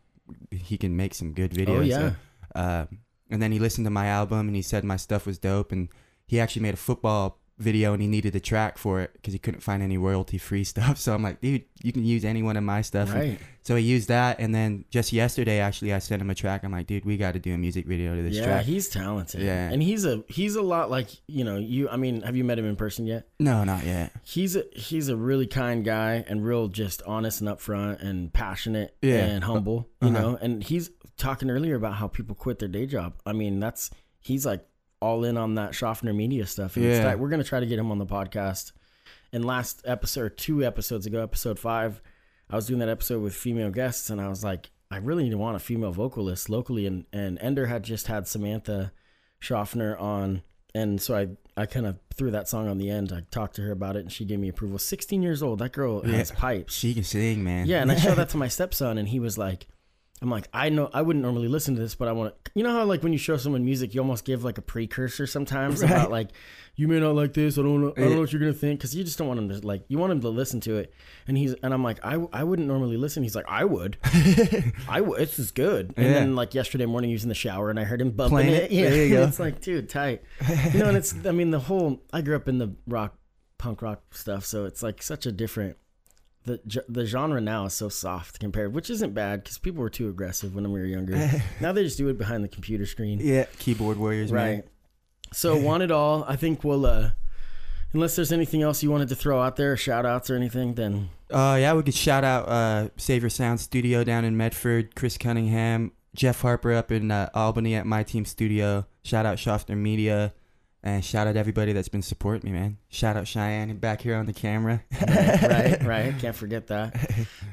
he 0.51 0.77
can 0.77 0.95
make 0.95 1.13
some 1.13 1.33
good 1.33 1.51
videos. 1.51 1.77
Oh 1.77 1.81
yeah. 1.81 1.97
so, 1.97 2.15
uh, 2.55 2.85
and 3.29 3.41
then 3.41 3.51
he 3.51 3.59
listened 3.59 3.85
to 3.85 3.91
my 3.91 4.07
album 4.07 4.47
and 4.47 4.55
he 4.55 4.61
said 4.61 4.83
my 4.83 4.97
stuff 4.97 5.25
was 5.25 5.37
dope 5.37 5.71
and 5.71 5.89
he 6.25 6.39
actually 6.39 6.61
made 6.61 6.73
a 6.73 6.77
football 6.77 7.39
video 7.63 7.93
and 7.93 8.01
he 8.01 8.07
needed 8.07 8.35
a 8.35 8.39
track 8.39 8.77
for 8.77 9.01
it 9.01 9.11
because 9.13 9.33
he 9.33 9.39
couldn't 9.39 9.61
find 9.61 9.81
any 9.81 9.97
royalty 9.97 10.37
free 10.37 10.63
stuff. 10.73 10.97
So 10.97 11.13
I'm 11.13 11.23
like, 11.23 11.41
dude, 11.41 11.63
you 11.81 11.91
can 11.91 12.03
use 12.05 12.23
any 12.25 12.43
one 12.43 12.57
of 12.57 12.63
my 12.63 12.81
stuff. 12.81 13.09
And 13.09 13.19
Right. 13.19 13.39
so 13.63 13.75
he 13.75 13.83
used 13.83 14.09
that 14.09 14.39
and 14.39 14.53
then 14.53 14.85
just 14.89 15.11
yesterday 15.13 15.59
actually 15.59 15.93
I 15.93 15.99
sent 15.99 16.21
him 16.21 16.29
a 16.29 16.35
track. 16.35 16.63
I'm 16.63 16.71
like, 16.71 16.87
dude, 16.87 17.05
we 17.05 17.17
got 17.17 17.33
to 17.33 17.39
do 17.39 17.53
a 17.53 17.57
music 17.57 17.85
video 17.87 18.15
to 18.15 18.21
this 18.21 18.35
yeah, 18.35 18.45
track. 18.45 18.65
he's 18.65 18.89
talented. 18.89 19.41
Yeah. 19.41 19.69
and 19.71 19.81
he's 19.81 20.05
a 20.05 20.23
he's 20.27 20.55
a 20.55 20.61
lot 20.61 20.91
like 20.91 21.07
you 21.27 21.43
know 21.43 21.57
you. 21.57 21.89
I 21.89 21.97
mean, 21.97 22.21
have 22.21 22.35
you 22.35 22.43
met 22.43 22.59
him 22.59 22.65
in 22.65 22.75
person 22.75 23.07
yet? 23.07 23.27
No, 23.39 23.63
not 23.63 23.85
yet. 23.85 24.11
He's 24.23 24.55
a 24.55 24.65
he's 24.73 25.09
a 25.09 25.15
really 25.15 25.47
kind 25.47 25.83
guy 25.85 26.23
and 26.27 26.45
real 26.45 26.67
just 26.67 27.01
honest 27.03 27.41
and 27.41 27.49
upfront 27.49 28.01
and 28.03 28.31
passionate 28.33 28.95
Yeah. 29.01 29.25
and 29.25 29.43
humble. 29.43 29.87
You 30.01 30.09
Uh-huh. 30.09 30.19
know, 30.21 30.37
and 30.41 30.63
he's 30.63 30.91
talking 31.17 31.49
earlier 31.49 31.75
about 31.75 31.93
how 31.95 32.07
people 32.07 32.35
quit 32.35 32.59
their 32.59 32.67
day 32.67 32.85
job. 32.85 33.13
I 33.25 33.33
mean, 33.33 33.59
that's 33.59 33.89
he's 34.19 34.45
like 34.45 34.65
all 35.03 35.23
in 35.25 35.37
on 35.37 35.55
that 35.55 35.75
Schaffner 35.75 36.13
media 36.13 36.45
stuff. 36.45 36.75
And 36.77 36.85
Yeah. 36.85 37.15
we're 37.15 37.29
gonna 37.29 37.43
try 37.43 37.59
to 37.59 37.65
get 37.65 37.77
him 37.77 37.91
on 37.91 37.97
the 37.99 38.05
podcast. 38.05 38.71
And 39.31 39.43
last 39.43 39.81
episode, 39.85 40.21
or 40.21 40.29
two 40.29 40.63
episodes 40.63 41.05
ago, 41.05 41.21
episode 41.21 41.59
five, 41.59 42.01
I 42.49 42.55
was 42.55 42.67
doing 42.67 42.79
that 42.79 42.89
episode 42.89 43.21
with 43.21 43.33
female 43.35 43.71
guests, 43.71 44.09
and 44.09 44.21
I 44.21 44.27
was 44.29 44.43
like, 44.43 44.69
I 44.91 44.97
really 44.97 45.23
need 45.23 45.31
to 45.31 45.37
want 45.39 45.55
a 45.55 45.59
female 45.59 45.91
vocalist 45.91 46.49
locally. 46.49 46.85
And 46.85 47.05
and 47.11 47.37
Ender 47.41 47.65
had 47.65 47.83
just 47.83 48.07
had 48.07 48.27
Samantha 48.27 48.91
Schaffner 49.39 49.97
on, 49.97 50.41
and 50.75 51.01
so 51.01 51.15
I 51.15 51.29
I 51.57 51.65
kind 51.65 51.85
of 51.85 51.99
threw 52.15 52.31
that 52.31 52.47
song 52.47 52.67
on 52.67 52.77
the 52.77 52.89
end. 52.89 53.11
I 53.11 53.21
talked 53.31 53.55
to 53.57 53.61
her 53.63 53.71
about 53.71 53.95
it, 53.95 53.99
and 54.01 54.11
she 54.11 54.23
gave 54.25 54.39
me 54.39 54.49
approval. 54.49 54.77
Sixteen 54.79 55.21
years 55.23 55.41
old, 55.43 55.59
that 55.59 55.71
girl 55.71 56.01
has 56.03 56.29
Yeah. 56.31 56.35
pipes. 56.39 56.73
She 56.75 56.93
can 56.93 57.03
sing, 57.03 57.43
man. 57.43 57.65
Yeah, 57.67 57.81
and 57.81 57.91
I 57.91 57.95
showed 57.95 58.15
that 58.15 58.29
to 58.29 58.37
my 58.45 58.47
stepson, 58.47 58.97
and 58.97 59.07
he 59.09 59.19
was 59.19 59.37
like, 59.37 59.67
"I'm 60.23 60.29
like, 60.31 60.47
I 60.53 60.69
know 60.69 60.89
I 60.93 61.03
wouldn't 61.03 61.21
normally 61.23 61.47
listen 61.49 61.75
to 61.75 61.81
this, 61.81 61.93
but 61.93 62.07
I 62.07 62.13
want 62.13 62.33
to." 62.45 62.51
You 62.55 62.63
know 62.63 62.71
how 62.71 62.85
like 62.85 63.03
when 63.03 63.11
you 63.13 63.19
show 63.19 63.37
someone 63.37 63.63
music, 63.63 63.93
you 63.93 64.01
almost 64.01 64.25
give 64.25 64.43
like 64.43 64.57
a 64.57 64.61
precursor 64.61 65.27
sometimes 65.27 65.81
Right. 65.83 65.91
about 65.91 66.09
like, 66.11 66.29
you 66.75 66.87
may 66.87 66.99
not 66.99 67.13
like 67.13 67.33
this. 67.33 67.57
I 67.59 67.61
don't 67.61 67.81
know. 67.81 67.91
I 67.95 67.99
don't 67.99 68.09
Yeah. 68.09 68.15
know 68.15 68.21
what 68.21 68.31
you're 68.33 68.39
gonna 68.39 68.53
think 68.53 68.79
because 68.79 68.95
you 68.95 69.03
just 69.03 69.17
don't 69.19 69.27
want 69.27 69.39
him 69.39 69.49
to 69.49 69.67
like. 69.67 69.83
You 69.89 69.99
want 69.99 70.11
him 70.13 70.21
to 70.21 70.29
listen 70.29 70.59
to 70.61 70.77
it, 70.77 70.91
and 71.27 71.37
he's 71.37 71.53
and 71.61 71.73
I'm 71.73 71.83
like, 71.83 71.99
I 72.03 72.15
I 72.33 72.43
wouldn't 72.43 72.67
normally 72.67 72.97
listen. 72.97 73.21
He's 73.21 73.35
like, 73.35 73.45
I 73.47 73.65
would. 73.65 73.97
I 74.87 75.01
would. 75.01 75.19
This 75.19 75.37
is 75.39 75.51
good. 75.51 75.93
And 75.97 76.05
Yeah. 76.07 76.13
then 76.13 76.35
like 76.35 76.53
yesterday 76.53 76.85
morning, 76.85 77.09
he 77.09 77.15
was 77.15 77.23
in 77.23 77.29
the 77.29 77.35
shower, 77.35 77.69
and 77.69 77.79
I 77.79 77.83
heard 77.83 78.01
him 78.01 78.11
bumping 78.11 78.37
Playing 78.37 78.53
it. 78.53 78.63
it? 78.63 78.71
Yeah, 78.71 78.89
There 78.89 79.05
you 79.05 79.09
go. 79.15 79.23
it's 79.27 79.39
like, 79.39 79.61
dude, 79.61 79.89
tight. 79.89 80.23
You 80.73 80.79
know, 80.79 80.87
and 80.87 80.97
it's. 80.97 81.13
I 81.25 81.31
mean, 81.31 81.51
the 81.51 81.59
whole. 81.59 82.01
I 82.13 82.21
grew 82.21 82.35
up 82.35 82.47
in 82.47 82.57
the 82.57 82.73
rock, 82.87 83.15
punk 83.57 83.81
rock 83.81 84.01
stuff, 84.15 84.45
so 84.45 84.65
it's 84.65 84.81
like 84.81 85.01
such 85.03 85.25
a 85.25 85.31
different 85.31 85.77
the 86.45 86.83
the 86.89 87.05
genre 87.05 87.39
now 87.41 87.65
is 87.65 87.73
so 87.73 87.89
soft 87.89 88.39
compared, 88.39 88.73
which 88.73 88.89
isn't 88.89 89.13
bad 89.13 89.43
because 89.43 89.57
people 89.57 89.81
were 89.81 89.89
too 89.89 90.09
aggressive 90.09 90.55
when 90.55 90.69
we 90.71 90.79
were 90.79 90.85
younger. 90.85 91.31
now 91.59 91.71
they 91.71 91.83
just 91.83 91.97
do 91.97 92.07
it 92.09 92.17
behind 92.17 92.43
the 92.43 92.47
computer 92.49 92.85
screen. 92.85 93.19
Yeah, 93.21 93.45
keyboard 93.59 93.97
warriors, 93.97 94.31
man. 94.31 94.55
Right. 94.55 94.65
So 95.31 95.55
want 95.61 95.83
it 95.83 95.91
all. 95.91 96.25
I 96.27 96.35
think 96.35 96.63
we'll 96.63 96.85
uh 96.85 97.11
unless 97.93 98.15
there's 98.15 98.31
anything 98.31 98.61
else 98.61 98.83
you 98.83 98.91
wanted 98.91 99.09
to 99.09 99.15
throw 99.15 99.41
out 99.41 99.55
there, 99.55 99.77
shout 99.77 100.05
outs 100.05 100.29
or 100.29 100.35
anything, 100.35 100.73
then 100.73 101.09
Uh, 101.31 101.57
yeah, 101.59 101.73
we 101.73 101.83
could 101.83 101.93
shout 101.93 102.23
out 102.23 102.47
uh, 102.47 102.89
Savior 102.97 103.29
Sound 103.29 103.59
Studio 103.59 104.03
down 104.03 104.25
in 104.25 104.35
Medford, 104.35 104.95
Chris 104.95 105.17
Cunningham, 105.17 105.91
Jeff 106.15 106.41
Harper 106.41 106.73
up 106.73 106.91
in 106.91 107.11
uh, 107.11 107.29
Albany 107.33 107.75
at 107.75 107.85
My 107.85 108.03
Team 108.03 108.25
Studio. 108.25 108.85
Shout 109.03 109.25
out 109.25 109.39
Schaffner 109.39 109.75
Media, 109.75 110.33
and 110.83 111.03
shout 111.03 111.27
out 111.27 111.37
everybody 111.37 111.71
that's 111.71 111.87
been 111.87 112.01
supporting 112.01 112.51
me, 112.51 112.59
man. 112.59 112.77
Shout 112.89 113.15
out 113.15 113.25
Cheyenne 113.25 113.77
back 113.77 114.01
here 114.01 114.15
on 114.15 114.25
the 114.25 114.33
camera. 114.33 114.83
right, 115.07 115.81
right. 115.83 116.13
Can't 116.19 116.35
forget 116.35 116.67
that. 116.67 116.93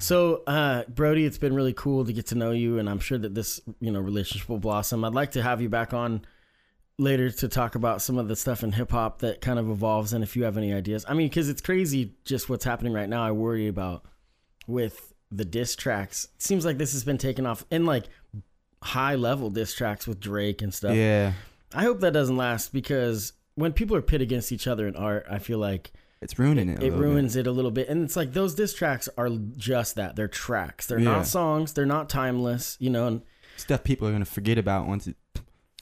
So, 0.00 0.42
uh, 0.48 0.82
Brody, 0.88 1.24
it's 1.24 1.38
been 1.38 1.54
really 1.54 1.72
cool 1.72 2.04
to 2.04 2.12
get 2.12 2.26
to 2.26 2.34
know 2.34 2.50
you, 2.50 2.78
and 2.78 2.90
I'm 2.90 2.98
sure 2.98 3.18
that 3.18 3.34
this, 3.34 3.60
you 3.80 3.92
know, 3.92 4.00
relationship 4.00 4.48
will 4.48 4.58
blossom. 4.58 5.04
I'd 5.04 5.14
like 5.14 5.32
to 5.32 5.42
have 5.42 5.62
you 5.62 5.68
back 5.68 5.94
on 5.94 6.22
later 6.98 7.30
to 7.30 7.48
talk 7.48 7.76
about 7.76 8.02
some 8.02 8.18
of 8.18 8.26
the 8.26 8.34
stuff 8.34 8.64
in 8.64 8.72
hip 8.72 8.90
hop 8.90 9.20
that 9.20 9.40
kind 9.40 9.60
of 9.60 9.70
evolves, 9.70 10.12
and 10.12 10.24
if 10.24 10.36
you 10.36 10.42
have 10.42 10.56
any 10.56 10.72
ideas. 10.72 11.04
I 11.08 11.14
mean, 11.14 11.28
because 11.28 11.48
it's 11.48 11.62
crazy 11.62 12.14
just 12.24 12.48
what's 12.48 12.64
happening 12.64 12.92
right 12.92 13.08
now. 13.08 13.22
I 13.22 13.30
worry 13.30 13.68
about 13.68 14.04
with 14.66 15.12
the 15.30 15.44
diss 15.44 15.76
tracks. 15.76 16.26
It 16.34 16.42
seems 16.42 16.64
like 16.64 16.78
this 16.78 16.92
has 16.94 17.04
been 17.04 17.18
taken 17.18 17.46
off 17.46 17.64
in 17.70 17.86
like 17.86 18.04
high 18.82 19.14
level 19.14 19.50
diss 19.50 19.72
tracks 19.72 20.06
with 20.06 20.18
Drake 20.18 20.62
and 20.62 20.74
stuff. 20.74 20.96
yeah, 20.96 21.34
I 21.74 21.83
hope 21.83 22.00
that 22.00 22.12
doesn't 22.12 22.37
last 22.37 22.72
because 22.72 23.33
when 23.54 23.72
people 23.72 23.96
are 23.96 24.02
pit 24.02 24.20
against 24.20 24.52
each 24.52 24.66
other 24.66 24.87
in 24.88 24.96
art, 24.96 25.26
I 25.30 25.38
feel 25.38 25.59
like 25.59 25.92
it's 26.20 26.38
ruining 26.38 26.68
it. 26.68 26.78
a 26.78 26.80
it 26.80 26.85
little 26.85 26.98
bit. 26.98 27.04
ruins 27.04 27.37
it 27.37 27.46
a 27.46 27.52
little 27.52 27.70
bit. 27.70 27.88
And 27.88 28.04
it's 28.04 28.16
like 28.16 28.33
those 28.33 28.54
diss 28.54 28.74
tracks 28.74 29.09
are 29.16 29.28
just 29.56 29.94
that. 29.96 30.16
They're 30.16 30.28
tracks. 30.28 30.87
They're 30.87 30.98
Yeah. 30.98 31.12
not 31.12 31.26
songs. 31.26 31.72
They're 31.72 31.87
not 31.87 32.09
timeless, 32.09 32.76
you 32.80 32.90
know. 32.90 33.06
And 33.06 33.22
stuff 33.56 33.85
people 33.85 34.09
are 34.09 34.12
gonna 34.12 34.24
forget 34.24 34.59
about 34.59 34.87
once 34.87 35.06
it. 35.06 35.16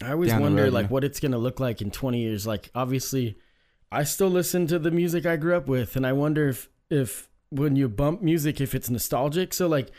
I 0.01 0.12
always 0.12 0.33
wonder 0.33 0.64
road, 0.64 0.72
like 0.72 0.90
what 0.90 1.03
it's 1.03 1.18
going 1.18 1.33
to 1.33 1.38
look 1.38 1.59
like 1.59 1.83
in 1.83 1.90
20 1.90 2.20
years. 2.20 2.46
Like 2.46 2.70
obviously 2.72 3.37
I 3.90 4.05
still 4.05 4.29
listen 4.29 4.68
to 4.68 4.79
the 4.79 4.92
music 4.92 5.27
I 5.27 5.35
grew 5.35 5.57
up 5.57 5.66
with 5.66 5.96
and 5.96 6.07
I 6.07 6.12
wonder 6.12 6.48
if 6.51 6.68
if 6.88 7.29
when 7.51 7.74
you 7.74 7.88
bump 7.88 8.22
music 8.22 8.61
if 8.61 8.77
it's 8.77 8.88
nostalgic. 8.88 9.53
So 9.53 9.66
like 9.66 9.90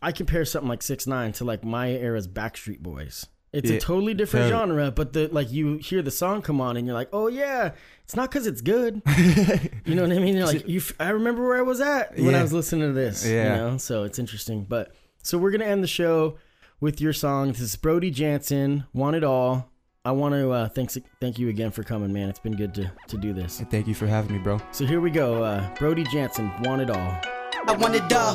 I 0.00 0.12
compare 0.12 0.44
something 0.44 0.68
like 0.68 0.80
6ix9ine 0.80 1.34
to 1.34 1.44
like 1.44 1.64
my 1.64 1.90
era's 1.90 2.28
Backstreet 2.28 2.78
Boys. 2.78 3.26
It's 3.52 3.68
Yeah, 3.70 3.76
a 3.76 3.80
totally 3.80 4.14
different 4.14 4.50
totally. 4.50 4.68
genre, 4.76 4.90
but 4.92 5.12
the 5.12 5.28
like 5.32 5.50
you 5.50 5.78
hear 5.78 6.02
the 6.02 6.10
song 6.12 6.40
come 6.40 6.60
on 6.60 6.76
and 6.76 6.86
you're 6.86 6.94
like, 6.94 7.08
"Oh 7.12 7.26
yeah, 7.26 7.72
it's 8.04 8.14
not 8.14 8.30
cuz 8.30 8.46
it's 8.46 8.60
good." 8.60 9.02
You 9.84 9.96
know 9.96 10.02
what 10.02 10.12
I 10.12 10.20
mean? 10.20 10.36
You're 10.36 10.46
like, 10.46 10.68
you, 10.68 10.78
f- 10.78 10.92
I 11.00 11.08
remember 11.08 11.44
where 11.48 11.58
I 11.58 11.62
was 11.62 11.80
at 11.80 12.16
when 12.16 12.34
I 12.36 12.42
was 12.42 12.52
listening 12.52 12.88
to 12.88 12.92
this. 12.92 13.26
Yeah. 13.26 13.42
You 13.42 13.60
know, 13.72 13.76
so 13.78 14.04
it's 14.04 14.18
interesting. 14.20 14.64
But 14.68 14.94
so 15.22 15.36
we're 15.36 15.50
gonna 15.50 15.64
end 15.64 15.82
the 15.82 15.88
show 15.88 16.36
with 16.80 17.00
your 17.00 17.12
song. 17.12 17.48
This 17.48 17.60
is 17.60 17.74
Brody 17.76 18.10
Jansen, 18.12 18.84
"Want 18.92 19.16
It 19.16 19.24
All." 19.24 19.68
I 20.04 20.12
want 20.12 20.34
to 20.34 20.50
uh, 20.50 20.68
thanks 20.68 20.96
thank 21.20 21.38
you 21.40 21.48
again 21.48 21.72
for 21.72 21.82
coming, 21.82 22.12
man. 22.12 22.28
It's 22.28 22.38
been 22.38 22.56
good 22.56 22.72
to 22.74 22.90
to 23.08 23.16
do 23.18 23.32
this. 23.32 23.62
Thank 23.68 23.88
you 23.88 23.94
for 23.94 24.06
having 24.06 24.32
me, 24.32 24.38
bro. 24.38 24.60
So 24.70 24.86
here 24.86 25.00
we 25.00 25.10
go. 25.10 25.42
Uh, 25.42 25.74
Brody 25.74 26.04
Jansen, 26.04 26.50
"Want 26.62 26.82
It 26.82 26.90
All." 26.90 27.39
I 27.66 27.72
want 27.72 27.94
it 27.94 28.12
all. 28.12 28.34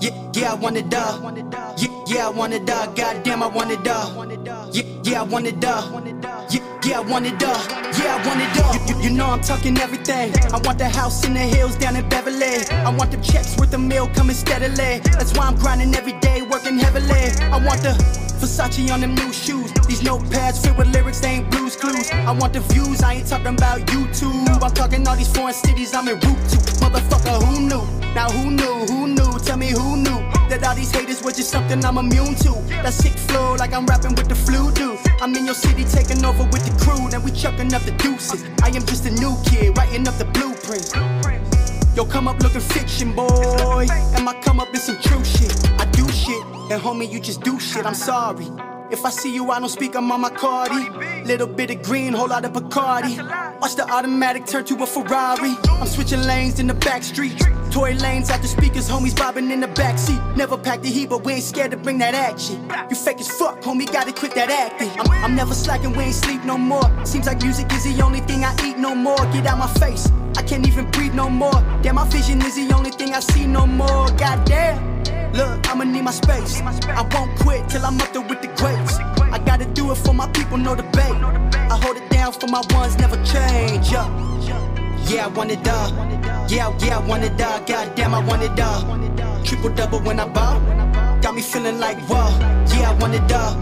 Yeah, 0.00 0.10
yeah, 0.34 0.52
I 0.52 0.54
want 0.54 0.76
it 0.76 0.94
all. 0.94 1.32
Yeah, 1.76 2.04
yeah, 2.06 2.26
I 2.26 2.30
want 2.30 2.52
it 2.52 2.68
all. 2.68 2.92
Goddamn, 2.94 3.42
I 3.42 3.46
want 3.46 3.70
it 3.70 3.88
all. 3.88 4.26
Yeah, 4.72 4.82
yeah, 5.04 5.20
I 5.20 5.24
want 5.24 5.46
it 5.46 5.64
all. 5.64 6.02
Yeah, 6.50 6.80
yeah, 6.84 6.98
I 6.98 7.00
want 7.00 7.26
it 7.26 7.42
all. 7.42 7.62
Yeah, 7.98 8.16
I 8.16 8.26
want 8.26 8.40
it 8.40 8.64
all. 8.64 8.74
You, 8.74 8.96
you, 8.96 9.02
you 9.04 9.16
know 9.16 9.26
I'm 9.26 9.40
talking 9.40 9.78
everything. 9.78 10.34
I 10.52 10.58
want 10.64 10.78
the 10.78 10.88
house 10.88 11.24
in 11.24 11.34
the 11.34 11.40
hills 11.40 11.76
down 11.76 11.96
in 11.96 12.08
Beverly. 12.08 12.66
I 12.70 12.90
want 12.90 13.10
the 13.12 13.18
checks 13.18 13.56
worth 13.56 13.72
a 13.74 13.78
meal 13.78 14.08
coming 14.08 14.36
steadily. 14.36 15.00
That's 15.12 15.36
why 15.36 15.46
I'm 15.46 15.56
grinding 15.56 15.94
every 15.94 16.18
day, 16.20 16.42
working 16.42 16.78
heavily. 16.78 17.30
I 17.52 17.58
want 17.64 17.82
the 17.82 17.94
Versace 18.36 18.90
on 18.92 19.00
them 19.00 19.14
new 19.14 19.32
shoes. 19.32 19.72
These 19.88 20.02
notepads 20.02 20.62
filled 20.62 20.78
with 20.78 20.88
lyrics, 20.88 21.20
they 21.20 21.28
ain't 21.40 21.50
Blue's 21.50 21.76
Clues. 21.76 22.10
I 22.10 22.32
want 22.32 22.52
the 22.52 22.60
views, 22.60 23.02
I 23.02 23.14
ain't 23.14 23.28
talking 23.28 23.54
about 23.54 23.80
YouTube. 23.86 24.62
I'm 24.62 24.74
talking 24.74 25.06
all 25.08 25.16
these 25.16 25.32
foreign 25.34 25.54
cities 25.54 25.94
I'm 25.94 26.08
en 26.08 26.14
route 26.14 26.48
to. 26.50 26.56
Motherfucker? 26.82 27.45
Now 28.16 28.30
who 28.30 28.50
knew? 28.50 28.76
Who 28.88 29.08
knew? 29.08 29.30
Tell 29.44 29.58
me 29.58 29.68
who 29.68 29.98
knew? 29.98 30.20
That 30.48 30.64
all 30.66 30.74
these 30.74 30.90
haters 30.90 31.22
were 31.22 31.32
just 31.32 31.50
something 31.50 31.84
I'm 31.84 31.98
immune 31.98 32.34
to. 32.36 32.52
That 32.82 32.94
sick 32.94 33.12
flow, 33.12 33.56
like 33.56 33.74
I'm 33.74 33.84
rapping 33.84 34.14
with 34.14 34.30
the 34.30 34.34
flu, 34.34 34.72
dude. 34.72 34.98
I'm 35.20 35.36
in 35.36 35.44
your 35.44 35.54
city 35.54 35.84
taking 35.84 36.24
over 36.24 36.44
with 36.44 36.64
the 36.64 36.72
crew, 36.82 37.10
then 37.10 37.22
we 37.22 37.30
chucking 37.30 37.74
up 37.74 37.82
the 37.82 37.92
deuces. 37.92 38.42
I 38.62 38.68
am 38.68 38.86
just 38.86 39.04
a 39.04 39.10
new 39.10 39.36
kid, 39.44 39.76
writing 39.76 40.08
up 40.08 40.14
the 40.16 40.24
blueprints. 40.24 40.94
Yo, 41.94 42.06
come 42.06 42.26
up 42.26 42.40
looking 42.40 42.62
fiction, 42.62 43.12
boy. 43.14 43.86
And 44.14 44.24
my 44.24 44.32
come 44.40 44.60
up 44.60 44.74
is 44.74 44.84
some 44.84 44.98
true 45.02 45.22
shit. 45.22 45.52
I 45.78 45.84
do 45.84 46.08
shit, 46.08 46.42
and 46.72 46.80
homie, 46.80 47.12
you 47.12 47.20
just 47.20 47.42
do 47.42 47.60
shit. 47.60 47.84
I'm 47.84 47.92
sorry. 47.92 48.48
If 48.90 49.04
I 49.04 49.10
see 49.10 49.34
you, 49.34 49.50
I 49.50 49.60
don't 49.60 49.68
speak, 49.68 49.94
I'm 49.94 50.10
on 50.10 50.22
my 50.22 50.30
Cardi. 50.30 50.88
Little 51.26 51.48
bit 51.48 51.70
of 51.70 51.82
green, 51.82 52.14
whole 52.14 52.28
lot 52.28 52.46
of 52.46 52.54
Bacardi. 52.54 53.18
Watch 53.60 53.76
the 53.76 53.84
automatic 53.92 54.46
turn 54.46 54.64
to 54.64 54.82
a 54.82 54.86
Ferrari. 54.86 55.54
I'm 55.68 55.86
switching 55.86 56.22
lanes 56.22 56.60
in 56.60 56.66
the 56.66 56.74
back 56.74 57.02
streets. 57.02 57.44
Toy 57.76 57.92
lanes 57.96 58.30
out 58.30 58.40
the 58.40 58.48
speakers, 58.48 58.88
homies 58.88 59.14
bobbing 59.14 59.50
in 59.50 59.60
the 59.60 59.66
backseat. 59.66 60.34
Never 60.34 60.56
packed 60.56 60.82
the 60.82 60.88
heat, 60.88 61.10
but 61.10 61.26
we 61.26 61.34
ain't 61.34 61.42
scared 61.42 61.72
to 61.72 61.76
bring 61.76 61.98
that 61.98 62.14
action. 62.14 62.66
You 62.88 62.96
fake 62.96 63.20
as 63.20 63.28
fuck, 63.28 63.60
homie, 63.60 63.84
gotta 63.92 64.14
quit 64.14 64.34
that 64.34 64.48
acting. 64.48 64.88
I'm, 64.98 65.10
I'm 65.22 65.34
never 65.34 65.52
slacking, 65.52 65.92
we 65.94 66.04
ain't 66.04 66.14
sleep 66.14 66.42
no 66.46 66.56
more. 66.56 66.88
Seems 67.04 67.26
like 67.26 67.42
music 67.42 67.70
is 67.74 67.84
the 67.84 68.02
only 68.02 68.20
thing 68.20 68.44
I 68.46 68.56
eat 68.64 68.78
no 68.78 68.94
more. 68.94 69.18
Get 69.30 69.44
out 69.44 69.58
my 69.58 69.70
face, 69.74 70.10
I 70.38 70.42
can't 70.42 70.66
even 70.66 70.90
breathe 70.90 71.12
no 71.12 71.28
more. 71.28 71.60
Damn, 71.82 71.96
my 71.96 72.08
vision 72.08 72.40
is 72.40 72.54
the 72.54 72.74
only 72.74 72.92
thing 72.92 73.12
I 73.12 73.20
see 73.20 73.46
no 73.46 73.66
more. 73.66 74.08
Goddamn. 74.16 75.04
Look, 75.34 75.70
I'ma 75.70 75.84
need 75.84 76.00
my 76.00 76.12
space. 76.12 76.62
I 76.62 77.02
won't 77.12 77.38
quit 77.40 77.68
till 77.68 77.84
I'm 77.84 78.00
up 78.00 78.10
there 78.10 78.22
with 78.22 78.40
the 78.40 78.48
greats. 78.56 78.96
I 79.20 79.38
gotta 79.44 79.66
do 79.66 79.92
it 79.92 79.96
for 79.96 80.14
my 80.14 80.28
people, 80.30 80.56
no 80.56 80.74
debate. 80.74 81.20
I 81.52 81.78
hold 81.82 81.98
it 81.98 82.08
down 82.08 82.32
for 82.32 82.46
my 82.46 82.62
ones, 82.70 82.96
never 82.96 83.16
change. 83.22 83.92
Yeah, 83.92 84.08
yeah 85.08 85.26
I 85.26 85.28
want 85.28 85.50
it 85.50 85.68
all. 85.68 85.90
Yeah, 86.48 86.76
yeah, 86.78 86.98
I 86.98 87.06
want 87.06 87.24
it 87.24 87.40
all. 87.40 87.60
Goddamn, 87.64 88.14
I 88.14 88.20
want 88.24 88.42
it 88.42 88.60
all. 88.60 88.82
Triple 89.44 89.70
double 89.70 90.00
when 90.00 90.20
I 90.20 90.28
ball. 90.28 90.60
Got 91.20 91.34
me 91.34 91.42
feeling 91.42 91.80
like 91.80 91.98
whoa. 92.08 92.28
Yeah, 92.74 92.90
I 92.90 92.94
want 93.00 93.14
it 93.14 93.32
all. 93.32 93.54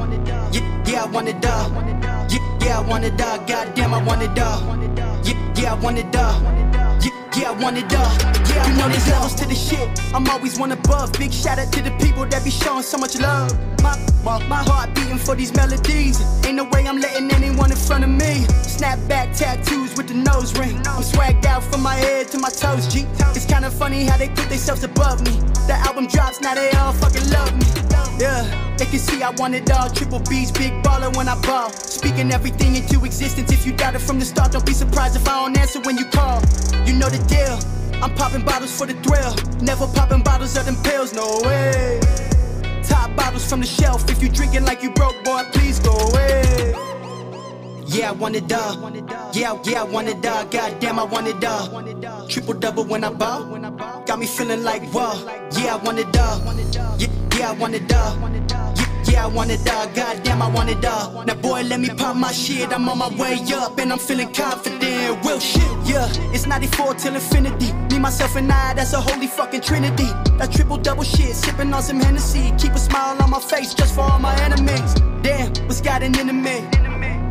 Yeah, 0.52 0.83
yeah, 0.87 1.04
I 1.04 1.07
want 1.07 1.28
it 1.28 1.44
all. 1.46 1.70
Yeah, 2.28 2.59
yeah, 2.61 2.78
I 2.78 2.83
want 2.83 3.04
it 3.04 3.20
all. 3.20 3.38
Goddamn, 3.46 3.94
I 3.94 4.02
want 4.02 4.22
it 4.22 4.38
all. 4.38 4.61
Yeah, 5.24 5.54
yeah, 5.57 5.72
I 5.72 5.74
want 5.80 5.98
it 5.98 6.16
all. 6.16 6.74
Yeah, 7.37 7.51
I 7.51 7.53
want 7.61 7.77
it 7.77 7.92
all. 7.94 8.14
Yeah, 8.49 8.68
you 8.68 8.77
know 8.77 8.88
there's 8.88 9.09
levels 9.09 9.35
to 9.37 9.47
the 9.47 9.57
shit. 9.57 9.88
I'm 10.14 10.29
always 10.29 10.57
one 10.57 10.70
above. 10.70 11.12
Big 11.14 11.33
shout 11.33 11.59
out 11.59 11.73
to 11.73 11.83
the 11.83 11.90
people 11.99 12.25
that 12.27 12.44
be 12.44 12.51
showing 12.51 12.85
so 12.85 12.97
much 12.97 13.18
love. 13.18 13.51
My, 13.83 13.99
my, 14.23 14.38
my 14.47 14.62
heart 14.62 14.94
beating 14.94 15.18
for 15.18 15.35
these 15.35 15.53
melodies. 15.53 16.20
Ain't 16.47 16.55
no 16.55 16.64
way 16.64 16.87
I'm 16.87 17.01
letting 17.01 17.29
anyone 17.33 17.73
in 17.73 17.77
front 17.77 18.05
of 18.05 18.11
me. 18.11 18.47
Snapback 18.62 19.37
tattoos 19.37 19.97
with 19.97 20.07
the 20.07 20.14
nose 20.14 20.57
ring. 20.57 20.77
I'm 20.87 21.03
swagged 21.03 21.44
out 21.44 21.64
from 21.64 21.83
my 21.83 21.97
head 21.97 22.29
to 22.29 22.38
my 22.38 22.51
toes, 22.51 22.87
G. 22.87 23.05
It's 23.35 23.47
kinda 23.47 23.68
funny 23.68 24.05
how 24.05 24.16
they 24.16 24.29
put 24.29 24.49
themselves 24.49 24.85
above 24.85 25.20
me. 25.23 25.33
The 25.66 25.75
album 25.75 26.07
drops, 26.07 26.40
now 26.40 26.55
they 26.55 26.70
all 26.70 26.92
fucking 26.92 27.29
love 27.31 27.53
me. 27.59 27.84
Yeah, 28.18 28.76
they 28.76 28.87
can 28.87 28.98
see 28.98 29.22
I 29.22 29.30
want 29.30 29.54
it 29.54 29.70
all. 29.70 29.90
Triple 29.90 30.20
B's, 30.20 30.52
big 30.52 30.72
baller 30.83 31.14
when 31.16 31.28
I 31.28 31.40
ball. 31.42 31.70
Speaking 31.70 32.33
everything 32.33 32.76
into 32.76 33.04
existence. 33.04 33.52
If 33.52 33.66
you 33.66 33.72
doubt 33.72 33.94
it 33.94 34.00
from 34.00 34.18
the 34.18 34.24
start, 34.24 34.52
don't 34.52 34.64
be 34.64 34.72
surprised 34.72 35.16
if 35.16 35.28
I 35.28 35.40
don't 35.40 35.57
answer 35.59 35.80
when 35.80 35.96
you 35.98 36.07
call. 36.07 36.40
You 36.87 36.94
know 36.94 37.09
the 37.09 37.22
deal. 37.26 37.59
I'm 38.02 38.14
popping 38.14 38.44
bottles 38.44 38.76
for 38.76 38.87
the 38.87 38.94
thrill. 39.02 39.35
Never 39.62 39.87
popping 39.87 40.22
bottles 40.22 40.57
of 40.57 40.66
them 40.66 40.76
pills, 40.83 41.12
no 41.12 41.40
way. 41.44 42.00
Top 42.83 43.14
bottles 43.16 43.48
from 43.48 43.61
the 43.61 43.66
shelf. 43.66 44.09
If 44.11 44.22
you 44.22 44.28
drinking 44.28 44.64
like 44.64 44.83
you 44.83 44.90
broke, 44.90 45.22
boy, 45.24 45.42
please 45.52 45.80
go 45.80 45.92
away. 45.92 46.74
Yeah, 47.87 48.11
I 48.11 48.12
want 48.12 48.37
it 48.37 48.52
all. 48.52 48.90
Yeah, 49.33 49.57
yeah, 49.64 49.83
I 49.83 49.85
want 49.85 50.09
it 50.09 50.26
all. 50.26 50.44
Goddamn, 50.46 50.98
I 50.98 51.04
want 51.04 51.28
it 51.28 51.44
all. 51.44 52.28
Triple 52.28 52.54
double 52.54 52.85
when 52.85 53.04
I 53.04 53.11
ball. 53.11 53.44
Got 54.07 54.18
me 54.18 54.26
feeling 54.26 54.64
like 54.64 54.83
whoa. 54.92 55.14
Yeah, 55.57 55.74
I 55.74 55.76
want 55.76 55.98
it 55.98 56.16
all. 56.18 56.40
Yeah, 56.98 57.09
yeah, 57.38 57.51
I 57.51 57.53
want 57.53 57.75
it 57.75 57.92
all. 57.94 58.16
Yeah, 58.18 58.94
yeah, 59.05 59.25
I 59.25 59.29
want 59.29 59.51
it 59.51 59.70
all. 59.70 59.87
Goddamn, 59.88 60.42
I 60.42 60.49
want 60.49 60.70
it 60.70 60.85
all. 60.85 61.25
Now, 61.25 61.35
boy, 61.35 61.62
let 61.62 61.81
me 61.81 61.88
pop 61.90 62.16
my 62.16 62.33
shit. 62.33 62.73
I'm 62.73 62.88
on 62.88 62.99
my 62.99 63.09
way 63.16 63.38
up 63.55 63.79
and 63.79 63.92
I'm 63.92 63.99
feeling 63.99 64.33
confident. 64.33 65.25
Real 65.25 65.40
shit, 65.40 65.62
yeah. 65.85 66.09
It's 66.33 66.47
94 66.47 66.94
till 66.94 67.14
infinity. 67.14 67.73
Me, 67.90 67.99
myself, 67.99 68.37
and 68.37 68.51
I, 68.51 68.75
that's 68.75 68.92
a 68.92 69.01
holy 69.01 69.27
fucking 69.27 69.61
trinity. 69.62 70.09
That 70.38 70.51
triple 70.53 70.79
double 70.79 71.05
shit, 71.05 71.35
sipping 71.35 71.73
on 71.73 71.83
some 71.83 72.01
Hennessy. 72.01 72.53
Keep 72.59 72.73
a 72.73 72.79
smile 72.79 73.20
on 73.23 73.31
my 73.31 73.40
face 73.40 73.75
just 73.75 73.94
for 73.94 74.03
all 74.03 74.18
my 74.18 74.35
enemies. 74.42 74.94
Damn, 75.23 75.53
what's 75.66 75.81
got 75.81 76.03
an 76.03 76.16
enemy? 76.18 76.66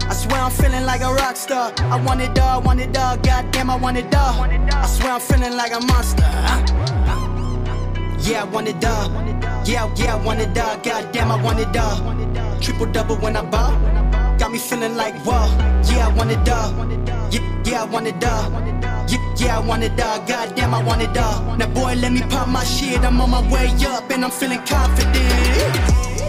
I 0.06 0.13
swear 0.13 0.42
I'm 0.42 0.52
feeling 0.52 0.86
like 0.86 1.02
a 1.02 1.13
rock 1.13 1.36
star. 1.36 1.74
I 1.78 2.00
want 2.02 2.22
it 2.22 2.38
all, 2.39 2.62
want 2.62 2.80
it 2.82 2.97
all. 2.97 3.18
Goddamn, 3.18 3.70
I 3.70 3.76
want 3.76 3.97
it 3.97 4.14
all. 4.16 4.41
I 4.41 4.86
swear 4.88 5.14
I'm 5.14 5.22
feeling 5.22 5.56
like 5.56 5.74
a 5.74 5.80
monster. 5.80 6.93
Yeah, 8.24 8.43
I 8.43 8.45
want 8.45 8.69
it 8.69 8.84
all. 8.86 9.11
Yeah, 9.65 9.93
yeah, 9.95 10.15
I 10.15 10.26
want 10.26 10.39
it 10.39 10.57
all. 10.57 10.78
Goddamn, 10.78 11.32
I 11.32 11.43
want 11.43 11.59
it 11.59 11.76
all. 11.76 12.59
Triple 12.61 12.86
double 12.86 13.17
when 13.17 13.36
I 13.36 13.41
ball. 13.43 13.74
Got 14.39 14.51
me 14.51 14.59
feeling 14.59 14.95
like 14.95 15.15
whoa. 15.26 15.45
Yeah, 15.91 16.07
I 16.07 16.13
want 16.15 16.32
it 16.32 16.47
all. 16.47 16.71
Yeah, 17.32 17.61
yeah, 17.65 17.82
I 17.84 17.86
want 17.86 18.07
it 18.07 18.24
all. 18.24 18.49
Yeah, 19.09 19.36
yeah, 19.36 19.57
I 19.57 19.59
want 19.59 19.84
it 19.84 19.99
all. 20.01 20.19
Goddamn, 20.26 20.74
I 20.74 20.82
want 20.84 21.01
it 21.01 21.17
all. 21.17 21.57
Now, 21.57 21.67
boy, 21.67 21.95
let 21.95 22.13
me 22.13 22.21
pop 22.21 22.47
my 22.47 22.63
shit. 22.63 22.99
I'm 23.01 23.19
on 23.19 23.30
my 23.30 23.41
way 23.51 23.67
up 23.88 24.09
and 24.09 24.24
I'm 24.24 24.32
feeling 24.32 24.61
confident. 24.65 26.22